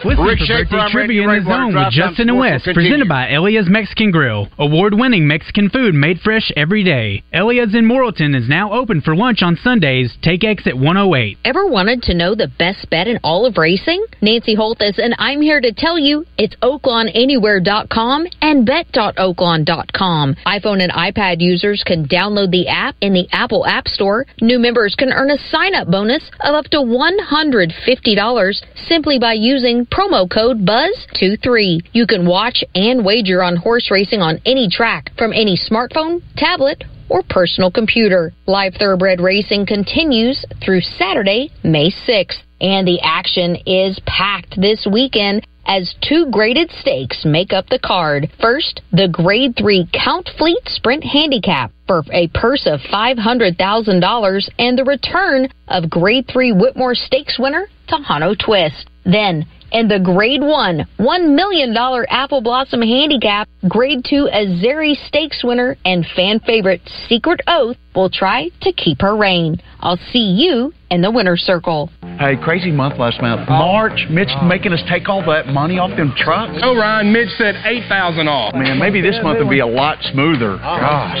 Listen 0.07 0.23
Rick 0.23 0.39
for 0.39 0.45
Schaefer, 0.45 0.71
birthday 0.71 0.91
trivia 0.91 1.21
in 1.23 1.27
Randy 1.27 1.43
the 1.43 1.51
zone 1.51 1.75
with 1.75 1.91
Justin 1.91 2.29
and 2.29 2.39
Sports 2.39 2.65
West, 2.65 2.75
presented 2.75 3.09
by 3.09 3.27
Elia's 3.27 3.67
Mexican 3.67 4.11
Grill. 4.11 4.47
Award-winning 4.57 5.27
Mexican 5.27 5.69
food 5.69 5.93
made 5.93 6.21
fresh 6.21 6.49
every 6.55 6.83
day. 6.83 7.23
Elia's 7.33 7.75
in 7.75 7.83
Morrilton 7.83 8.33
is 8.33 8.47
now 8.47 8.71
open 8.71 9.01
for 9.01 9.17
lunch 9.17 9.43
on 9.43 9.57
Sundays. 9.57 10.15
Take 10.21 10.45
exit 10.45 10.77
108. 10.77 11.39
Ever 11.43 11.67
wanted 11.67 12.03
to 12.03 12.13
know 12.13 12.35
the 12.35 12.47
best 12.47 12.89
bet 12.89 13.07
in 13.07 13.19
all 13.21 13.45
of 13.45 13.57
racing? 13.57 14.05
Nancy 14.21 14.55
Holthus, 14.55 14.97
and 14.97 15.13
I'm 15.19 15.41
here 15.41 15.59
to 15.59 15.73
tell 15.73 15.99
you 15.99 16.25
it's 16.37 16.55
OaklawnAnywhere.com 16.63 18.27
and 18.41 18.65
Bet.Oaklawn.com. 18.65 20.35
iPhone 20.45 20.81
and 20.81 20.91
iPad 20.93 21.41
users 21.41 21.83
can 21.85 22.07
download 22.07 22.51
the 22.51 22.69
app 22.69 22.95
in 23.01 23.13
the 23.13 23.27
Apple 23.33 23.65
App 23.65 23.89
Store. 23.89 24.25
New 24.39 24.57
members 24.57 24.95
can 24.97 25.11
earn 25.11 25.31
a 25.31 25.37
sign 25.49 25.75
up 25.75 25.89
bonus 25.89 26.23
of 26.39 26.55
up 26.55 26.65
to 26.67 26.77
$150 26.77 28.61
simply 28.87 29.19
by 29.19 29.33
using 29.33 29.85
promo 29.97 30.29
code 30.29 30.63
BUZZ23. 30.63 31.89
You 31.91 32.05
can 32.05 32.27
watch 32.27 32.63
and 32.75 33.03
wager 33.03 33.41
on 33.41 33.55
horse 33.55 33.89
racing 33.89 34.21
on 34.21 34.39
any 34.45 34.69
track 34.69 35.09
from 35.17 35.33
any 35.33 35.57
smartphone, 35.57 36.21
tablet, 36.35 36.83
or 37.09 37.23
personal 37.27 37.71
computer. 37.71 38.31
Live 38.45 38.75
Thoroughbred 38.75 39.19
Racing 39.19 39.65
continues 39.65 40.45
through 40.63 40.81
Saturday, 40.81 41.49
May 41.63 41.89
6th, 41.89 42.43
and 42.61 42.87
the 42.87 42.99
action 43.01 43.57
is 43.65 43.99
packed 44.05 44.61
this 44.61 44.85
weekend 44.91 45.47
as 45.65 45.95
two 46.07 46.27
graded 46.31 46.69
stakes 46.79 47.25
make 47.25 47.51
up 47.51 47.67
the 47.69 47.79
card. 47.79 48.29
First, 48.39 48.81
the 48.91 49.07
Grade 49.07 49.55
3 49.57 49.89
Count 49.93 50.29
Fleet 50.37 50.61
Sprint 50.67 51.03
Handicap 51.03 51.71
for 51.87 52.03
a 52.11 52.27
purse 52.35 52.67
of 52.67 52.79
$500,000 52.81 54.49
and 54.59 54.77
the 54.77 54.83
return 54.83 55.49
of 55.67 55.89
Grade 55.89 56.29
3 56.31 56.51
Whitmore 56.51 56.95
Stakes 56.95 57.39
winner 57.39 57.67
Tahano 57.89 58.37
Twist. 58.37 58.87
Then, 59.05 59.45
in 59.71 59.87
the 59.87 59.99
Grade 59.99 60.41
1 60.41 60.85
$1 60.99 61.35
million 61.35 61.75
Apple 62.09 62.41
Blossom 62.41 62.81
Handicap, 62.81 63.49
Grade 63.67 64.03
2 64.07 64.29
Azeri 64.33 64.95
Stakes 65.07 65.43
winner 65.43 65.77
and 65.85 66.05
fan 66.15 66.39
favorite 66.39 66.81
Secret 67.07 67.41
Oath 67.47 67.77
will 67.95 68.09
try 68.09 68.49
to 68.61 68.71
keep 68.73 69.01
her 69.01 69.15
reign. 69.15 69.61
I'll 69.79 69.99
see 70.11 70.19
you 70.19 70.73
in 70.89 71.01
the 71.01 71.11
winner's 71.11 71.41
circle. 71.41 71.89
Hey, 72.19 72.35
crazy 72.41 72.71
month 72.71 72.97
last 72.99 73.21
month. 73.21 73.47
March, 73.49 74.05
Mitch 74.09 74.29
oh. 74.31 74.45
making 74.45 74.73
us 74.73 74.81
take 74.89 75.09
all 75.09 75.25
that 75.25 75.47
money 75.47 75.77
off 75.77 75.95
them 75.97 76.13
trucks. 76.17 76.59
Oh, 76.63 76.75
Ryan, 76.75 77.11
Mitch 77.11 77.29
said 77.37 77.55
8000 77.63 78.27
off. 78.27 78.53
Man, 78.53 78.79
maybe 78.79 79.01
this 79.01 79.17
month 79.21 79.39
will 79.39 79.49
be 79.49 79.59
a 79.59 79.67
lot 79.67 79.97
smoother. 80.13 80.53
Oh. 80.53 80.77
Gosh. 80.79 81.17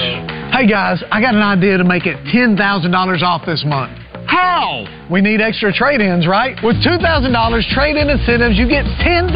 Hey 0.53 0.67
guys, 0.67 1.03
I 1.11 1.21
got 1.21 1.35
an 1.35 1.41
idea 1.41 1.77
to 1.77 1.83
make 1.83 2.05
it 2.05 2.17
$10,000 2.33 3.21
off 3.21 3.45
this 3.45 3.63
month. 3.65 4.06
How? 4.27 4.85
We 5.09 5.21
need 5.21 5.39
extra 5.39 5.71
trade 5.71 6.01
ins, 6.01 6.27
right? 6.27 6.55
With 6.63 6.83
$2,000 6.83 6.99
trade 7.71 7.95
in 7.95 8.09
incentives, 8.09 8.57
you 8.57 8.67
get 8.67 8.85
$10,000 8.99 9.31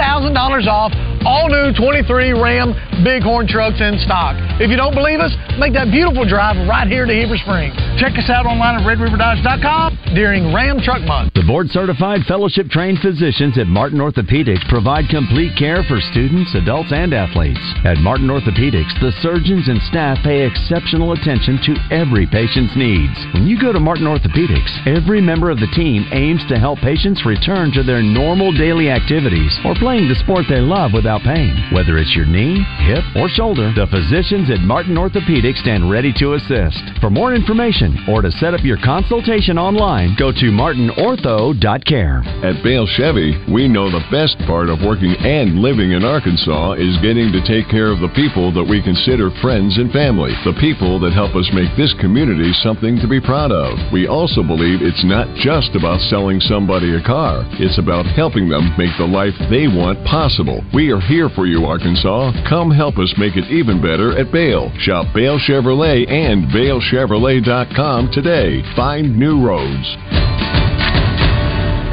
off 0.68 0.92
all 1.26 1.50
new 1.50 1.72
23 1.74 2.34
Ram 2.34 2.74
Bighorn 3.06 3.48
trucks 3.48 3.80
in 3.80 3.98
stock. 4.04 4.36
If 4.60 4.70
you 4.70 4.78
don't 4.78 4.94
believe 4.94 5.20
us, 5.22 5.34
make 5.58 5.74
that 5.74 5.90
beautiful 5.94 6.26
drive 6.26 6.58
right 6.68 6.88
here 6.90 7.06
to 7.06 7.14
Heber 7.14 7.38
Springs. 7.38 7.78
Check 8.02 8.18
us 8.18 8.30
out 8.30 8.46
online 8.46 8.82
at 8.82 8.84
redriverdodge.com 8.86 10.14
during 10.18 10.54
Ram 10.54 10.82
Truck 10.82 11.02
Month. 11.06 11.34
The 11.34 11.46
board 11.46 11.70
certified 11.70 12.26
fellowship 12.28 12.70
trained 12.70 13.00
physicians 13.00 13.58
at 13.58 13.68
Martin 13.70 14.02
Orthopedics 14.02 14.66
provide 14.70 15.10
complete 15.10 15.54
care 15.58 15.86
for 15.86 16.02
students, 16.10 16.54
adults, 16.58 16.92
and 16.92 17.14
athletes. 17.14 17.62
At 17.86 18.02
Martin 18.02 18.28
Orthopedics, 18.28 18.94
the 19.00 19.14
surgeons 19.22 19.70
and 19.70 19.82
staff 19.90 20.18
pay 20.26 20.46
exceptional 20.46 21.14
attention 21.14 21.62
to 21.70 21.74
every 21.94 22.26
patient's 22.26 22.74
needs. 22.76 23.14
When 23.34 23.46
you 23.46 23.62
go 23.62 23.72
to 23.72 23.80
Martin 23.80 24.10
Orthopedics, 24.10 24.74
every 24.86 25.22
member 25.22 25.50
of 25.50 25.60
the 25.60 25.72
team 25.76 26.08
aims 26.12 26.42
to 26.50 26.58
help 26.58 26.80
patients 26.80 27.26
return 27.26 27.72
to 27.72 27.84
their 27.84 28.02
normal 28.02 28.52
daily 28.52 28.90
activities 28.90 29.54
or 29.66 29.76
playing 29.76 30.08
the 30.08 30.18
sport 30.24 30.46
they 30.50 30.62
love 30.62 30.92
without 30.94 31.22
pain. 31.22 31.54
Whether 31.74 31.98
it's 31.98 32.16
your 32.16 32.26
knee, 32.26 32.64
hip, 32.88 33.04
or 33.16 33.30
shoulder, 33.30 33.74
the 33.76 33.88
physicians 33.88 34.50
at 34.50 34.66
Martin 34.66 34.96
Orthopedics 34.96 35.62
stand 35.62 35.90
ready 35.90 36.14
to 36.18 36.34
assist. 36.34 36.82
For 37.00 37.10
more 37.10 37.36
information 37.36 37.98
or 38.10 38.22
to 38.22 38.32
set 38.32 38.54
up 38.54 38.64
your 38.64 38.78
consultation 38.82 39.58
online, 39.58 40.16
go 40.18 40.32
to 40.32 40.48
martinortho.care. 40.50 42.24
At 42.42 42.64
Bale 42.64 42.88
Chevy, 42.98 43.38
we 43.52 43.68
know 43.68 43.92
the 43.92 44.06
best 44.10 44.38
part 44.48 44.70
of 44.70 44.82
working 44.82 45.14
and 45.20 45.60
living 45.60 45.92
in 45.92 46.04
Arkansas 46.04 46.80
is 46.80 46.98
getting 47.02 47.32
to 47.32 47.44
take 47.46 47.70
care 47.70 47.92
of 47.92 48.00
the 48.00 48.14
people 48.16 48.52
that 48.54 48.66
we 48.66 48.82
consider 48.82 49.30
friends 49.42 49.78
and 49.78 49.92
family, 49.92 50.34
the 50.46 50.58
people 50.60 51.00
that 51.00 51.14
help 51.14 51.36
us 51.36 51.50
make 51.54 51.70
this 51.78 51.94
community 52.00 52.54
something 52.64 52.98
to 52.98 53.08
be 53.08 53.20
proud 53.22 53.52
of. 53.52 53.78
We 53.92 54.08
also 54.08 54.42
believe 54.42 54.71
it's 54.80 55.04
not 55.04 55.28
just 55.36 55.76
about 55.76 56.00
selling 56.08 56.40
somebody 56.40 56.96
a 56.96 57.04
car, 57.04 57.44
it's 57.60 57.76
about 57.76 58.06
helping 58.06 58.48
them 58.48 58.72
make 58.78 58.96
the 58.96 59.04
life 59.04 59.36
they 59.52 59.68
want 59.68 60.00
possible. 60.08 60.64
We 60.72 60.92
are 60.96 61.02
here 61.02 61.28
for 61.28 61.46
you, 61.46 61.66
Arkansas. 61.66 62.32
Come 62.48 62.72
help 62.72 62.96
us 62.96 63.12
make 63.20 63.36
it 63.36 63.52
even 63.52 63.82
better 63.82 64.16
at 64.16 64.32
Bale. 64.32 64.72
Shop 64.80 65.08
Bale 65.14 65.40
Chevrolet 65.40 66.08
and 66.08 66.48
BaleChevrolet.com 66.54 68.12
today. 68.14 68.62
Find 68.76 69.18
new 69.18 69.44
roads. 69.44 69.88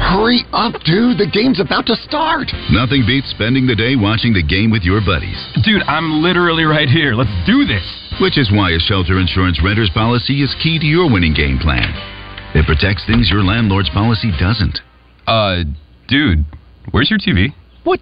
Hurry 0.09 0.41
up, 0.53 0.73
dude. 0.87 1.19
The 1.19 1.29
game's 1.29 1.59
about 1.59 1.85
to 1.85 1.95
start. 2.07 2.47
Nothing 2.71 3.03
beats 3.05 3.29
spending 3.29 3.67
the 3.67 3.75
day 3.75 3.95
watching 3.95 4.33
the 4.33 4.41
game 4.41 4.71
with 4.71 4.81
your 4.81 5.01
buddies. 5.05 5.37
Dude, 5.61 5.83
I'm 5.83 6.23
literally 6.23 6.63
right 6.63 6.89
here. 6.89 7.13
Let's 7.13 7.33
do 7.45 7.65
this. 7.65 7.85
Which 8.21 8.37
is 8.37 8.51
why 8.51 8.71
a 8.71 8.79
shelter 8.79 9.19
insurance 9.19 9.61
renter's 9.63 9.91
policy 9.93 10.41
is 10.41 10.55
key 10.63 10.79
to 10.79 10.85
your 10.85 11.11
winning 11.11 11.33
game 11.33 11.59
plan. 11.59 12.18
It 12.55 12.65
protects 12.65 13.05
things 13.05 13.29
your 13.29 13.43
landlord's 13.43 13.89
policy 13.89 14.31
doesn't. 14.39 14.79
Uh, 15.27 15.63
dude, 16.07 16.45
where's 16.91 17.09
your 17.09 17.19
TV? 17.19 17.53
What? 17.83 17.99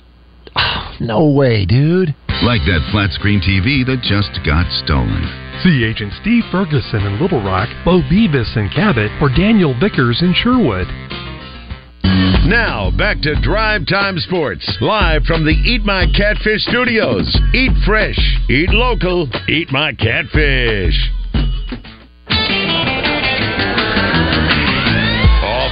No 0.99 1.29
way, 1.29 1.65
dude. 1.65 2.15
Like 2.43 2.61
that 2.65 2.87
flat 2.91 3.11
screen 3.11 3.41
TV 3.41 3.85
that 3.85 4.01
just 4.01 4.39
got 4.45 4.71
stolen. 4.85 5.25
See 5.63 5.83
Agent 5.83 6.13
Steve 6.21 6.43
Ferguson 6.51 7.05
in 7.05 7.19
Little 7.19 7.43
Rock, 7.43 7.67
Bo 7.83 8.01
Beavis 8.01 8.55
in 8.55 8.69
Cabot, 8.69 9.11
or 9.21 9.29
Daniel 9.29 9.73
Vickers 9.79 10.21
in 10.21 10.33
Sherwood. 10.33 10.87
Now, 12.47 12.91
back 12.97 13.21
to 13.21 13.39
Drive 13.41 13.85
Time 13.87 14.17
Sports, 14.19 14.77
live 14.79 15.23
from 15.23 15.43
the 15.43 15.51
Eat 15.51 15.83
My 15.83 16.05
Catfish 16.15 16.63
studios. 16.63 17.35
Eat 17.53 17.71
fresh, 17.85 18.17
eat 18.49 18.69
local, 18.69 19.27
eat 19.49 19.71
my 19.71 19.93
catfish. 19.93 20.95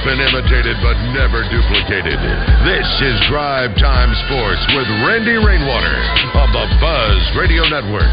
Often 0.06 0.22
imitated 0.22 0.76
but 0.86 0.94
never 1.18 1.42
duplicated. 1.50 2.14
This 2.62 2.86
is 3.02 3.18
Drive 3.26 3.74
Time 3.74 4.14
Sports 4.30 4.62
with 4.78 4.86
Randy 5.02 5.34
Rainwater 5.34 5.98
on 6.30 6.46
the 6.54 6.62
Buzz 6.78 7.18
Radio 7.34 7.66
Network. 7.66 8.06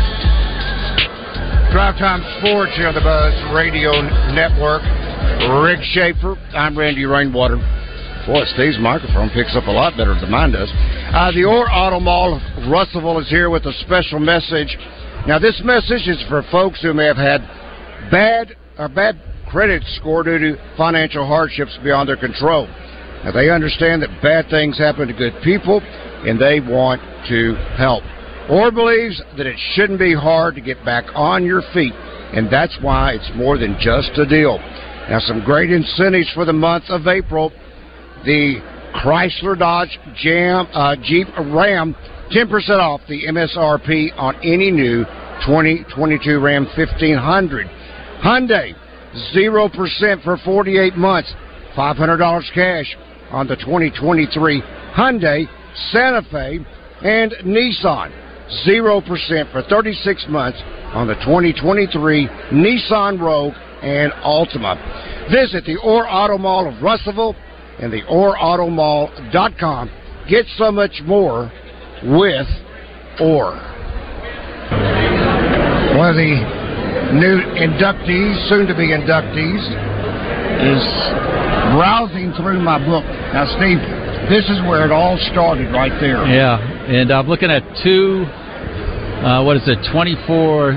Drive 1.70 1.94
Time 2.02 2.26
Sports 2.41 2.74
here 2.82 2.88
on 2.89 2.96
the 2.98 3.06
Buzz 3.06 3.38
Radio 3.54 3.94
Network. 4.34 4.82
Rick 5.62 5.86
Schaefer. 5.94 6.34
I'm 6.58 6.76
Randy 6.76 7.06
Rainwater. 7.06 7.62
Boy, 8.26 8.41
Steve's 8.58 8.80
microphone 8.82 9.30
picks 9.30 9.56
up 9.56 9.68
a 9.68 9.72
lot 9.72 9.94
better 9.96 10.18
than 10.20 10.32
mine 10.32 10.50
does. 10.50 10.74
Uh, 10.74 11.30
the 11.30 11.46
Orr 11.46 11.70
Auto 11.70 12.00
Mall 12.00 12.34
of 12.34 12.72
Russellville 12.72 13.20
is 13.20 13.30
here 13.30 13.52
with 13.52 13.68
a 13.68 13.74
special 13.86 14.18
message. 14.18 14.76
Now, 15.28 15.38
this 15.38 15.62
message 15.64 16.08
is 16.08 16.18
for 16.28 16.41
folks 16.50 16.82
who 16.82 16.91
may 16.96 17.06
have 17.06 17.22
had 17.22 17.46
bad 18.10 18.58
or 18.80 18.89
bad 18.89 19.22
credit 19.54 19.84
score 19.99 20.24
due 20.24 20.39
to 20.39 20.76
financial 20.76 21.28
hardships 21.28 21.78
beyond 21.84 22.10
their 22.10 22.18
control. 22.18 22.66
Now, 23.24 23.32
they 23.32 23.51
understand 23.51 24.01
that 24.01 24.10
bad 24.22 24.49
things 24.49 24.80
happen 24.80 25.08
to 25.08 25.14
good 25.14 25.34
people, 25.43 25.80
and 26.26 26.41
they 26.41 26.60
want 26.60 26.99
to 27.30 27.54
help. 27.78 28.04
Orr 28.49 28.72
believes 28.72 29.22
that 29.38 29.45
it 29.45 29.56
shouldn't 29.74 29.99
be 29.99 30.14
hard 30.14 30.56
to 30.56 30.62
get 30.62 30.84
back 30.84 31.06
on 31.14 31.45
your 31.45 31.62
feet, 31.72 31.93
and 31.93 32.51
that's 32.51 32.76
why 32.82 33.14
it's 33.14 33.32
more 33.36 33.60
than 33.60 33.78
just 33.80 34.18
a 34.18 34.26
deal. 34.26 34.58
Now, 35.08 35.20
some 35.20 35.45
great 35.45 35.72
incentives 35.72 36.32
for 36.34 36.45
the 36.45 36.54
month 36.54 36.86
of 36.89 37.08
April 37.08 37.54
the 38.26 38.60
Chrysler 39.04 39.58
Dodge 39.58 39.99
Jam 40.16 40.68
uh, 40.74 40.95
Jeep 41.04 41.28
Ram 41.38 41.95
10% 42.32 42.49
off 42.80 43.01
the 43.08 43.28
MSRP 43.28 44.18
on 44.18 44.36
any 44.38 44.72
new 44.72 45.04
2022 45.45 46.39
Ram 46.39 46.66
1500. 46.66 47.68
Hyundai 48.24 48.74
0% 49.36 50.24
for 50.24 50.38
48 50.38 50.95
months, 50.95 51.34
$500 51.76 52.53
cash 52.53 52.97
on 53.32 53.47
the 53.47 53.55
2023 53.55 54.61
Hyundai 54.95 55.47
Santa 55.91 56.22
Fe 56.32 56.59
and 57.01 57.32
Nissan 57.43 58.11
0% 58.66 59.51
for 59.51 59.61
36 59.64 60.26
months 60.30 60.61
on 60.93 61.07
the 61.07 61.16
2023 61.16 62.28
Nissan 62.51 63.20
Rogue 63.20 63.53
and 63.82 64.11
Altima. 64.24 64.78
Visit 65.32 65.66
the 65.66 65.78
Orr 65.84 66.07
Auto 66.07 66.38
Mall 66.38 66.68
of 66.68 66.82
Russellville 66.82 67.36
and 67.80 67.91
the 67.91 68.01
OrrAutomall.com. 68.03 69.89
Get 70.30 70.45
so 70.57 70.72
much 70.72 71.01
more 71.05 71.51
with 72.03 72.47
Orr. 73.20 73.55
One 75.97 76.09
of 76.09 76.16
the 76.16 76.62
new 77.14 77.41
inductees, 77.58 78.50
soon 78.50 78.68
to 78.68 78.76
be 78.76 78.89
inductees, 78.89 79.64
is 80.64 80.86
browsing 81.76 82.34
through 82.34 82.60
my 82.62 82.78
book. 82.80 83.04
Now, 83.34 83.46
Steve, 83.58 83.80
this 84.30 84.46
is 84.50 84.62
where 84.70 84.86
it 84.86 84.91
all 84.91 85.18
started, 85.32 85.72
right 85.74 85.94
there. 86.00 86.26
Yeah, 86.26 86.60
and 86.60 87.12
I'm 87.12 87.28
looking 87.28 87.52
at 87.52 87.64
two. 87.84 88.26
Uh, 89.24 89.44
what 89.44 89.58
is 89.58 89.68
it? 89.68 89.80
Twenty 89.91 90.16
four 90.28 90.74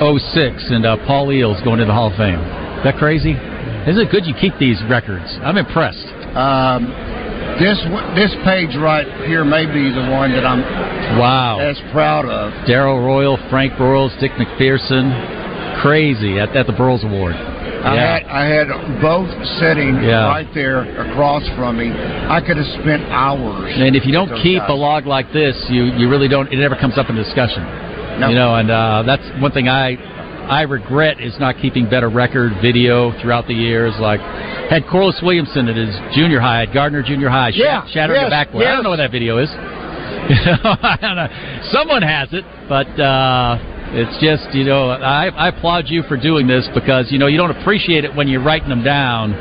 oh 0.00 0.18
six, 0.32 0.70
and 0.70 0.84
uh, 0.86 0.96
Paul 1.06 1.28
Eells 1.28 1.62
going 1.64 1.78
to 1.78 1.84
the 1.84 1.92
Hall 1.92 2.10
of 2.10 2.16
Fame. 2.16 2.40
Is 2.40 2.84
that 2.84 2.96
crazy? 2.98 3.32
Isn't 3.32 4.00
it 4.00 4.10
good 4.10 4.26
you 4.26 4.34
keep 4.34 4.54
these 4.58 4.82
records? 4.88 5.26
I'm 5.42 5.56
impressed. 5.56 6.06
Um, 6.36 6.86
this 7.58 7.78
this 8.16 8.32
page 8.44 8.74
right 8.76 9.06
here 9.26 9.44
may 9.44 9.66
be 9.66 9.90
the 9.92 10.10
one 10.10 10.32
that 10.32 10.44
I'm 10.46 10.62
Wow. 11.18 11.58
as 11.60 11.78
proud 11.92 12.24
of. 12.26 12.66
Darrell 12.66 13.00
Royal, 13.00 13.36
Frank 13.50 13.74
Broyles, 13.74 14.18
Dick 14.20 14.32
MacPherson. 14.32 15.40
Crazy 15.82 16.38
at, 16.38 16.54
at 16.54 16.66
the 16.66 16.72
Broyles 16.72 17.02
Award. 17.02 17.34
I 17.34 17.94
yeah. 17.94 18.18
had 18.18 18.22
I 18.26 18.44
had 18.46 18.68
both 19.02 19.28
sitting 19.58 19.96
Yeah. 20.02 20.28
right 20.28 20.46
there 20.54 20.82
across 21.10 21.42
from 21.56 21.78
me. 21.78 21.90
I 21.90 22.40
could 22.40 22.56
have 22.56 22.66
spent 22.80 23.02
hours. 23.10 23.72
And 23.74 23.96
if 23.96 24.06
you 24.06 24.12
don't 24.12 24.30
keep 24.42 24.60
guys. 24.60 24.70
a 24.70 24.74
log 24.74 25.06
like 25.06 25.32
this, 25.32 25.56
you, 25.68 25.84
you 25.98 26.08
really 26.08 26.28
don't. 26.28 26.52
It 26.52 26.56
never 26.56 26.76
comes 26.76 26.96
up 26.98 27.10
in 27.10 27.16
discussion. 27.16 27.64
No. 28.20 28.28
You 28.28 28.34
know, 28.36 28.54
and 28.54 28.70
uh, 28.70 29.02
that's 29.04 29.24
one 29.40 29.50
thing 29.50 29.68
I 29.68 29.96
I 30.50 30.62
regret 30.62 31.20
is 31.20 31.34
not 31.38 31.56
keeping 31.60 31.88
better 31.88 32.08
record 32.08 32.52
video 32.60 33.12
throughout 33.20 33.46
the 33.46 33.54
years. 33.54 33.94
Like 34.00 34.20
had 34.70 34.86
Corliss 34.90 35.20
Williamson 35.22 35.68
at 35.68 35.76
his 35.76 35.94
junior 36.14 36.40
high 36.40 36.62
at 36.64 36.74
Gardner 36.74 37.02
Junior 37.02 37.28
High, 37.28 37.52
sh- 37.52 37.60
Yeah, 37.62 37.86
shattering 37.92 38.20
yes, 38.22 38.28
a 38.28 38.30
backboard. 38.30 38.66
I 38.66 38.74
don't 38.74 38.82
know 38.82 38.90
what 38.90 38.96
that 38.96 39.10
video 39.12 39.38
is. 39.38 39.48
I 39.52 40.98
don't 41.00 41.16
know. 41.16 41.28
Someone 41.72 42.02
has 42.02 42.28
it, 42.32 42.44
but 42.68 42.86
uh, 43.00 43.58
it's 43.92 44.16
just 44.22 44.54
you 44.54 44.64
know 44.64 44.90
I, 44.90 45.28
I 45.28 45.48
applaud 45.48 45.86
you 45.88 46.02
for 46.04 46.16
doing 46.16 46.46
this 46.46 46.68
because 46.74 47.10
you 47.10 47.18
know 47.18 47.26
you 47.26 47.38
don't 47.38 47.50
appreciate 47.50 48.04
it 48.04 48.14
when 48.14 48.28
you're 48.28 48.42
writing 48.42 48.68
them 48.68 48.84
down, 48.84 49.32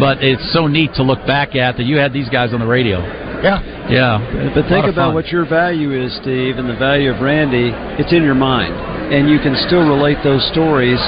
but 0.00 0.22
it's 0.22 0.42
so 0.52 0.66
neat 0.66 0.94
to 0.94 1.02
look 1.02 1.24
back 1.26 1.54
at 1.54 1.76
that 1.76 1.84
you 1.84 1.96
had 1.96 2.12
these 2.12 2.28
guys 2.28 2.52
on 2.52 2.60
the 2.60 2.66
radio. 2.66 2.98
Yeah. 3.42 3.58
Yeah. 3.90 4.52
But 4.54 4.68
think 4.68 4.86
about 4.86 5.10
fun. 5.10 5.14
what 5.14 5.28
your 5.28 5.48
value 5.48 5.90
is, 5.92 6.14
Steve, 6.22 6.56
and 6.58 6.68
the 6.70 6.76
value 6.76 7.10
of 7.12 7.20
Randy. 7.20 7.70
It's 7.98 8.12
in 8.12 8.22
your 8.22 8.36
mind, 8.36 8.72
and 9.12 9.28
you 9.28 9.38
can 9.38 9.54
still 9.68 9.84
relate 9.86 10.18
those 10.24 10.42
stories 10.50 10.98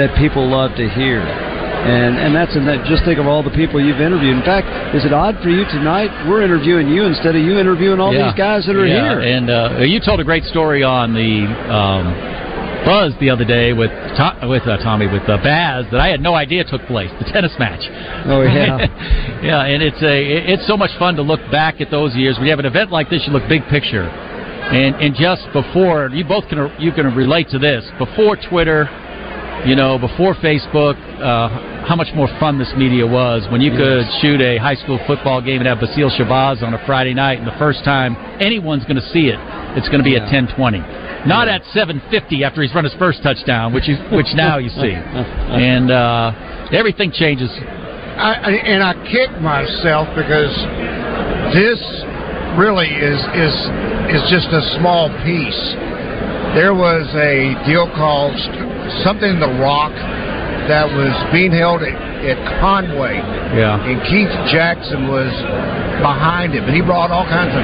that 0.00 0.16
people 0.18 0.48
love 0.48 0.74
to 0.76 0.88
hear. 0.88 1.20
And 1.20 2.16
and 2.16 2.34
that's 2.34 2.56
and 2.56 2.66
that. 2.66 2.86
Just 2.88 3.04
think 3.04 3.20
of 3.20 3.26
all 3.26 3.42
the 3.44 3.52
people 3.52 3.76
you've 3.76 4.00
interviewed. 4.00 4.32
In 4.34 4.42
fact, 4.42 4.64
is 4.96 5.04
it 5.04 5.12
odd 5.12 5.36
for 5.44 5.50
you 5.52 5.68
tonight? 5.68 6.08
We're 6.26 6.40
interviewing 6.40 6.88
you 6.88 7.04
instead 7.04 7.36
of 7.36 7.42
you 7.44 7.58
interviewing 7.60 8.00
all 8.00 8.08
Yeah. 8.14 8.24
these 8.32 8.38
guys 8.40 8.64
that 8.64 8.74
are 8.74 8.86
Yeah, 8.88 9.04
here. 9.04 9.20
And 9.20 9.50
uh, 9.50 9.84
you 9.84 10.00
told 10.00 10.18
a 10.20 10.24
great 10.24 10.44
story 10.44 10.82
on 10.82 11.12
the 11.12 11.44
um, 11.68 12.08
Buzz 12.88 13.12
the 13.20 13.28
other 13.28 13.44
day 13.44 13.74
with 13.76 13.90
to- 14.16 14.48
with 14.48 14.64
uh, 14.66 14.78
Tommy 14.80 15.06
with 15.12 15.28
uh, 15.28 15.36
Baz 15.44 15.84
that 15.92 16.00
I 16.00 16.08
had 16.08 16.22
no 16.24 16.32
idea 16.34 16.64
took 16.64 16.80
place. 16.88 17.10
The 17.20 17.28
tennis 17.30 17.52
match. 17.58 17.84
Oh, 18.32 18.40
yeah. 18.40 18.80
yeah, 19.44 19.68
and 19.68 19.82
it's 19.82 20.00
a 20.00 20.16
it's 20.52 20.66
so 20.66 20.78
much 20.78 20.90
fun 20.98 21.16
to 21.16 21.22
look 21.22 21.40
back 21.52 21.82
at 21.82 21.90
those 21.90 22.16
years. 22.16 22.36
When 22.38 22.46
you 22.46 22.50
have 22.56 22.60
an 22.64 22.66
event 22.66 22.92
like 22.92 23.10
this, 23.10 23.24
you 23.26 23.32
look 23.34 23.46
big 23.46 23.60
picture. 23.68 24.08
And 24.72 24.94
and 24.96 25.14
just 25.14 25.44
before 25.52 26.08
you 26.08 26.24
both 26.24 26.48
can 26.48 26.72
you 26.80 26.92
can 26.92 27.14
relate 27.14 27.48
to 27.50 27.58
this. 27.58 27.84
Before 27.98 28.36
Twitter, 28.36 28.88
you 29.66 29.76
know, 29.76 29.98
before 29.98 30.34
Facebook, 30.36 30.96
uh, 31.20 31.84
how 31.86 31.94
much 31.96 32.08
more 32.14 32.28
fun 32.40 32.58
this 32.58 32.72
media 32.76 33.06
was 33.06 33.46
when 33.52 33.60
you 33.60 33.70
could 33.70 34.04
shoot 34.20 34.40
a 34.40 34.56
high 34.58 34.74
school 34.74 34.98
football 35.06 35.40
game 35.42 35.58
and 35.60 35.66
have 35.68 35.80
Basil 35.80 36.10
Shabazz 36.10 36.62
on 36.62 36.74
a 36.74 36.84
Friday 36.86 37.14
night, 37.14 37.38
and 37.38 37.46
the 37.46 37.56
first 37.58 37.84
time 37.84 38.16
anyone's 38.40 38.84
going 38.84 38.96
to 38.96 39.08
see 39.12 39.28
it, 39.28 39.38
it's 39.76 39.86
going 39.88 39.98
to 40.02 40.04
be 40.04 40.16
at 40.16 40.28
10:20, 40.32 41.26
not 41.28 41.46
at 41.46 41.62
7:50 41.74 42.42
after 42.42 42.62
he's 42.62 42.74
run 42.74 42.84
his 42.84 42.94
first 42.94 43.22
touchdown, 43.22 43.72
which 43.72 43.88
is 43.88 43.98
which 44.12 44.32
now 44.34 44.58
you 44.58 44.70
see, 44.70 44.90
and 45.70 45.90
uh, 45.90 46.32
everything 46.72 47.12
changes. 47.12 47.50
I, 48.16 48.32
I- 48.42 48.50
and 48.64 48.82
I 48.82 48.94
kick 49.12 49.30
myself 49.40 50.08
because 50.16 50.54
this 51.54 51.78
really 52.58 52.88
is 52.88 53.18
is 53.34 53.54
is 54.14 54.22
just 54.30 54.48
a 54.54 54.62
small 54.78 55.08
piece. 55.26 55.62
There 56.54 56.74
was 56.74 57.06
a 57.18 57.54
deal 57.66 57.90
called 57.98 58.34
something 59.02 59.40
the 59.42 59.50
Rock 59.58 59.90
that 60.70 60.86
was 60.86 61.12
being 61.34 61.50
held 61.52 61.82
at, 61.82 61.92
at 62.24 62.38
Conway, 62.60 63.18
Yeah. 63.58 63.76
and 63.84 64.00
Keith 64.08 64.32
Jackson 64.48 65.08
was 65.10 65.28
behind 66.00 66.54
it. 66.54 66.62
But 66.64 66.72
he 66.72 66.80
brought 66.80 67.10
all 67.10 67.26
kinds 67.26 67.52
of 67.52 67.62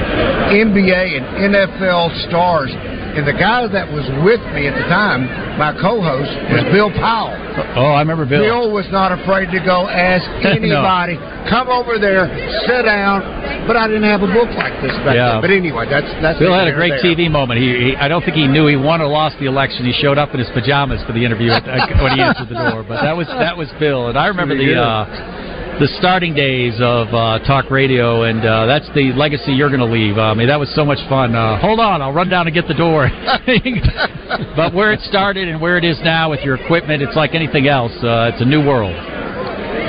NBA 0.52 1.16
and 1.16 1.54
NFL 1.54 2.10
stars. 2.28 2.68
And 3.10 3.26
the 3.26 3.34
guy 3.34 3.66
that 3.66 3.90
was 3.90 4.06
with 4.22 4.38
me 4.54 4.70
at 4.70 4.74
the 4.78 4.86
time, 4.86 5.26
my 5.58 5.74
co-host, 5.74 6.30
was 6.54 6.62
Bill 6.70 6.90
Powell. 6.94 7.34
Oh, 7.74 7.90
I 7.92 8.00
remember 8.00 8.24
Bill. 8.24 8.40
Bill 8.40 8.66
was 8.70 8.86
not 8.94 9.10
afraid 9.10 9.50
to 9.50 9.58
go 9.66 9.90
ask 9.90 10.22
No. 10.46 10.54
anybody, 10.54 11.18
come 11.50 11.66
over 11.68 11.98
there, 11.98 12.30
sit 12.70 12.86
down. 12.86 13.66
But 13.66 13.76
I 13.76 13.86
didn't 13.90 14.06
have 14.08 14.22
a 14.22 14.30
book 14.30 14.48
like 14.54 14.78
this 14.80 14.94
back 15.02 15.18
Yeah. 15.18 15.36
then. 15.36 15.40
But 15.42 15.50
anyway, 15.50 15.90
that's 15.90 16.08
that's 16.22 16.38
Bill 16.38 16.54
had 16.54 16.70
a 16.70 16.74
great 16.74 16.94
here 17.02 17.12
nor 17.12 17.26
TV 17.26 17.30
moment. 17.30 17.58
He, 17.60 17.92
he, 17.92 17.96
I 17.98 18.06
don't 18.08 18.22
think 18.22 18.38
he 18.38 18.46
knew 18.46 18.66
he 18.70 18.76
won 18.78 19.02
or 19.02 19.10
lost 19.10 19.36
the 19.42 19.46
election. 19.46 19.84
He 19.84 19.92
showed 19.92 20.16
up 20.16 20.30
in 20.32 20.38
his 20.38 20.48
pajamas 20.54 21.02
for 21.04 21.12
the 21.12 21.24
interview 21.24 21.50
at, 21.50 21.66
when 22.02 22.14
he 22.14 22.22
answered 22.22 22.48
the 22.48 22.56
door. 22.56 22.86
But 22.86 23.02
that 23.02 23.16
was 23.16 23.26
that 23.26 23.56
was 23.58 23.68
Bill, 23.78 24.08
and 24.08 24.16
I 24.16 24.26
remember 24.30 24.56
the 24.56 24.78
uh, 24.78 25.49
the 25.80 25.88
starting 25.96 26.34
days 26.36 26.76
of 26.76 27.08
uh, 27.08 27.40
talk 27.48 27.70
radio, 27.70 28.28
and 28.28 28.44
uh, 28.44 28.66
that's 28.68 28.84
the 28.92 29.16
legacy 29.16 29.56
you're 29.56 29.72
going 29.72 29.80
to 29.80 29.88
leave. 29.88 30.18
I 30.20 30.34
mean, 30.34 30.46
that 30.52 30.60
was 30.60 30.68
so 30.76 30.84
much 30.84 31.00
fun. 31.08 31.34
Uh, 31.34 31.56
hold 31.58 31.80
on, 31.80 32.02
I'll 32.02 32.12
run 32.12 32.28
down 32.28 32.46
and 32.46 32.52
get 32.52 32.68
the 32.68 32.76
door. 32.76 33.08
but 34.56 34.76
where 34.76 34.92
it 34.92 35.00
started 35.08 35.48
and 35.48 35.56
where 35.58 35.78
it 35.78 35.84
is 35.84 35.96
now 36.04 36.28
with 36.28 36.40
your 36.44 36.60
equipment, 36.60 37.02
it's 37.02 37.16
like 37.16 37.34
anything 37.34 37.66
else. 37.66 37.96
Uh, 38.04 38.28
it's 38.28 38.42
a 38.42 38.44
new 38.44 38.60
world. 38.60 38.92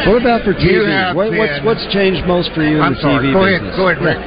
What 0.08 0.24
about 0.24 0.48
for 0.48 0.56
TV? 0.56 0.88
have 0.88 1.14
What, 1.14 1.36
what's 1.36 1.60
what's 1.66 1.86
changed 1.94 2.26
most 2.26 2.50
for 2.56 2.64
you 2.64 2.78
in 2.78 2.82
I'm 2.82 2.96
the 2.96 3.02
sorry. 3.02 3.28
TV 3.28 3.34
Go 3.36 3.44
ahead. 3.44 3.60
business? 3.60 3.76
Go 3.76 3.88
ahead, 3.92 4.00
Rick. 4.02 4.20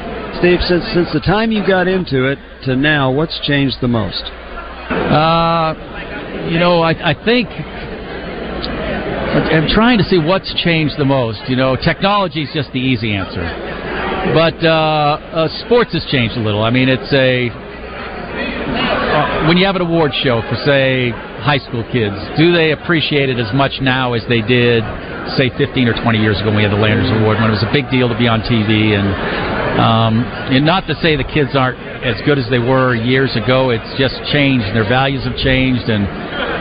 Steve, 0.45 0.61
since 0.69 0.85
since 0.93 1.09
the 1.17 1.25
time 1.25 1.51
you 1.51 1.67
got 1.67 1.89
into 1.89 2.29
it 2.29 2.39
to 2.69 2.77
now, 2.77 3.11
what's 3.11 3.41
changed 3.41 3.81
the 3.81 3.89
most? 3.89 4.23
Uh, 4.93 5.73
you 6.53 6.61
know, 6.61 6.85
I, 6.85 7.17
I 7.17 7.25
think 7.25 7.49
I'm 9.35 9.67
trying 9.67 9.99
to 9.99 10.05
see 10.05 10.19
what's 10.19 10.55
changed 10.63 10.95
the 10.97 11.05
most. 11.05 11.43
You 11.49 11.57
know, 11.57 11.75
technology 11.75 12.47
is 12.47 12.51
just 12.55 12.71
the 12.71 12.79
easy 12.79 13.15
answer, 13.15 13.43
but 14.31 14.55
uh, 14.63 14.71
uh, 14.71 15.67
sports 15.67 15.91
has 15.93 16.07
changed 16.07 16.39
a 16.39 16.41
little. 16.41 16.63
I 16.63 16.71
mean, 16.71 16.89
it's 16.89 17.11
a 17.11 17.51
uh, 17.51 19.49
when 19.51 19.57
you 19.59 19.67
have 19.67 19.75
an 19.75 19.83
award 19.83 20.13
show 20.23 20.39
for 20.47 20.55
say 20.63 21.11
high 21.43 21.59
school 21.59 21.83
kids, 21.91 22.15
do 22.39 22.55
they 22.55 22.71
appreciate 22.71 23.29
it 23.29 23.43
as 23.43 23.51
much 23.53 23.83
now 23.83 24.15
as 24.15 24.23
they 24.31 24.41
did 24.41 24.87
say 25.35 25.51
15 25.59 25.89
or 25.89 25.99
20 25.99 26.19
years 26.23 26.39
ago 26.39 26.55
when 26.55 26.59
we 26.59 26.63
had 26.63 26.71
the 26.71 26.79
Landers 26.79 27.11
Award 27.19 27.43
when 27.43 27.51
it 27.51 27.57
was 27.59 27.67
a 27.67 27.73
big 27.75 27.91
deal 27.91 28.07
to 28.07 28.17
be 28.17 28.31
on 28.31 28.39
TV 28.47 28.95
and 28.95 29.09
um, 29.83 30.23
and 30.55 30.65
not 30.65 30.87
to 30.87 30.95
say 31.03 31.17
the 31.19 31.27
kids 31.27 31.59
aren't 31.59 31.79
as 32.07 32.23
good 32.23 32.39
as 32.39 32.47
they 32.51 32.63
were 32.63 32.95
years 32.95 33.35
ago. 33.35 33.71
It's 33.71 33.99
just 33.99 34.15
changed. 34.31 34.71
Their 34.71 34.87
values 34.87 35.27
have 35.27 35.35
changed, 35.43 35.91
and 35.91 36.07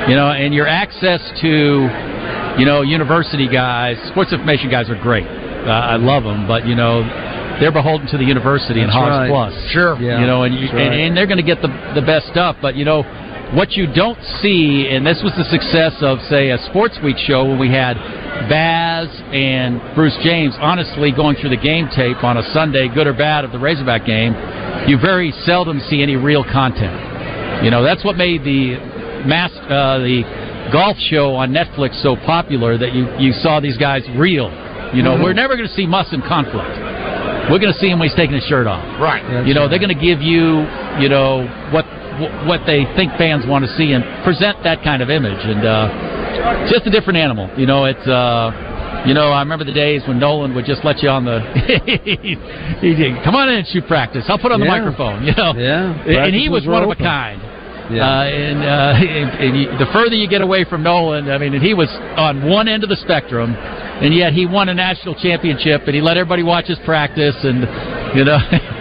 you 0.09 0.17
know, 0.17 0.33
and 0.33 0.53
your 0.53 0.65
access 0.65 1.21
to 1.45 1.85
you 2.57 2.65
know 2.65 2.81
university 2.81 3.47
guys, 3.47 3.97
sports 4.09 4.31
information 4.33 4.69
guys 4.69 4.89
are 4.89 4.99
great. 5.01 5.25
Uh, 5.25 5.71
I 5.71 5.95
love 5.95 6.23
them, 6.23 6.47
but 6.47 6.65
you 6.65 6.75
know. 6.75 7.29
They're 7.61 7.71
beholden 7.71 8.07
to 8.07 8.17
the 8.17 8.25
university 8.25 8.81
and 8.81 8.89
That's 8.89 8.97
Hogs 8.97 9.29
right. 9.29 9.29
Plus. 9.29 9.53
Sure. 9.69 9.95
Yeah, 10.01 10.19
you 10.19 10.25
know, 10.25 10.41
and, 10.41 10.55
you, 10.55 10.73
right. 10.73 10.89
and 10.89 10.93
and 10.93 11.15
they're 11.15 11.27
going 11.27 11.37
to 11.37 11.45
get 11.45 11.61
the 11.61 11.69
the 11.93 12.01
best 12.01 12.25
stuff. 12.33 12.57
But 12.59 12.73
you 12.73 12.83
know, 12.83 13.03
what 13.53 13.73
you 13.73 13.85
don't 13.93 14.17
see, 14.41 14.89
and 14.89 15.05
this 15.05 15.21
was 15.23 15.31
the 15.37 15.45
success 15.45 15.93
of 16.01 16.17
say 16.33 16.49
a 16.49 16.57
Sports 16.69 16.97
Week 17.03 17.15
show 17.17 17.45
when 17.45 17.59
we 17.59 17.69
had 17.69 17.93
Baz 18.49 19.07
and 19.29 19.77
Bruce 19.93 20.17
James. 20.23 20.55
Honestly, 20.57 21.11
going 21.11 21.37
through 21.37 21.51
the 21.51 21.61
game 21.61 21.87
tape 21.95 22.23
on 22.23 22.37
a 22.37 22.43
Sunday, 22.51 22.89
good 22.89 23.05
or 23.05 23.13
bad, 23.13 23.45
of 23.45 23.51
the 23.51 23.59
Razorback 23.59 24.05
game, 24.05 24.33
you 24.89 24.97
very 24.97 25.31
seldom 25.45 25.79
see 25.79 26.01
any 26.01 26.15
real 26.15 26.43
content. 26.43 26.97
You 27.63 27.69
know, 27.69 27.83
that's 27.83 28.03
what 28.03 28.17
made 28.17 28.41
the 28.41 28.81
mass 29.29 29.53
uh, 29.69 30.01
the 30.01 30.25
golf 30.71 30.97
show 31.09 31.35
on 31.35 31.51
Netflix 31.51 32.01
so 32.01 32.15
popular 32.15 32.77
that 32.77 32.93
you 32.93 33.07
you 33.19 33.33
saw 33.33 33.59
these 33.59 33.77
guys 33.77 34.03
real. 34.15 34.49
You 34.93 35.01
know, 35.03 35.15
Mhm. 35.17 35.23
we're 35.23 35.33
never 35.33 35.55
going 35.55 35.67
to 35.67 35.73
see 35.73 35.85
Muss 35.87 36.11
in 36.13 36.21
conflict. 36.21 36.69
We're 37.49 37.59
going 37.59 37.73
to 37.73 37.79
see 37.79 37.89
him 37.89 37.99
when 37.99 38.07
he's 38.07 38.15
taking 38.15 38.35
his 38.35 38.45
shirt 38.45 38.67
off. 38.67 38.83
Right. 39.01 39.23
you 39.45 39.53
know, 39.53 39.67
they're 39.67 39.79
going 39.79 39.93
to 39.93 39.99
give 39.99 40.21
you, 40.21 40.65
you 40.99 41.09
know, 41.09 41.47
what 41.71 41.85
what 42.45 42.61
they 42.67 42.85
think 42.95 43.11
fans 43.17 43.45
want 43.47 43.65
to 43.65 43.71
see 43.75 43.91
and 43.93 44.03
present 44.23 44.61
that 44.63 44.83
kind 44.83 45.01
of 45.01 45.09
image, 45.09 45.43
and 45.43 45.65
uh, 45.65 46.67
just 46.69 46.85
a 46.85 46.91
different 46.91 47.17
animal. 47.17 47.49
You 47.57 47.65
know, 47.65 47.85
it's. 47.85 48.07
Uh, 48.07 48.51
you 49.05 49.13
know, 49.13 49.33
I 49.33 49.39
remember 49.41 49.65
the 49.65 49.73
days 49.73 50.01
when 50.07 50.17
Nolan 50.17 50.55
would 50.55 50.63
just 50.63 50.85
let 50.85 51.03
you 51.03 51.09
on 51.09 51.25
the. 51.25 51.41
he, 52.05 52.93
he, 52.95 53.15
come 53.25 53.35
on 53.35 53.49
in 53.49 53.55
and 53.59 53.67
shoot 53.67 53.85
practice. 53.85 54.23
I'll 54.29 54.37
put 54.37 54.53
on 54.53 54.59
the 54.61 54.65
Yeah. 54.65 54.79
microphone. 54.79 55.25
You 55.25 55.33
know, 55.35 55.53
Yeah. 55.57 56.23
and 56.23 56.33
he 56.33 56.47
was 56.47 56.63
Practices 56.63 56.67
were 56.67 56.73
one 56.73 56.83
of 56.83 56.89
a 56.91 56.95
kind. 56.95 57.41
Yeah. 57.91 58.07
Uh, 58.07 58.23
and 58.23 58.59
uh, 58.63 59.39
and, 59.43 59.57
you, 59.57 59.67
the 59.77 59.87
further 59.91 60.15
you 60.15 60.29
get 60.29 60.41
away 60.41 60.63
from 60.65 60.83
Nolan, 60.83 61.29
I 61.29 61.37
mean, 61.37 61.53
and 61.53 61.63
he 61.63 61.73
was 61.73 61.89
on 62.17 62.47
one 62.49 62.67
end 62.67 62.83
of 62.83 62.89
the 62.89 62.97
spectrum, 62.97 63.53
and 63.53 64.13
yet 64.13 64.33
he 64.33 64.45
won 64.45 64.69
a 64.69 64.73
national 64.73 65.15
championship, 65.15 65.81
and 65.85 65.95
he 65.95 66.01
let 66.01 66.17
everybody 66.17 66.43
watch 66.43 66.67
his 66.67 66.79
practice, 66.85 67.35
and 67.43 67.67
you 68.15 68.23
know. 68.23 68.39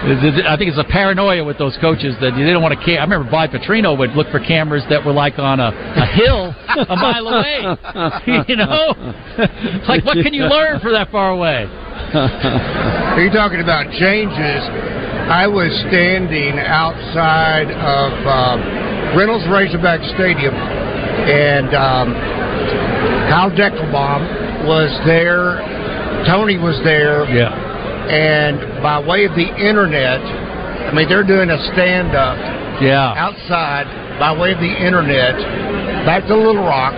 I 0.00 0.56
think 0.56 0.70
it's 0.72 0.78
a 0.78 0.90
paranoia 0.90 1.44
with 1.44 1.58
those 1.58 1.76
coaches 1.78 2.16
that 2.22 2.32
they 2.32 2.50
don't 2.50 2.62
want 2.62 2.72
to. 2.72 2.82
Ca- 2.82 2.96
I 2.96 3.02
remember 3.04 3.30
Bob 3.30 3.50
Petrino 3.50 3.92
would 3.98 4.16
look 4.16 4.28
for 4.30 4.40
cameras 4.40 4.82
that 4.88 5.04
were 5.04 5.12
like 5.12 5.38
on 5.38 5.60
a, 5.60 5.68
a 5.68 6.06
hill 6.16 6.56
a 6.88 6.96
mile 6.96 7.28
away. 7.28 7.60
you 8.48 8.56
know, 8.56 8.96
like 9.86 10.02
what 10.06 10.16
can 10.24 10.32
you 10.32 10.44
learn 10.44 10.80
for 10.80 10.90
that 10.92 11.10
far 11.12 11.32
away? 11.32 11.68
Are 12.14 13.22
you 13.22 13.30
talking 13.30 13.60
about 13.60 13.86
changes? 13.94 14.62
I 15.30 15.46
was 15.46 15.70
standing 15.86 16.58
outside 16.58 17.70
of 17.70 18.10
uh, 18.26 19.14
Reynolds 19.16 19.46
Razorback 19.46 20.02
Stadium, 20.18 20.54
and 20.54 21.70
um, 21.70 22.08
Hal 23.30 23.50
Deckelbaum 23.54 24.66
was 24.66 24.90
there. 25.06 25.62
Tony 26.26 26.58
was 26.58 26.74
there. 26.82 27.24
Yeah. 27.30 27.54
And 28.10 28.82
by 28.82 28.98
way 28.98 29.24
of 29.24 29.32
the 29.38 29.46
internet, 29.46 30.18
I 30.20 30.92
mean 30.92 31.08
they're 31.08 31.22
doing 31.26 31.50
a 31.50 31.58
stand 31.72 32.16
up 32.18 32.34
Yeah. 32.82 33.14
outside 33.14 33.86
by 34.18 34.34
way 34.34 34.50
of 34.52 34.58
the 34.58 34.66
internet 34.84 35.38
back 36.04 36.26
to 36.26 36.34
Little 36.34 36.64
Rock. 36.66 36.94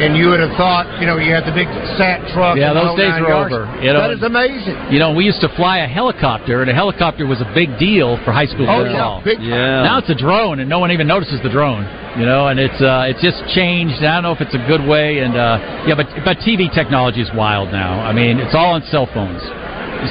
And 0.00 0.16
you 0.16 0.28
would 0.32 0.40
have 0.40 0.56
thought, 0.56 0.88
you 1.00 1.06
know, 1.06 1.18
you 1.20 1.32
had 1.32 1.44
the 1.44 1.52
big 1.52 1.68
sat 2.00 2.24
truck. 2.32 2.56
Yeah, 2.56 2.72
those 2.72 2.96
days 2.96 3.12
are 3.12 3.20
yards. 3.28 3.52
over, 3.52 3.68
you 3.84 3.92
know. 3.92 4.00
that 4.00 4.16
is 4.16 4.22
amazing. 4.22 4.76
You 4.90 4.98
know, 4.98 5.12
we 5.12 5.24
used 5.28 5.40
to 5.44 5.48
fly 5.56 5.78
a 5.84 5.86
helicopter, 5.86 6.62
and 6.62 6.70
a 6.70 6.74
helicopter 6.74 7.26
was 7.26 7.40
a 7.40 7.50
big 7.54 7.78
deal 7.78 8.16
for 8.24 8.32
high 8.32 8.46
school 8.48 8.64
Oh, 8.64 8.80
football. 8.84 9.20
yeah, 9.20 9.24
big 9.24 9.38
time. 9.38 9.84
Now 9.84 9.98
it's 9.98 10.08
a 10.08 10.14
drone, 10.16 10.60
and 10.60 10.68
no 10.68 10.78
one 10.80 10.90
even 10.90 11.06
notices 11.06 11.40
the 11.42 11.50
drone. 11.52 11.84
You 12.18 12.26
know, 12.26 12.48
and 12.48 12.58
it's 12.58 12.80
uh, 12.80 13.06
it's 13.12 13.22
just 13.22 13.38
changed. 13.54 14.02
I 14.02 14.18
don't 14.18 14.24
know 14.24 14.32
if 14.32 14.40
it's 14.40 14.54
a 14.54 14.64
good 14.66 14.82
way, 14.82 15.20
and 15.20 15.36
uh, 15.36 15.84
yeah, 15.86 15.94
but 15.94 16.08
but 16.24 16.38
TV 16.42 16.72
technology 16.72 17.20
is 17.20 17.30
wild 17.36 17.70
now. 17.70 18.00
I 18.00 18.12
mean, 18.12 18.38
it's 18.40 18.54
all 18.54 18.74
on 18.74 18.82
cell 18.90 19.06
phones, 19.14 19.38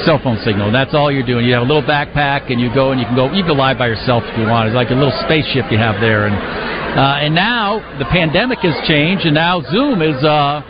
cell 0.05 0.19
phone 0.23 0.37
signal. 0.43 0.71
That's 0.71 0.93
all 0.93 1.11
you're 1.11 1.25
doing. 1.25 1.45
You 1.45 1.53
have 1.53 1.63
a 1.63 1.69
little 1.69 1.85
backpack, 1.85 2.51
and 2.51 2.59
you 2.59 2.73
go 2.73 2.91
and 2.91 2.99
you 2.99 3.05
can 3.05 3.15
go. 3.15 3.31
You 3.31 3.43
can 3.43 3.57
lie 3.57 3.73
by 3.73 3.87
yourself 3.87 4.23
if 4.25 4.37
you 4.37 4.45
want. 4.45 4.67
It's 4.67 4.75
like 4.75 4.89
a 4.89 4.97
little 4.97 5.15
spaceship 5.25 5.71
you 5.71 5.77
have 5.77 5.99
there, 6.01 6.27
and 6.27 6.35
uh, 6.35 7.23
and 7.25 7.33
now 7.33 7.79
the 7.99 8.05
pandemic 8.05 8.59
has 8.59 8.75
changed, 8.87 9.25
and 9.25 9.35
now 9.35 9.61
Zoom 9.61 10.01
is. 10.01 10.23
Uh, 10.23 10.61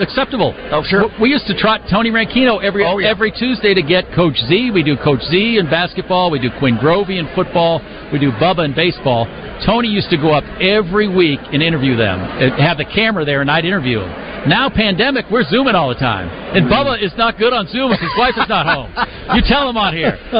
acceptable. 0.00 0.54
Oh, 0.72 0.82
sure. 0.84 1.08
We 1.20 1.30
used 1.30 1.46
to 1.46 1.56
trot 1.56 1.82
Tony 1.90 2.10
Rankino 2.10 2.62
every 2.62 2.84
oh, 2.84 2.98
every 2.98 3.32
Tuesday 3.32 3.74
to 3.74 3.82
get 3.82 4.04
Coach 4.14 4.36
Z. 4.48 4.70
We 4.72 4.82
do 4.82 4.96
Coach 4.96 5.22
Z 5.30 5.58
in 5.58 5.66
basketball. 5.66 6.30
We 6.30 6.38
do 6.38 6.50
Quinn 6.58 6.76
Grovey 6.76 7.18
in 7.18 7.28
football. 7.34 7.80
We 8.12 8.18
do 8.18 8.30
Bubba 8.32 8.64
in 8.64 8.74
baseball. 8.74 9.26
Tony 9.64 9.88
used 9.88 10.10
to 10.10 10.16
go 10.16 10.32
up 10.32 10.44
every 10.60 11.08
week 11.08 11.40
and 11.52 11.62
interview 11.62 11.96
them, 11.96 12.20
have 12.60 12.76
the 12.76 12.84
camera 12.84 13.24
there, 13.24 13.40
and 13.40 13.50
I'd 13.50 13.64
interview 13.64 14.00
them. 14.00 14.10
Now, 14.48 14.68
pandemic, 14.70 15.24
we're 15.30 15.42
zooming 15.48 15.74
all 15.74 15.88
the 15.88 15.96
time, 15.96 16.28
and 16.28 16.66
mm-hmm. 16.66 16.72
Bubba 16.72 17.02
is 17.02 17.12
not 17.16 17.38
good 17.38 17.52
on 17.52 17.66
Zoom 17.66 17.90
if 17.90 17.98
his 17.98 18.12
wife 18.16 18.34
is 18.36 18.48
not 18.48 18.66
home. 18.66 18.92
You 19.34 19.42
tell 19.42 19.68
him 19.68 19.76
on 19.76 19.92
here. 19.92 20.14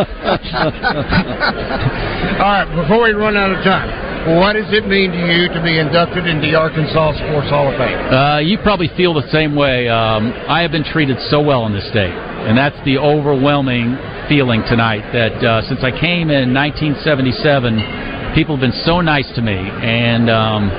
All 2.38 2.52
right, 2.54 2.68
before 2.70 3.02
we 3.02 3.10
run 3.10 3.36
out 3.36 3.50
of 3.50 3.64
time, 3.64 3.90
what 4.34 4.54
does 4.54 4.66
it 4.74 4.88
mean 4.90 5.12
to 5.14 5.22
you 5.22 5.46
to 5.54 5.62
be 5.62 5.78
inducted 5.78 6.26
into 6.26 6.42
the 6.42 6.58
Arkansas 6.58 7.14
Sports 7.14 7.46
Hall 7.46 7.70
of 7.70 7.78
Fame? 7.78 7.94
Uh, 8.10 8.38
you 8.42 8.58
probably 8.58 8.90
feel 8.96 9.14
the 9.14 9.28
same 9.30 9.54
way. 9.54 9.88
Um, 9.88 10.34
I 10.48 10.62
have 10.62 10.72
been 10.72 10.82
treated 10.82 11.16
so 11.30 11.40
well 11.40 11.64
in 11.66 11.72
this 11.72 11.86
state, 11.90 12.10
and 12.10 12.58
that's 12.58 12.76
the 12.84 12.98
overwhelming 12.98 13.94
feeling 14.28 14.66
tonight. 14.66 15.06
That 15.14 15.38
uh, 15.38 15.62
since 15.70 15.78
I 15.86 15.94
came 15.94 16.34
in 16.34 16.50
1977, 16.50 18.34
people 18.34 18.58
have 18.58 18.62
been 18.66 18.82
so 18.82 19.00
nice 19.00 19.30
to 19.38 19.42
me, 19.42 19.54
and 19.54 20.26
um, 20.28 20.74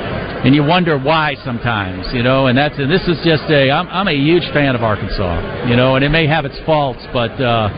and 0.45 0.53
you 0.53 0.63
wonder 0.63 0.97
why 0.97 1.35
sometimes, 1.43 2.05
you 2.13 2.23
know. 2.23 2.47
And 2.47 2.57
that's 2.57 2.77
and 2.77 2.91
this 2.91 3.01
is 3.07 3.17
just 3.25 3.43
a. 3.49 3.71
I'm, 3.71 3.88
I'm 3.89 4.07
a 4.07 4.13
huge 4.13 4.43
fan 4.53 4.75
of 4.75 4.83
Arkansas, 4.83 5.67
you 5.67 5.75
know, 5.75 5.95
and 5.95 6.05
it 6.05 6.09
may 6.09 6.27
have 6.27 6.45
its 6.45 6.57
faults, 6.65 7.01
but 7.11 7.31
uh, 7.41 7.69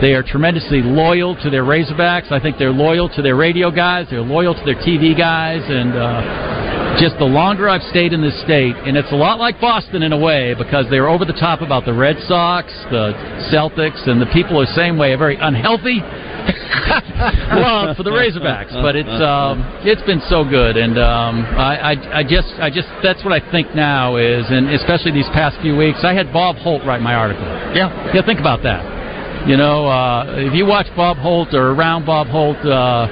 they 0.00 0.14
are 0.14 0.22
tremendously 0.22 0.82
loyal 0.82 1.34
to 1.42 1.50
their 1.50 1.64
Razorbacks. 1.64 2.30
I 2.30 2.40
think 2.40 2.58
they're 2.58 2.72
loyal 2.72 3.08
to 3.10 3.22
their 3.22 3.36
radio 3.36 3.70
guys. 3.70 4.06
They're 4.10 4.20
loyal 4.20 4.54
to 4.54 4.64
their 4.64 4.76
TV 4.76 5.16
guys, 5.16 5.62
and. 5.68 5.92
Uh, 5.94 6.62
just 7.00 7.18
the 7.18 7.24
longer 7.24 7.68
I've 7.68 7.82
stayed 7.90 8.12
in 8.12 8.22
this 8.22 8.40
state, 8.42 8.76
and 8.86 8.96
it's 8.96 9.10
a 9.10 9.16
lot 9.16 9.40
like 9.40 9.60
Boston 9.60 10.04
in 10.04 10.12
a 10.12 10.16
way 10.16 10.54
because 10.54 10.86
they're 10.90 11.08
over 11.08 11.24
the 11.24 11.32
top 11.32 11.60
about 11.60 11.84
the 11.84 11.92
Red 11.92 12.14
Sox, 12.28 12.70
the 12.92 13.10
Celtics, 13.50 14.08
and 14.08 14.22
the 14.22 14.30
people 14.32 14.60
are 14.60 14.66
the 14.66 14.72
same 14.74 14.96
way, 14.96 15.12
a 15.12 15.18
very 15.18 15.34
unhealthy 15.34 15.98
love 17.56 17.96
for 17.96 18.02
the 18.02 18.10
Razorbacks. 18.10 18.72
But 18.72 18.96
it's 18.96 19.08
um, 19.22 19.64
it's 19.84 20.02
been 20.02 20.20
so 20.28 20.44
good, 20.44 20.76
and 20.76 20.98
um, 20.98 21.44
I, 21.56 21.92
I 21.92 22.18
I 22.20 22.22
just 22.22 22.48
I 22.60 22.70
just 22.70 22.88
that's 23.02 23.24
what 23.24 23.32
I 23.32 23.40
think 23.50 23.74
now 23.74 24.16
is, 24.16 24.44
and 24.48 24.68
especially 24.70 25.12
these 25.12 25.28
past 25.32 25.60
few 25.60 25.76
weeks, 25.76 26.00
I 26.04 26.12
had 26.14 26.32
Bob 26.32 26.56
Holt 26.56 26.84
write 26.84 27.00
my 27.00 27.14
article. 27.14 27.44
Yeah, 27.74 27.90
yeah. 28.14 28.24
Think 28.24 28.40
about 28.40 28.62
that. 28.62 29.48
You 29.48 29.56
know, 29.56 29.86
uh, 29.86 30.36
if 30.38 30.54
you 30.54 30.64
watch 30.66 30.86
Bob 30.96 31.16
Holt 31.18 31.52
or 31.54 31.72
around 31.72 32.06
Bob 32.06 32.28
Holt. 32.28 32.58
Uh, 32.64 33.08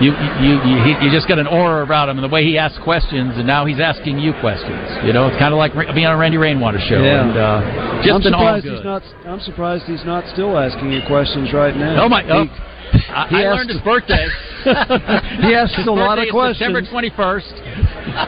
you 0.00 0.16
you 0.40 0.56
you, 0.64 0.76
he, 0.80 1.04
you 1.04 1.12
just 1.12 1.28
got 1.28 1.38
an 1.38 1.46
aura 1.46 1.84
about 1.84 2.08
him 2.08 2.16
and 2.16 2.24
the 2.24 2.32
way 2.32 2.42
he 2.42 2.56
asks 2.56 2.78
questions, 2.82 3.36
and 3.36 3.46
now 3.46 3.66
he's 3.66 3.80
asking 3.80 4.18
you 4.18 4.32
questions. 4.40 4.88
You 5.04 5.12
know, 5.12 5.28
it's 5.28 5.36
kind 5.36 5.52
of 5.52 5.58
like 5.58 5.74
being 5.92 6.06
on 6.08 6.14
a 6.14 6.16
Randy 6.16 6.38
Rainwater 6.38 6.80
show. 6.80 7.02
Yeah. 7.04 7.20
And 7.20 7.36
uh, 7.36 8.00
just 8.02 8.24
I'm 8.24 8.32
an 8.32 8.34
all 8.34 8.40
surprised 8.40 8.64
good. 8.64 8.76
he's 8.76 8.84
not. 8.84 9.02
I'm 9.28 9.40
surprised 9.40 9.84
he's 9.84 10.04
not 10.06 10.24
still 10.32 10.56
asking 10.56 10.92
you 10.92 11.02
questions 11.06 11.52
right 11.52 11.76
now. 11.76 12.04
Oh 12.04 12.08
my! 12.08 12.24
Oh, 12.32 12.44
He- 12.44 12.69
I, 13.10 13.26
he 13.28 13.36
I 13.36 13.42
asked- 13.42 13.56
learned 13.58 13.70
his 13.70 13.80
birthday. 13.82 14.26
He 15.40 15.54
asks 15.56 15.72
His 15.76 15.86
a 15.86 15.90
lot 15.90 16.18
of 16.20 16.28
questions. 16.28 16.58
September 16.60 16.84
twenty 16.84 17.08
first. 17.16 17.48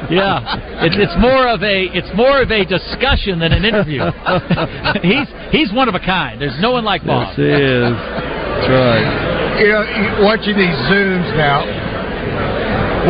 Yeah, 0.08 0.80
it's 0.80 0.96
it's 0.96 1.12
more 1.20 1.44
of 1.46 1.60
a 1.60 1.92
it's 1.92 2.08
more 2.16 2.40
of 2.40 2.48
a 2.50 2.64
discussion 2.64 3.36
than 3.38 3.52
an 3.52 3.68
interview. 3.68 4.00
he's 5.04 5.28
he's 5.52 5.68
one 5.76 5.92
of 5.92 5.94
a 5.94 6.00
kind. 6.00 6.40
There's 6.40 6.56
no 6.56 6.72
one 6.72 6.84
like 6.88 7.04
Bob. 7.04 7.36
Yes, 7.36 7.36
he 7.36 7.44
is. 7.52 7.92
That's 7.92 8.68
right. 8.72 9.60
You 9.60 9.68
know, 9.76 10.24
watching 10.24 10.56
these 10.56 10.72
zooms 10.88 11.28
now. 11.36 11.68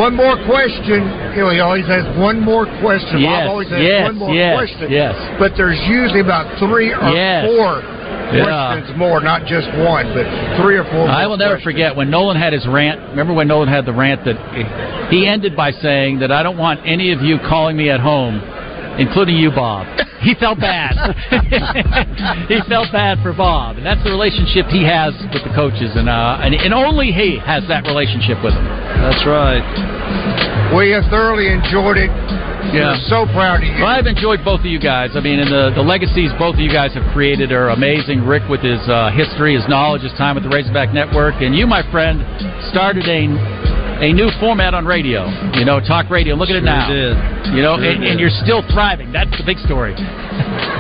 One 0.03 0.17
more 0.17 0.35
question. 0.49 1.05
You 1.39 1.45
know, 1.47 1.51
he 1.55 1.61
always 1.61 1.87
has 1.87 2.03
one 2.19 2.41
more 2.43 2.65
question. 2.83 3.21
Yes, 3.23 3.45
Bob 3.45 3.51
always 3.55 3.69
has 3.71 3.83
yes, 3.87 4.03
one 4.09 4.17
more 4.19 4.35
yes, 4.35 4.57
question. 4.57 4.91
yes. 4.91 5.15
But 5.39 5.53
there's 5.55 5.79
usually 5.87 6.21
about 6.27 6.49
three 6.59 6.91
or 6.91 7.07
Yes. 7.13 7.47
four 7.47 7.85
Yeah. 8.35 8.75
questions 8.75 8.99
more, 8.99 9.21
not 9.21 9.47
just 9.47 9.69
one, 9.79 10.13
but 10.15 10.25
three 10.61 10.77
or 10.77 10.85
four. 10.85 11.09
I 11.09 11.27
will 11.27 11.37
never 11.37 11.55
questions. 11.55 11.75
forget 11.75 11.97
when 11.97 12.11
Nolan 12.11 12.37
had 12.37 12.53
his 12.53 12.67
rant. 12.67 13.01
Remember 13.11 13.33
when 13.35 13.49
Nolan 13.49 13.69
had 13.69 13.87
the 13.87 13.93
rant 13.93 14.25
that 14.25 14.37
he 15.11 15.27
ended 15.27 15.57
by 15.57 15.71
saying 15.71 16.21
that 16.21 16.33
I 16.33 16.43
don't 16.43 16.59
want 16.59 16.81
any 16.85 17.13
of 17.13 17.21
you 17.23 17.39
calling 17.49 17.77
me 17.77 17.91
at 17.91 18.01
home, 18.01 18.41
including 18.99 19.37
you, 19.37 19.51
Bob. 19.51 19.87
He 20.23 20.35
felt 20.39 20.61
bad. 20.61 20.95
he 22.49 22.61
felt 22.69 22.93
bad 22.93 23.19
for 23.23 23.33
Bob, 23.33 23.77
and 23.77 23.85
that's 23.85 24.03
the 24.05 24.11
relationship 24.11 24.67
he 24.67 24.85
has 24.85 25.13
with 25.35 25.43
the 25.43 25.53
coaches, 25.55 25.91
and 25.97 26.09
uh, 26.09 26.39
and, 26.41 26.55
and 26.55 26.73
only 26.73 27.11
he 27.11 27.39
has 27.39 27.67
that 27.67 27.85
relationship 27.85 28.39
with 28.43 28.55
them. 28.55 28.65
That's 29.03 29.27
right. 29.27 30.52
We 30.77 30.91
have 30.97 31.05
thoroughly 31.13 31.53
enjoyed 31.53 31.99
it. 32.01 32.09
Yeah. 32.73 32.95
We're 32.97 33.07
so 33.11 33.27
proud 33.35 33.61
of 33.61 33.69
you. 33.69 33.75
Well, 33.83 33.93
I've 33.93 34.07
enjoyed 34.07 34.41
both 34.45 34.61
of 34.61 34.67
you 34.71 34.79
guys. 34.81 35.13
I 35.15 35.21
mean, 35.21 35.41
and 35.41 35.51
the, 35.51 35.73
the 35.77 35.83
legacies 35.85 36.31
both 36.39 36.55
of 36.55 36.61
you 36.61 36.73
guys 36.73 36.95
have 36.95 37.05
created 37.13 37.53
are 37.53 37.71
amazing. 37.71 38.25
Rick 38.25 38.49
with 38.49 38.63
his 38.63 38.81
uh, 38.89 39.11
history, 39.13 39.55
his 39.55 39.67
knowledge, 39.69 40.03
his 40.03 40.15
time 40.15 40.35
with 40.37 40.45
the 40.45 40.51
Razorback 40.51 40.95
Network, 40.95 41.43
and 41.43 41.55
you, 41.55 41.67
my 41.67 41.83
friend, 41.91 42.23
started 42.71 43.05
a 43.05 43.29
a 44.03 44.13
new 44.13 44.31
format 44.41 44.75
on 44.75 44.85
radio. 44.87 45.29
You 45.55 45.65
know, 45.65 45.79
talk 45.79 46.11
radio. 46.11 46.35
Look 46.35 46.51
at 46.51 46.57
it 46.57 46.65
now. 46.65 46.89
did. 46.89 47.15
You 47.55 47.63
know, 47.63 47.77
Sure 47.77 47.85
and, 47.91 48.01
did. 48.01 48.11
and 48.13 48.21
you're 48.21 48.35
still 48.43 48.63
thriving. 48.73 49.13
That's 49.13 49.31
the 49.37 49.45
big 49.45 49.59
story. 49.59 49.95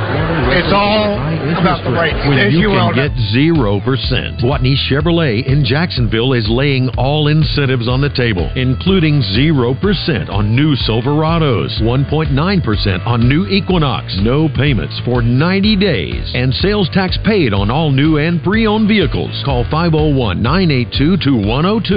It's 0.52 0.72
all 0.72 1.16
about 1.56 1.84
the 1.84 1.92
rating. 1.92 2.28
When 2.28 2.52
you 2.52 2.60
you 2.60 2.76
can 2.76 2.94
get 2.94 3.12
zero 3.32 3.80
percent. 3.80 4.40
Gwatney 4.40 4.76
Chevrolet 4.76 5.44
in 5.46 5.64
Jacksonville 5.64 6.32
is 6.34 6.48
laying 6.48 6.88
all 6.98 7.28
incentives 7.28 7.88
on 7.88 8.00
the 8.00 8.12
table, 8.12 8.52
including 8.56 9.22
zero 9.22 9.74
percent 9.74 10.28
on 10.28 10.54
new 10.54 10.76
Silverados, 10.76 11.82
one 11.84 12.04
point 12.04 12.32
nine 12.32 12.60
percent 12.60 13.02
on 13.06 13.28
new 13.28 13.46
Equinox, 13.46 14.16
no 14.20 14.48
payments 14.48 15.00
for 15.04 15.22
ninety 15.22 15.76
days, 15.76 16.30
and 16.34 16.52
sales 16.52 16.90
tax 16.92 17.16
paid 17.24 17.54
on 17.54 17.70
all 17.70 17.90
new 17.90 18.18
and 18.18 18.42
pre-owned 18.42 18.88
vehicles. 18.88 19.32
Call 19.44 19.64
501 19.70 20.42
982 20.42 21.16
2102 21.16 21.92